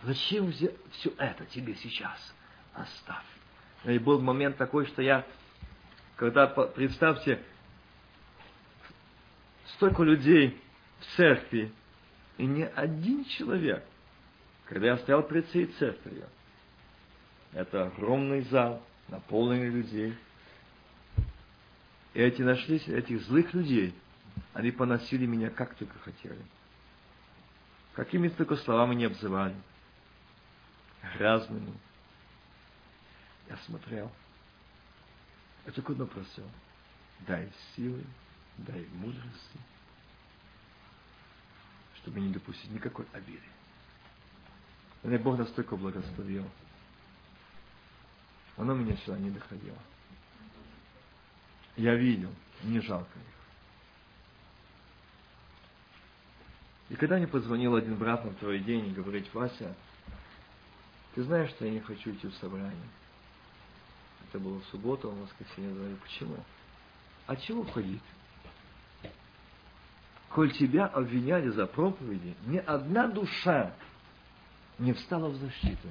Зачем 0.02 0.52
все 0.52 1.12
это 1.18 1.47
тебе 1.47 1.74
сейчас? 1.76 2.35
Оставь. 2.72 3.24
И 3.85 3.98
был 3.98 4.20
момент 4.20 4.56
такой, 4.56 4.86
что 4.86 5.02
я, 5.02 5.26
когда, 6.16 6.47
представьте, 6.47 7.43
столько 9.66 10.02
людей 10.02 10.60
в 11.01 11.16
церкви, 11.16 11.72
и 12.39 12.47
ни 12.47 12.62
один 12.62 13.24
человек, 13.24 13.85
когда 14.66 14.89
я 14.89 14.98
стоял 14.98 15.23
пред 15.23 15.47
всей 15.48 15.66
церковью, 15.66 16.27
это 17.52 17.86
огромный 17.86 18.43
зал, 18.43 18.82
наполненный 19.09 19.69
людей, 19.69 20.16
и 22.15 22.20
эти 22.20 22.43
нашлись, 22.43 22.86
этих 22.89 23.23
злых 23.23 23.52
людей, 23.55 23.94
они 24.52 24.70
поносили 24.70 25.27
меня 25.27 25.51
как 25.51 25.74
только 25.74 25.98
хотели. 25.98 26.43
Какими 27.94 28.28
только 28.28 28.56
словами 28.56 28.94
не 28.94 29.05
обзывали. 29.05 29.55
Грязными. 31.16 31.74
Я 33.48 33.56
смотрел. 33.59 34.11
Я 35.66 35.73
только 35.73 35.93
одно 35.93 36.06
просил. 36.06 36.48
Дай 37.20 37.48
силы, 37.74 38.02
дай 38.59 38.86
мудрости, 38.94 39.59
чтобы 42.05 42.20
не 42.20 42.28
допустить 42.28 42.70
никакой 42.70 43.06
обиды. 43.12 43.40
И 45.05 45.16
Бог 45.16 45.39
настолько 45.39 45.74
благословил. 45.74 46.44
Оно 48.59 48.74
меня 48.74 48.94
сюда 48.98 49.18
не 49.18 49.31
доходило. 49.31 49.78
Я 51.76 51.94
видел, 51.94 52.31
не 52.62 52.81
жалко 52.81 53.18
их. 53.18 53.35
И 56.90 56.97
когда 56.97 57.16
мне 57.16 57.26
позвонил 57.26 57.74
один 57.74 57.97
брат 57.97 58.22
на 58.24 58.32
второй 58.32 58.60
день 58.60 58.89
и 58.89 58.93
говорит, 58.93 59.32
Вася, 59.32 59.74
ты 61.14 61.22
знаешь, 61.22 61.51
что 61.51 61.64
я 61.64 61.70
не 61.70 61.81
хочу 61.81 62.12
идти 62.12 62.26
в 62.28 62.35
собрание. 62.35 62.89
Это 64.28 64.39
было 64.39 64.60
в 64.60 64.66
субботу, 64.66 65.09
а 65.09 65.12
в 65.12 65.20
воскресенье. 65.22 65.70
Я 65.70 65.76
говорю, 65.76 65.97
почему? 65.97 66.36
А 67.26 67.36
чего 67.36 67.64
ходить? 67.64 68.02
Коль 70.35 70.51
тебя 70.51 70.86
обвиняли 70.86 71.48
за 71.51 71.66
проповеди, 71.66 72.35
ни 72.47 72.59
одна 72.59 73.06
душа 73.06 73.73
не 74.81 74.93
встала 74.93 75.28
в 75.28 75.36
защиту. 75.36 75.89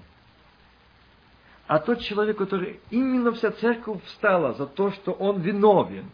А 1.66 1.80
тот 1.80 2.02
человек, 2.02 2.38
который 2.38 2.82
именно 2.90 3.32
вся 3.32 3.52
церковь 3.52 4.04
встала 4.04 4.54
за 4.54 4.68
то, 4.68 4.92
что 4.92 5.14
он 5.14 5.40
виновен, 5.40 6.12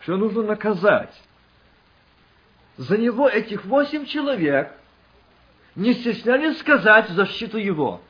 что 0.00 0.16
нужно 0.16 0.42
наказать, 0.42 1.14
за 2.78 2.96
него 2.96 3.28
этих 3.28 3.66
восемь 3.66 4.06
человек 4.06 4.74
не 5.74 5.92
стеснялись 5.92 6.58
сказать 6.60 7.10
в 7.10 7.12
защиту 7.12 7.58
его. 7.58 8.00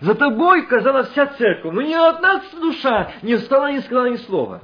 За 0.00 0.16
тобой 0.16 0.66
казалась 0.66 1.10
вся 1.10 1.26
церковь, 1.26 1.72
но 1.72 1.80
ни 1.80 1.94
одна 1.94 2.42
душа 2.60 3.12
не 3.22 3.36
встала 3.36 3.70
и 3.70 3.74
не 3.74 3.82
сказала 3.82 4.06
ни 4.06 4.16
слова. 4.16 4.62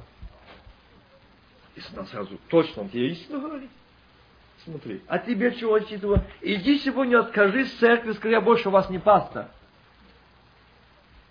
И 1.76 1.80
сразу 1.80 2.40
точно 2.48 2.82
он 2.82 2.88
тебе 2.88 3.12
истину 3.12 3.40
говорит. 3.40 3.70
Смотри, 4.66 5.00
а 5.06 5.20
тебе 5.20 5.54
чего 5.54 5.74
отчитываю? 5.74 6.24
Иди 6.40 6.80
сегодня 6.80 7.20
откажись 7.20 7.72
церкви, 7.78 8.12
скажи, 8.14 8.32
я 8.34 8.40
больше 8.40 8.68
вас 8.68 8.90
не 8.90 8.98
пастор. 8.98 9.48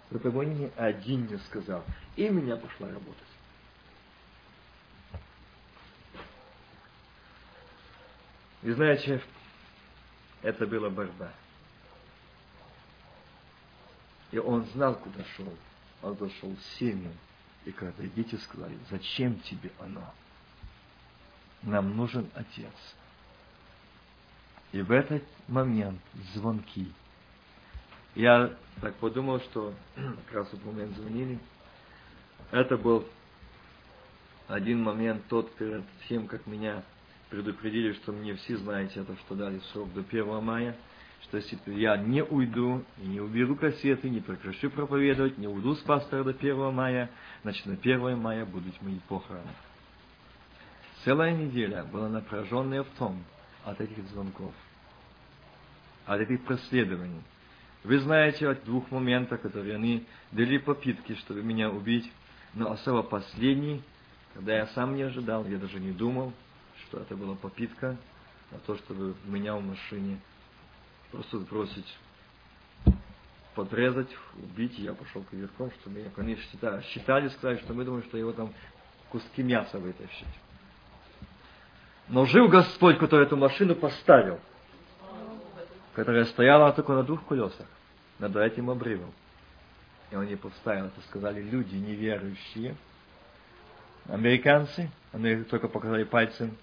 Этого 0.10 0.44
ни 0.44 0.72
один 0.78 1.28
не 1.28 1.38
сказал. 1.40 1.84
И 2.16 2.30
меня 2.30 2.56
пошла 2.56 2.88
работать. 2.88 3.14
И 8.64 8.72
знаете, 8.72 9.22
это 10.42 10.66
была 10.66 10.90
борьба. 10.90 11.30
И 14.32 14.38
он 14.38 14.64
знал, 14.68 14.96
куда 14.96 15.26
шел. 15.36 15.54
Он 16.02 16.18
зашел 16.18 16.56
в 16.56 16.80
семью. 16.80 17.12
И 17.66 17.74
когда 17.74 18.04
дети 18.04 18.36
сказали, 18.36 18.78
зачем 18.90 19.42
тебе 19.42 19.72
оно? 19.82 20.14
Нам 21.64 21.98
нужен 21.98 22.30
отец. 22.34 22.72
И 24.76 24.82
в 24.82 24.92
этот 24.92 25.24
момент 25.48 26.02
звонки. 26.34 26.92
Я 28.14 28.52
так 28.82 28.94
подумал, 28.96 29.40
что 29.40 29.74
как 29.96 30.36
раз 30.36 30.50
в 30.50 30.66
момент 30.66 30.98
звонили. 30.98 31.40
Это 32.52 32.76
был 32.76 33.06
один 34.50 34.84
момент 34.84 35.24
тот 35.30 35.50
перед 35.56 35.86
тем, 36.10 36.28
как 36.28 36.46
меня 36.46 36.84
предупредили, 37.30 37.94
что 37.94 38.12
мне 38.12 38.36
все 38.36 38.58
знаете 38.58 39.00
это, 39.00 39.16
что 39.16 39.36
дали 39.36 39.60
срок 39.72 39.94
до 39.94 40.02
1 40.02 40.44
мая, 40.44 40.76
что 41.22 41.38
если 41.38 41.58
я 41.68 41.96
не 41.96 42.22
уйду 42.22 42.84
и 43.02 43.08
не 43.08 43.22
уберу 43.22 43.56
кассеты, 43.56 44.10
не 44.10 44.20
прекращу 44.20 44.70
проповедовать, 44.70 45.38
не 45.38 45.48
уйду 45.48 45.76
с 45.76 45.80
пастора 45.84 46.26
до 46.26 46.32
1 46.32 46.74
мая, 46.74 47.10
значит 47.44 47.66
на 47.66 47.76
1 47.76 48.18
мая 48.18 48.46
будут 48.46 48.82
мои 48.82 49.00
похороны. 49.08 49.56
Целая 51.06 51.34
неделя 51.34 51.86
была 51.86 52.10
напряженная 52.10 52.84
в 52.84 52.90
том 52.98 53.24
от 53.66 53.82
этих 53.82 54.08
звонков, 54.10 54.54
от 56.06 56.22
этих 56.22 56.44
проследований. 56.46 57.22
Вы 57.84 58.00
знаете 58.00 58.48
о 58.48 58.56
двух 58.56 58.90
моментах, 58.92 59.42
которые 59.42 59.76
они 59.76 60.06
дали 60.32 60.58
попытки, 60.58 61.16
чтобы 61.16 61.44
меня 61.44 61.70
убить, 61.70 62.10
но 62.54 62.72
особо 62.72 63.04
последний, 63.04 63.82
когда 64.34 64.56
я 64.56 64.68
сам 64.68 64.96
не 64.96 65.04
ожидал, 65.04 65.46
я 65.46 65.58
даже 65.58 65.80
не 65.80 65.92
думал, 65.92 66.34
что 66.84 67.00
это 67.00 67.16
была 67.16 67.36
попытка 67.36 67.98
на 68.52 68.60
то, 68.60 68.76
чтобы 68.78 69.16
меня 69.26 69.56
в 69.56 69.64
машине 69.64 70.20
просто 71.12 71.40
сбросить, 71.40 71.98
подрезать, 73.56 74.10
убить. 74.36 74.78
Я 74.78 74.94
пошел 74.94 75.24
к 75.24 75.34
верхом, 75.34 75.72
что 75.80 75.90
меня, 75.90 76.10
конечно, 76.16 76.44
считали, 76.52 76.82
считали, 76.84 77.30
сказали, 77.30 77.58
что 77.58 77.74
мы 77.74 77.86
думаем, 77.86 78.04
что 78.06 78.18
его 78.18 78.32
там 78.34 78.54
куски 79.10 79.44
мяса 79.44 79.80
вытащить. 79.80 80.28
Но 82.08 82.26
жил 82.26 82.48
Господь, 82.48 82.98
который 83.00 83.26
эту 83.26 83.38
машину 83.38 83.76
поставил, 83.76 84.40
которая 85.94 86.26
стояла 86.26 86.72
только 86.72 86.94
на 86.94 87.04
двух 87.04 87.26
колесах, 87.26 87.66
над 88.20 88.36
этим 88.36 88.70
обрывом. 88.70 89.12
И 90.12 90.16
он 90.16 90.26
не 90.28 90.36
поставил, 90.36 90.86
это 90.86 91.02
сказали 91.10 91.42
люди 91.42 91.76
неверующие, 91.76 92.76
американцы, 94.08 94.90
они 95.12 95.44
только 95.44 95.68
показали 95.68 96.04
пальцем, 96.04 96.56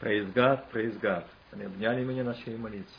praise 0.00 0.32
God, 0.32 0.60
praise 0.72 1.00
God. 1.00 1.24
Они 1.50 1.64
обняли 1.64 2.04
меня, 2.04 2.24
начали 2.24 2.56
молиться 2.56 2.94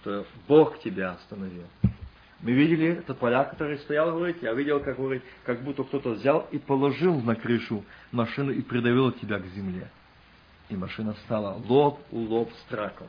что 0.00 0.24
Бог 0.48 0.80
тебя 0.80 1.12
остановил. 1.12 1.66
Мы 2.42 2.52
видели 2.52 2.98
этот 2.98 3.18
поляк, 3.18 3.50
который 3.50 3.78
стоял, 3.80 4.12
говорит, 4.12 4.42
я 4.42 4.54
видел, 4.54 4.80
как, 4.80 4.96
говорит, 4.96 5.22
как 5.44 5.60
будто 5.60 5.84
кто-то 5.84 6.10
взял 6.10 6.46
и 6.50 6.58
положил 6.58 7.20
на 7.20 7.36
крышу 7.36 7.84
машину 8.12 8.50
и 8.50 8.62
придавил 8.62 9.12
тебя 9.12 9.38
к 9.38 9.46
земле. 9.48 9.90
И 10.70 10.76
машина 10.76 11.14
стала 11.24 11.60
лоб 11.68 12.00
у 12.10 12.20
лоб 12.20 12.50
с 12.52 12.70
траком. 12.70 13.08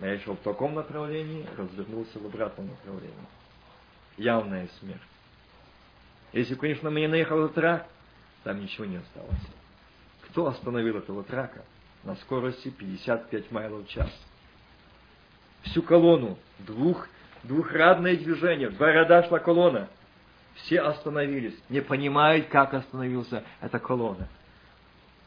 Я 0.00 0.18
шел 0.20 0.34
в 0.34 0.40
таком 0.40 0.74
направлении, 0.74 1.46
развернулся 1.56 2.18
в 2.18 2.26
обратном 2.26 2.68
направлении. 2.68 3.14
Явная 4.18 4.68
смерть. 4.80 5.00
Если, 6.32 6.54
конечно, 6.54 6.90
мне 6.90 7.08
наехал 7.08 7.44
этот 7.44 7.54
трак, 7.54 7.86
там 8.44 8.60
ничего 8.60 8.84
не 8.84 8.96
осталось. 8.96 9.40
Кто 10.28 10.46
остановил 10.48 10.98
этого 10.98 11.24
трака 11.24 11.64
на 12.04 12.14
скорости 12.16 12.68
55 12.68 13.50
майлов 13.50 13.86
в 13.86 13.88
час? 13.88 14.10
всю 15.62 15.82
колонну, 15.82 16.38
двух, 16.60 17.08
двухрадное 17.44 18.16
движение, 18.16 18.70
ряда 18.78 19.26
шла 19.26 19.38
колонна. 19.38 19.88
Все 20.56 20.80
остановились, 20.80 21.54
не 21.68 21.80
понимают, 21.80 22.48
как 22.48 22.74
остановился 22.74 23.44
эта 23.60 23.78
колонна. 23.78 24.28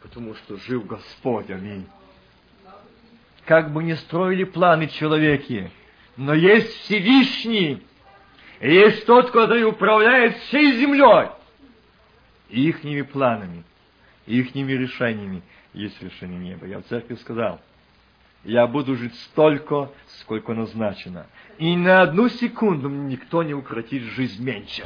Потому 0.01 0.35
что 0.35 0.57
жив 0.57 0.85
Господь, 0.85 1.49
аминь. 1.49 1.87
Как 3.45 3.71
бы 3.71 3.83
ни 3.83 3.93
строили 3.93 4.43
планы 4.43 4.87
человеки, 4.87 5.71
но 6.17 6.33
есть 6.33 6.71
Всевышний, 6.81 7.81
и 8.59 8.73
есть 8.73 9.05
тот, 9.05 9.31
который 9.31 9.63
управляет 9.63 10.35
всей 10.37 10.73
землей. 10.79 11.29
И 12.49 12.67
ихними 12.67 13.01
планами, 13.01 13.63
и 14.25 14.39
ихними 14.39 14.73
решениями 14.73 15.41
есть 15.73 16.01
решение 16.01 16.39
неба. 16.39 16.67
Я 16.67 16.79
в 16.79 16.83
церкви 16.83 17.15
сказал– 17.15 17.61
я 18.43 18.65
буду 18.67 18.95
жить 18.95 19.15
столько, 19.15 19.91
сколько 20.21 20.53
назначено. 20.53 21.27
И 21.57 21.75
на 21.75 22.01
одну 22.01 22.27
секунду 22.29 22.89
никто 22.89 23.43
не 23.43 23.53
укротит 23.53 24.03
жизнь 24.03 24.43
меньше. 24.43 24.85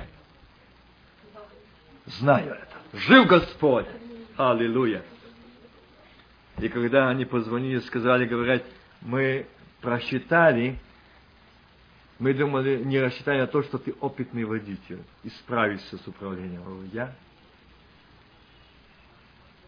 Знаю 2.05 2.53
это. 2.53 2.97
Жив 2.97 3.27
Господь. 3.27 3.87
Аллилуйя. 4.37 5.03
И 6.59 6.67
когда 6.69 7.09
они 7.09 7.25
позвонили, 7.25 7.79
сказали, 7.79 8.25
говорят, 8.25 8.63
мы 9.01 9.45
просчитали, 9.81 10.79
мы 12.19 12.33
думали, 12.33 12.81
не 12.83 12.99
рассчитали 12.99 13.41
на 13.41 13.47
то, 13.47 13.61
что 13.63 13.77
ты 13.77 13.93
опытный 13.99 14.45
водитель 14.45 15.01
и 15.23 15.29
справишься 15.29 15.97
с 15.97 16.07
управлением. 16.07 16.89
Я? 16.93 17.13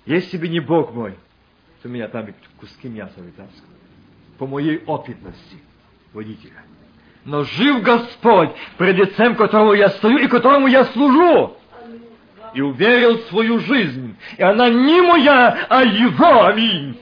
Если 0.06 0.38
бы 0.38 0.48
не 0.48 0.62
Бог 0.62 0.94
мой, 0.94 1.18
то 1.82 1.90
меня 1.90 2.08
там 2.08 2.28
куски 2.60 2.88
мяса 2.88 3.20
вытаскивали 3.20 3.78
по 4.38 4.46
моей 4.46 4.84
опытности 4.86 5.58
водителя. 6.14 6.64
Но 7.26 7.44
жив 7.44 7.82
Господь, 7.82 8.52
пред 8.78 8.96
лицем 8.96 9.36
которого 9.36 9.74
я 9.74 9.90
стою 9.90 10.18
и 10.20 10.28
которому 10.28 10.68
я 10.68 10.86
служу. 10.86 11.58
И 12.54 12.62
уверил 12.62 13.20
свою 13.30 13.60
жизнь. 13.60 14.16
И 14.38 14.42
она 14.42 14.70
не 14.70 15.02
моя, 15.02 15.66
а 15.70 15.84
Его. 15.84 16.46
Аминь. 16.46 16.98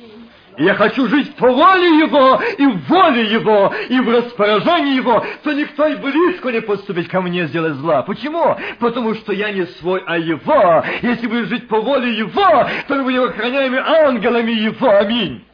Я 0.57 0.75
хочу 0.75 1.07
жить 1.07 1.35
по 1.35 1.47
воле 1.51 1.99
Его, 1.99 2.41
и 2.57 2.65
в 2.65 2.87
воле 2.87 3.31
Его, 3.31 3.73
и 3.89 3.99
в 3.99 4.09
распоряжении 4.09 4.95
Его, 4.95 5.23
то 5.43 5.53
никто 5.53 5.87
и 5.87 5.95
близко 5.95 6.51
не 6.51 6.61
поступит 6.61 7.09
ко 7.09 7.21
мне 7.21 7.47
сделать 7.47 7.73
зла. 7.75 8.03
Почему? 8.03 8.57
Потому 8.79 9.15
что 9.15 9.33
я 9.33 9.51
не 9.51 9.65
свой, 9.65 10.03
а 10.05 10.17
Его. 10.17 10.83
Если 11.01 11.27
будешь 11.27 11.47
жить 11.47 11.67
по 11.67 11.81
воле 11.81 12.17
Его, 12.17 12.67
то 12.87 12.95
мы 12.95 13.03
будем 13.03 13.23
охраняемы 13.23 13.79
ангелами 13.79 14.51
Его. 14.51 14.89
Аминь. 14.89 15.45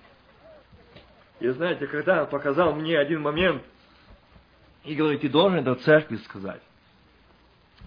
И 1.40 1.50
знаете, 1.50 1.88
когда 1.88 2.26
показал 2.26 2.74
мне 2.74 2.98
один 3.00 3.22
момент, 3.22 3.64
и 4.84 4.96
говорит, 4.96 5.22
ты 5.22 5.30
должен 5.30 5.60
это 5.60 5.76
церкви 5.76 6.18
сказать. 6.18 6.62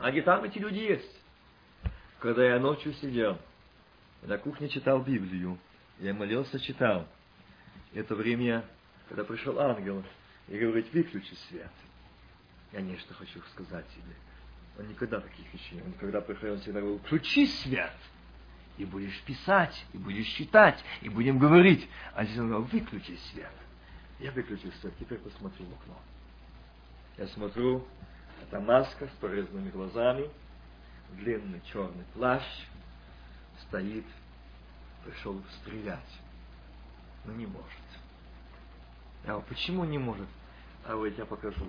А 0.00 0.10
где 0.10 0.22
там 0.22 0.44
эти 0.44 0.58
люди 0.58 0.78
есть? 0.78 1.20
Когда 2.18 2.44
я 2.44 2.58
ночью 2.58 2.92
сидел, 2.94 3.38
на 4.22 4.38
кухне 4.38 4.68
читал 4.68 5.00
Библию, 5.00 5.58
я 6.00 6.14
молился, 6.14 6.58
читал. 6.58 7.06
Это 7.92 8.14
время, 8.14 8.64
когда 9.08 9.24
пришел 9.24 9.58
ангел 9.60 10.04
и 10.48 10.58
говорит, 10.58 10.92
выключи 10.92 11.34
свет. 11.48 11.70
Я 12.72 12.80
нечто 12.80 13.14
хочу 13.14 13.40
сказать 13.52 13.86
тебе. 13.88 14.14
Он 14.78 14.88
никогда 14.88 15.20
таких 15.20 15.52
вещей. 15.54 15.80
Он 15.84 15.92
когда 15.92 16.20
приходил, 16.20 16.54
он 16.54 16.60
всегда 16.60 16.80
говорил, 16.80 16.98
включи 17.00 17.46
свет 17.46 17.92
и 18.76 18.84
будешь 18.84 19.20
писать, 19.22 19.86
и 19.92 19.98
будешь 19.98 20.26
читать, 20.26 20.82
и 21.00 21.08
будем 21.08 21.38
говорить. 21.38 21.88
А 22.14 22.24
здесь 22.24 22.38
он 22.38 22.48
говорил, 22.48 22.66
выключи 22.66 23.16
свет. 23.32 23.52
Я 24.18 24.32
выключил 24.32 24.72
свет, 24.80 24.92
теперь 24.98 25.18
посмотрю 25.18 25.66
в 25.66 25.72
окно. 25.74 25.96
Я 27.16 27.28
смотрю, 27.28 27.86
это 28.42 28.60
маска 28.60 29.06
с 29.06 29.20
порезанными 29.20 29.70
глазами, 29.70 30.28
длинный 31.12 31.60
черный 31.72 32.04
плащ, 32.14 32.42
стоит, 33.68 34.04
пришел 35.04 35.40
стрелять. 35.60 36.00
Но 37.24 37.32
не 37.32 37.46
может. 37.46 37.68
Говорю, 39.24 39.44
почему 39.48 39.84
не 39.84 39.98
может? 39.98 40.28
А 40.84 40.96
вот 40.96 41.06
я 41.06 41.24
покажу. 41.24 41.66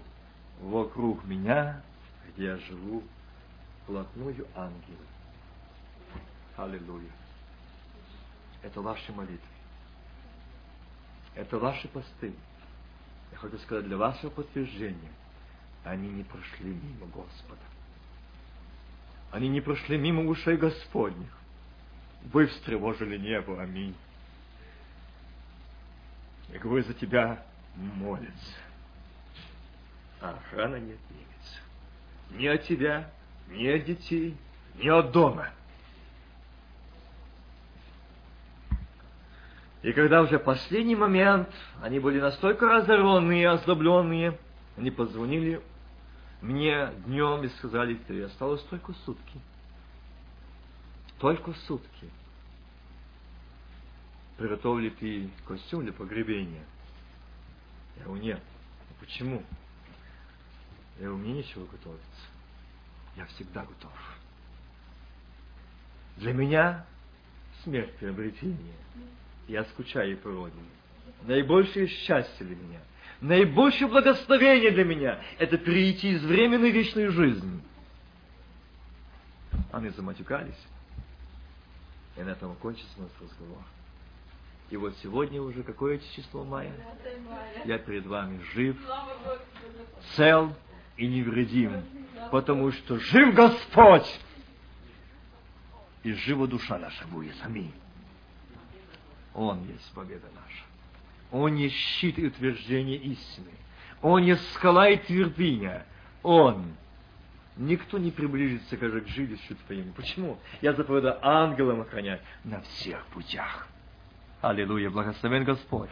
Вокруг 0.62 1.24
меня, 1.26 1.82
где 2.30 2.46
я 2.46 2.58
живу, 2.58 3.04
вплотную 3.84 4.48
ангелы. 4.56 5.06
Аллилуйя. 6.58 7.12
Это 8.62 8.82
ваши 8.82 9.12
молитвы. 9.12 9.40
Это 11.36 11.60
ваши 11.60 11.88
посты. 11.88 12.34
Я 13.32 13.38
хочу 13.38 13.58
сказать, 13.60 13.86
для 13.86 13.98
вашего 13.98 14.30
подтверждения, 14.30 15.12
они 15.84 16.08
не 16.10 16.24
прошли 16.24 16.74
мимо 16.74 17.06
Господа. 17.08 17.60
Они 19.32 19.50
не 19.50 19.60
прошли 19.60 19.98
мимо 19.98 20.26
ушей 20.26 20.56
Господних. 20.56 21.30
Вы 22.32 22.48
встревожили 22.48 23.18
небо. 23.18 23.62
Аминь. 23.62 23.96
И 26.54 26.58
говорю, 26.58 26.84
за 26.84 26.94
тебя 26.94 27.44
молится. 27.76 28.54
А 30.22 30.32
охрана 30.32 30.76
не 30.76 30.94
отнимется. 30.94 31.60
Ни 32.32 32.48
от 32.48 32.64
тебя, 32.64 33.10
ни 33.50 33.68
от 33.68 33.86
детей, 33.86 34.38
ни 34.76 34.90
от 34.90 35.12
дома. 35.12 35.50
И 39.84 39.94
когда 39.94 40.22
уже 40.22 40.40
последний 40.40 40.96
момент, 40.96 41.50
они 41.82 42.00
были 42.00 42.20
настолько 42.20 42.66
разорванные, 42.68 43.50
озлобленные, 43.50 44.40
они 44.78 44.90
позвонили 44.90 45.62
Мне 46.42 46.90
днем 47.06 47.44
и 47.44 47.50
сказали, 47.50 47.94
ты 48.08 48.24
осталось 48.24 48.64
только 48.64 48.94
сутки. 49.06 49.40
Только 51.26 51.54
сутки. 51.66 52.08
Приготовил 54.38 54.78
ли 54.78 54.92
ты 54.92 55.28
костюм 55.48 55.82
для 55.82 55.92
погребения? 55.92 56.64
Я 57.98 58.04
говорю, 58.04 58.22
нет. 58.22 58.44
Почему? 59.00 59.42
Я 61.00 61.08
говорю, 61.08 61.18
мне 61.24 61.34
нечего 61.34 61.66
готовиться. 61.66 62.28
Я 63.16 63.26
всегда 63.26 63.62
готов. 63.62 63.92
Для 66.18 66.32
меня 66.32 66.86
смерть 67.64 67.96
приобретение. 67.96 68.76
Я 69.48 69.64
скучаю 69.64 70.20
по 70.20 70.30
родине. 70.30 70.70
Наибольшее 71.24 71.88
счастье 71.88 72.46
для 72.46 72.56
меня, 72.56 72.82
наибольшее 73.20 73.88
благословение 73.88 74.70
для 74.70 74.84
меня– 74.84 75.20
это 75.40 75.58
перейти 75.58 76.12
из 76.12 76.24
временной 76.24 76.70
вечной 76.70 77.08
жизни. 77.08 77.62
Они 79.72 79.90
заматюкались. 79.90 80.54
И 82.18 82.22
на 82.22 82.30
этом 82.30 82.56
кончится 82.56 83.00
наш 83.00 83.12
разговор. 83.22 83.64
И 84.70 84.78
вот 84.78 84.96
сегодня 85.04 85.42
уже 85.42 85.64
какое 85.64 86.00
число 86.16 86.44
мая? 86.44 86.74
Я 87.66 87.78
перед 87.78 88.06
вами 88.06 88.42
жив, 88.54 88.78
цел 90.16 90.56
и 90.98 91.08
невредим, 91.08 91.84
потому 92.32 92.72
что 92.72 92.98
жив 92.98 93.36
Господь, 93.36 94.20
и 96.04 96.14
жива 96.14 96.48
душа 96.48 96.78
наша 96.78 97.06
будет. 97.08 97.36
Аминь. 97.44 97.74
Он 99.34 99.68
есть 99.68 99.92
победа 99.94 100.28
наша. 100.36 100.64
Он 101.32 101.56
есть 101.56 101.76
щит 101.76 102.18
и 102.20 102.28
утверждение 102.28 102.98
истины. 102.98 103.52
Он 104.02 104.24
есть 104.24 104.54
скала 104.54 104.88
и 104.88 104.98
твердыня. 104.98 105.86
Он. 106.24 106.76
Никто 107.58 107.98
не 107.98 108.12
приблизится, 108.12 108.76
к 108.76 109.08
жилищу 109.08 109.56
твоему. 109.66 109.94
Почему? 109.94 110.38
Я 110.62 110.74
заповедаю 110.74 111.18
ангелам 111.22 111.82
охранять 111.82 112.22
на 112.44 112.62
всех 112.62 113.06
путях. 113.08 113.68
Аллилуйя, 114.42 114.90
благословен 114.90 115.46
Господь. 115.46 115.90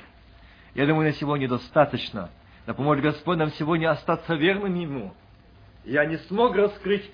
Я 0.76 0.86
думаю, 0.86 1.08
на 1.08 1.14
сегодня 1.14 1.48
достаточно. 1.48 2.30
Да 2.66 2.74
поможет 2.74 3.04
Господь 3.04 3.38
нам 3.38 3.52
сегодня 3.52 3.92
остаться 3.92 4.36
верным 4.36 4.76
Ему. 4.76 5.14
Я 5.86 6.06
не 6.06 6.18
смог 6.18 6.56
раскрыть 6.56 7.10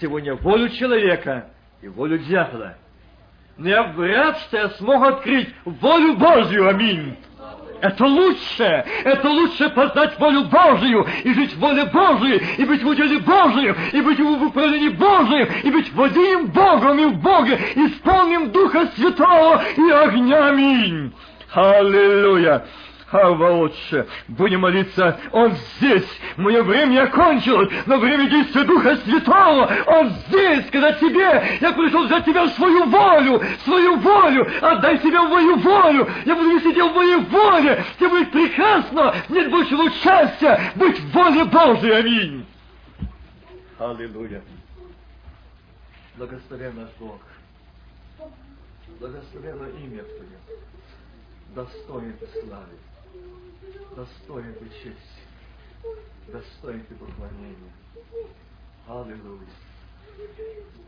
сегодня 0.00 0.34
волю 0.34 0.68
человека 0.70 1.50
и 1.80 1.88
волю 1.88 2.18
дьявола. 2.18 2.76
Но 3.56 3.68
я 3.68 3.92
вряд 3.92 4.38
что 4.38 4.56
я 4.56 4.70
смог 4.70 5.04
открыть 5.04 5.54
волю 5.64 6.16
Божью. 6.16 6.68
Аминь. 6.68 7.16
Это 7.80 8.04
лучше, 8.06 8.84
это 9.04 9.28
лучше 9.28 9.68
познать 9.70 10.18
волю 10.18 10.44
Божию 10.44 11.06
и 11.22 11.34
жить 11.34 11.54
в 11.54 11.58
воле 11.58 11.84
Божией, 11.86 12.42
и 12.58 12.64
быть 12.64 12.82
в 12.82 12.86
уделе 12.86 13.18
Божием, 13.18 13.76
и 13.92 14.00
быть 14.00 14.18
в 14.18 14.42
управлении 14.46 14.88
Божием, 14.88 15.48
и 15.62 15.70
быть 15.70 15.92
водимым 15.92 16.46
Богом 16.46 16.98
и 16.98 17.04
в 17.06 17.16
Боге, 17.20 17.58
исполним 17.74 18.50
Духа 18.50 18.88
Святого 18.96 19.62
и 19.76 19.90
огня. 19.90 20.48
Аминь. 20.48 21.12
Аллилуйя. 21.52 22.64
Ава, 23.14 23.52
Отче, 23.52 24.06
будем 24.26 24.60
молиться, 24.60 25.20
Он 25.30 25.52
здесь, 25.76 26.08
мое 26.36 26.64
время 26.64 27.04
окончилось, 27.04 27.72
но 27.86 27.98
время 27.98 28.28
действия 28.28 28.64
Духа 28.64 28.96
Святого, 28.96 29.70
Он 29.86 30.10
здесь, 30.26 30.66
когда 30.72 30.92
тебе, 30.94 31.58
я 31.60 31.72
пришел 31.72 32.06
взять 32.06 32.24
тебя 32.24 32.48
свою 32.48 32.86
волю, 32.86 33.40
свою 33.64 33.96
волю, 33.98 34.50
отдай 34.60 34.98
себя 34.98 35.22
в 35.22 35.30
мою 35.30 35.56
волю, 35.58 36.08
я 36.24 36.34
буду 36.34 36.56
вести 36.56 36.72
тебя 36.72 36.86
в 36.86 36.94
моей 36.94 37.18
воле, 37.18 37.84
тебе 38.00 38.08
будет 38.08 38.32
прекрасно, 38.32 39.14
нет 39.28 39.48
большего 39.48 39.82
участия, 39.82 40.72
быть 40.74 40.98
в 40.98 41.12
воле 41.12 41.44
Божьей, 41.44 41.92
аминь. 41.92 42.46
Аллилуйя. 43.78 44.42
Благословен 46.16 46.74
наш 46.76 46.88
Бог. 46.98 47.20
Благословенно 48.98 49.68
имя 49.84 50.02
Твое. 50.02 50.58
Достоин 51.54 52.14
славы 52.32 52.74
достоин 53.96 54.54
ты 54.54 54.68
чести, 54.68 55.22
достоин 56.28 56.84
ты 56.86 56.94
поклонения. 56.94 57.72
Аллилуйя. 58.86 59.48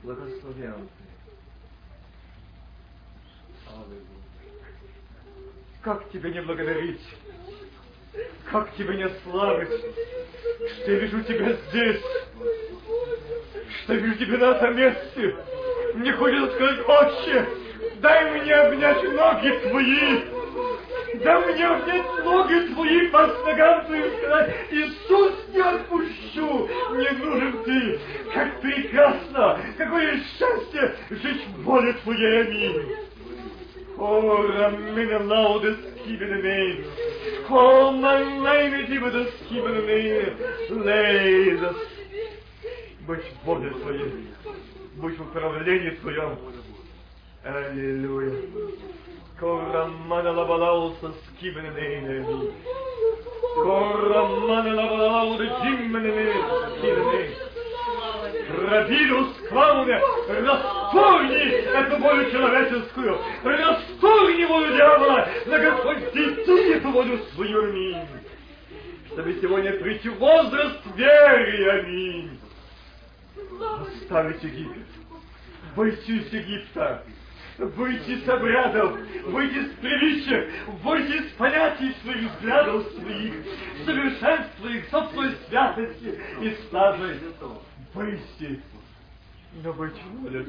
Благословен 0.02 0.88
ты. 0.88 1.04
Аллилуйя. 3.72 4.16
Как 5.82 6.10
тебе 6.10 6.30
не 6.32 6.42
благодарить? 6.42 7.00
Как 8.50 8.74
тебе 8.76 8.96
не 8.96 9.08
славить, 9.22 9.68
что 9.68 10.92
я 10.92 10.98
вижу 10.98 11.22
тебя 11.22 11.52
здесь, 11.52 12.02
что 13.82 13.94
я 13.94 14.00
вижу 14.00 14.18
тебя 14.18 14.38
на 14.38 14.56
этом 14.56 14.76
месте. 14.76 15.36
Мне 15.94 16.12
хочется 16.12 16.54
сказать, 16.54 16.88
Отче, 16.88 17.48
дай 18.00 18.40
мне 18.40 18.54
обнять 18.54 19.02
ноги 19.02 19.68
твои, 19.68 20.35
да 21.22 21.40
мне 21.40 21.66
обнять 21.66 22.24
ноги 22.24 22.74
твои 22.74 23.08
по 23.08 23.28
сказать, 23.28 24.54
Иисус, 24.70 25.32
не 25.52 25.60
отпущу, 25.60 26.68
мне 26.90 27.10
нужен 27.12 27.64
ты. 27.64 28.00
Как 28.32 28.60
прекрасно, 28.60 29.60
какое 29.76 30.20
счастье 30.20 30.96
жить 31.10 31.46
в 31.46 31.62
воле 31.62 31.92
твоей, 32.04 32.42
аминь. 32.42 32.96
О, 33.98 34.42
рамина 34.42 35.24
лаудес 35.24 35.76
кибенемейн. 36.04 36.84
О, 37.48 37.92
майлайны 37.92 38.84
дибадес 38.84 39.32
кибенемейн. 39.48 40.34
Лейдас. 40.70 41.76
Быть 43.06 43.24
в 43.24 43.46
воле 43.46 43.70
твоей, 43.70 44.28
быть 44.96 45.18
в 45.18 45.22
управлении 45.22 45.90
твоем. 45.90 46.38
Аллилуйя. 47.44 48.32
Korramana 49.38 50.32
la 50.32 50.44
balausa 50.44 51.12
skibenene. 51.26 52.24
Korramana 53.54 54.72
la 54.72 54.86
balausa 54.86 55.44
jimmenene. 55.62 56.32
Skibene. 56.78 57.46
Рабилус 58.48 59.36
Клауне, 59.48 60.00
расторгни 60.28 61.36
эту 61.36 61.96
волю 61.98 62.30
человеческую, 62.30 63.18
расторгни 63.42 64.44
волю 64.44 64.74
дьявола, 64.74 65.28
на 65.46 65.58
Господь 65.58 66.12
дети 66.12 66.74
эту 66.74 66.90
волю 66.90 67.18
свою, 67.34 67.64
аминь. 67.64 67.96
Чтобы 69.08 69.38
сегодня 69.40 69.72
прийти 69.72 70.08
в 70.08 70.18
возраст 70.18 70.78
веры, 70.94 71.80
аминь. 71.80 72.40
Оставить 73.80 74.42
Египет, 74.42 74.86
из 75.76 76.32
Египта, 76.32 77.02
выйти 77.58 78.24
с 78.24 78.28
обрядов, 78.28 78.98
выйти 79.26 79.66
с 79.66 79.74
приличия, 79.76 80.50
выйти 80.82 81.28
с 81.28 81.32
понятий 81.32 81.94
своих 82.02 82.30
взглядов 82.32 82.86
своих, 82.92 83.34
совершенства 83.84 84.68
их, 84.68 84.88
собственной 84.90 85.36
святости 85.48 86.20
и 86.42 86.50
стажей. 86.66 87.20
Выйти, 87.94 88.62
но 89.62 89.72
быть 89.72 89.94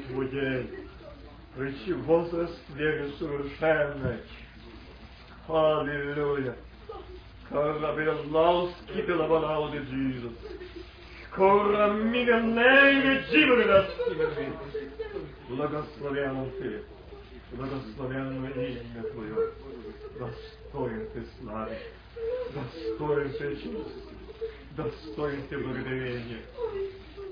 Твоей, 0.08 0.70
прийти 1.56 1.92
в 1.92 2.02
возраст 2.02 2.60
веры 2.74 3.10
совершенной. 3.18 4.18
Аллилуйя. 5.48 6.56
Карабеллаус 7.48 8.74
кипелабалау 8.92 9.72
de 9.72 9.80
Jesus. 9.86 10.34
Корамина 11.30 12.42
нейме 12.42 13.22
джибрина 13.30 13.86
Благословен 15.48 16.50
Ты 16.58 16.82
благословенное 17.52 18.52
имя 18.52 19.02
Твое, 19.12 19.52
достоин 20.18 21.08
Ты 21.12 21.24
славы, 21.40 21.78
достоин 22.54 23.32
Ты 23.32 23.56
чести, 23.56 23.86
достоин 24.76 25.42
Ты 25.48 25.58
благодарения. 25.58 26.42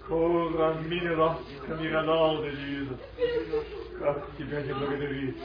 Кора 0.08 0.74
мини 0.82 1.14
ласка 1.16 1.74
миронал 1.80 2.44
Иисус. 2.46 2.98
Как 3.98 4.36
Тебя 4.36 4.62
не 4.62 4.72
благодарить, 4.72 5.36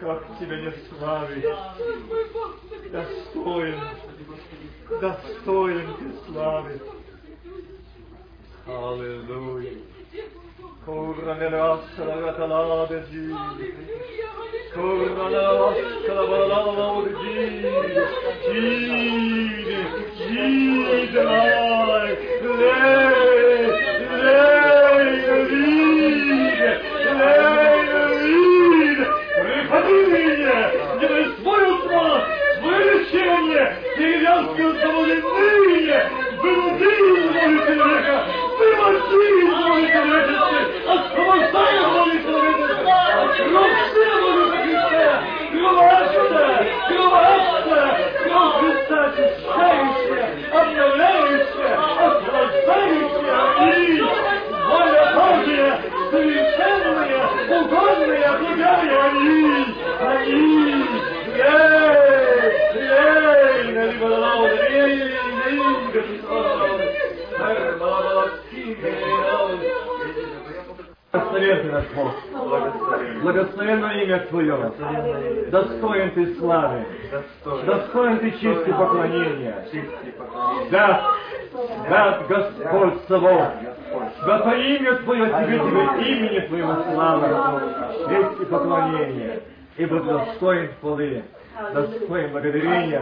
как 0.00 0.38
Тебя 0.38 0.60
не 0.60 0.72
славить. 0.88 1.44
Достоин, 2.90 3.80
достоин 5.00 5.94
Ты 5.98 6.26
славы. 6.26 6.80
Аллилуйя. 8.66 9.78
Corra 10.84 11.32
nella 11.32 11.66
vasca 11.66 12.04
la 12.04 12.32
català 12.32 12.84
del 12.84 13.06
Dio. 13.08 13.36
Corra 14.74 15.28
nella 15.28 15.52
vasca 15.52 16.12
la 16.12 16.24
català 16.28 17.00
del 17.00 17.16
Dio. 17.24 18.04
Gide, 18.44 19.80
gide, 20.14 21.22
lei, 21.22 22.18
lei, 22.44 22.76
lei, 24.20 25.12
ride, 25.46 26.72
lei, 27.16 27.84
ride. 28.10 29.22
Рефамилия, 29.36 30.60
не 31.00 31.06
дай 31.08 31.24
свою 31.40 31.70
славу, 31.82 32.20
свое 32.60 32.80
лечение, 32.84 33.66
деревянское 33.96 34.74
You're 36.44 36.52
lost! 45.72 46.14
You're 46.90 47.08
lost! 47.10 47.40
You're 48.26 48.30
lost! 48.30 48.73
Благословенно 73.24 73.86
имя 74.02 74.18
Твое. 74.28 74.72
Достоин 75.50 76.10
ты 76.10 76.34
славы. 76.36 76.84
Достоин 77.64 78.18
ты 78.18 78.30
чести 78.32 78.70
поклонения. 78.70 79.66
Да, 80.70 81.10
да, 81.88 82.22
Господь 82.28 83.00
Савов. 83.08 83.48
Да 84.26 84.38
по 84.40 84.54
имя 84.54 84.96
Твое 84.96 85.26
Тебе, 85.26 85.58
Тебе 85.58 86.10
имени 86.10 86.40
Твоего 86.48 86.76
слава. 86.92 87.82
Честь 88.08 88.40
и 88.42 88.44
поклонение. 88.44 89.40
Ибо 89.78 90.00
достоин 90.00 90.68
хвалы 91.54 91.74
достоин 91.74 92.30
благодарения. 92.32 93.00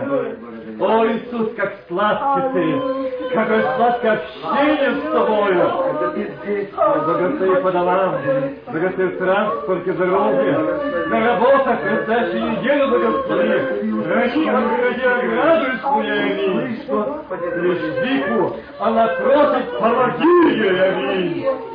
О, 0.81 1.07
Иисус, 1.07 1.55
как 1.57 1.75
сладкий 1.89 2.53
Ты, 2.53 3.35
какое 3.35 3.77
сладкое 3.77 4.13
общение 4.13 4.91
с 4.91 5.13
Тобою. 5.13 5.73
Благослови 7.05 7.63
по 7.63 7.73
домам, 7.73 8.15
благослови 8.71 9.09
в 9.11 9.19
транспорте, 9.19 9.93
дороге, 9.93 10.53
на 11.09 11.27
работах, 11.27 11.81
предстоящей 11.81 12.41
неделю 12.41 12.89
благослови. 12.89 13.83
Городе, 14.45 15.09
радуй 15.37 15.79
своей, 15.81 16.23
аминь. 16.23 16.83
Лишь 17.57 17.83
Вику, 18.05 18.57
она 18.79 19.07
просит, 19.09 19.79
помоги 19.79 20.57
ей, 20.57 20.83
аминь. 20.83 21.72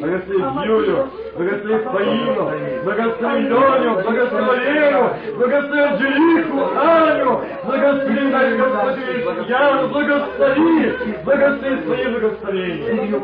Благослови 0.00 0.66
Юлю, 0.66 0.98
благослови 1.36 1.78
Фаину, 1.84 2.50
благослови 2.84 3.40
Леню, 3.40 3.94
благослови 4.02 4.56
Лену, 4.56 5.10
благослови 5.38 5.82
Анжелику, 5.82 6.58
Аню, 6.76 7.40
благослови 7.64 8.22
наш 8.30 8.46
Господи 8.58 9.02
Яну, 9.48 9.88
благослови, 9.88 10.94
благослови 11.24 11.76
свои 11.84 12.06
благословения. 12.06 13.20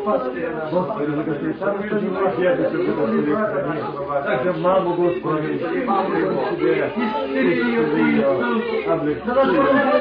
Господи, 0.70 1.06
благослови 1.06 1.54
самую 1.58 1.88
живую 2.00 2.30
дедушку, 2.38 2.92
благослови. 2.92 3.82
Также 4.24 4.52
маму, 4.60 4.94
Господи, 4.94 5.58
Тебе, 6.50 6.92
исцели 6.96 7.54
ее, 7.56 7.82
Иисус, 8.00 8.62
облегчи 8.88 9.30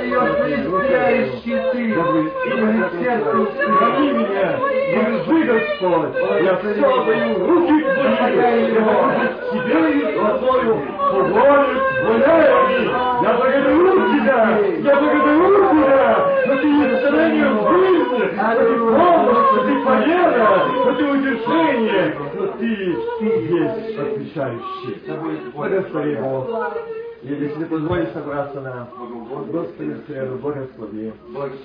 ее, 0.05 0.21
исцеляющий 0.55 1.57
Ты, 1.71 1.81
имя 2.49 2.89
сердце, 2.99 3.31
храни 3.77 4.09
меня, 4.11 4.49
держи, 5.09 5.43
Господь, 5.43 6.15
я 6.43 6.55
все 6.57 6.73
даю 6.73 7.33
в 7.35 7.49
руки 7.49 7.77
Тебе 9.51 9.89
и 9.91 10.13
Твою, 10.13 10.75
волю 11.11 11.67
Твоей, 12.01 12.85
я 13.21 13.31
благодарю 13.37 13.91
Тебя, 14.13 14.39
я 14.79 14.93
благодарю 14.99 15.49
Тебя, 15.69 16.03
что 16.45 16.53
Ты 16.57 16.67
исцеление 16.67 17.49
в 17.49 17.55
жизни, 17.73 18.23
что 18.35 18.49
Ты 18.55 18.73
помощь, 18.77 19.43
что 19.49 19.59
Ты 19.65 19.73
победа, 19.85 20.47
что 20.69 20.89
Ты 20.93 21.03
утешение, 21.11 22.05
что 22.33 22.47
Ты 22.59 22.65
есть 22.65 23.99
отвечающий. 23.99 25.51
Благослови 25.53 26.15
Бог. 26.15 26.47
И 27.21 27.33
если 27.33 27.65
позволишь 27.65 28.09
собраться 28.13 28.61
нам, 28.61 28.87
Господи, 29.51 29.97
среду 30.07 30.37
благослови, 30.37 31.11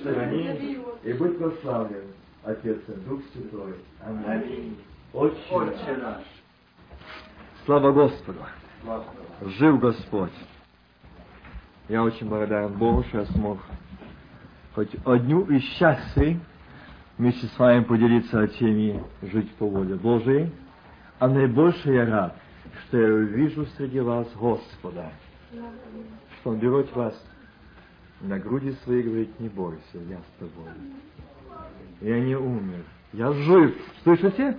храни 0.03 0.79
и 1.03 1.13
будь 1.13 1.37
прославлен, 1.37 2.14
Отец 2.45 2.77
и 2.87 2.91
Дух 3.09 3.21
Святой. 3.33 3.73
Аминь. 4.01 4.77
Отче 5.13 5.97
наш. 5.97 6.21
Слава 7.65 7.91
Господу. 7.91 8.39
Жив 9.41 9.79
Господь. 9.79 10.31
Я 11.89 12.03
очень 12.03 12.29
благодарен 12.29 12.73
Богу, 12.73 13.03
что 13.05 13.19
я 13.19 13.25
смог 13.25 13.59
хоть 14.75 14.93
одну 15.05 15.45
из 15.45 15.63
счастий 15.63 16.39
вместе 17.17 17.47
с 17.47 17.57
вами 17.57 17.83
поделиться 17.83 18.41
о 18.41 18.47
теме 18.47 19.03
«Жить 19.23 19.51
по 19.55 19.67
воле 19.67 19.95
Божией». 19.95 20.51
А 21.17 21.27
наибольше 21.27 21.91
я 21.93 22.05
рад, 22.05 22.37
что 22.83 22.99
я 22.99 23.07
увижу 23.11 23.65
среди 23.77 24.01
вас 24.01 24.27
Господа, 24.35 25.11
что 26.39 26.49
Он 26.51 26.59
берет 26.59 26.93
вас 26.95 27.19
на 28.21 28.37
груди 28.37 28.73
своей 28.83 29.01
и 29.01 29.03
говорит, 29.03 29.39
не 29.39 29.49
бойся, 29.49 29.97
я 30.09 30.19
с 30.19 30.39
тобой. 30.39 30.69
Я 32.05 32.19
не 32.19 32.35
умер, 32.35 32.83
я 33.13 33.33
жив. 33.33 33.75
Слышите? 34.03 34.55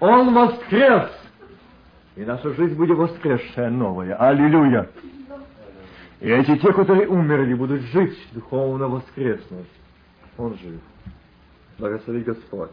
Он 0.00 0.34
воскрес! 0.34 1.10
И 2.14 2.26
наша 2.26 2.52
жизнь 2.52 2.74
будет 2.74 2.98
воскресшая 2.98 3.70
новая. 3.70 4.14
Аллилуйя! 4.16 4.86
И 6.20 6.28
эти 6.28 6.58
те, 6.58 6.74
которые 6.74 7.08
умерли, 7.08 7.54
будут 7.54 7.80
жить, 7.84 8.18
духовно 8.32 8.86
воскреснуть. 8.86 9.66
Он 10.36 10.58
жив. 10.58 10.78
Благослови 11.78 12.20
Господь. 12.20 12.70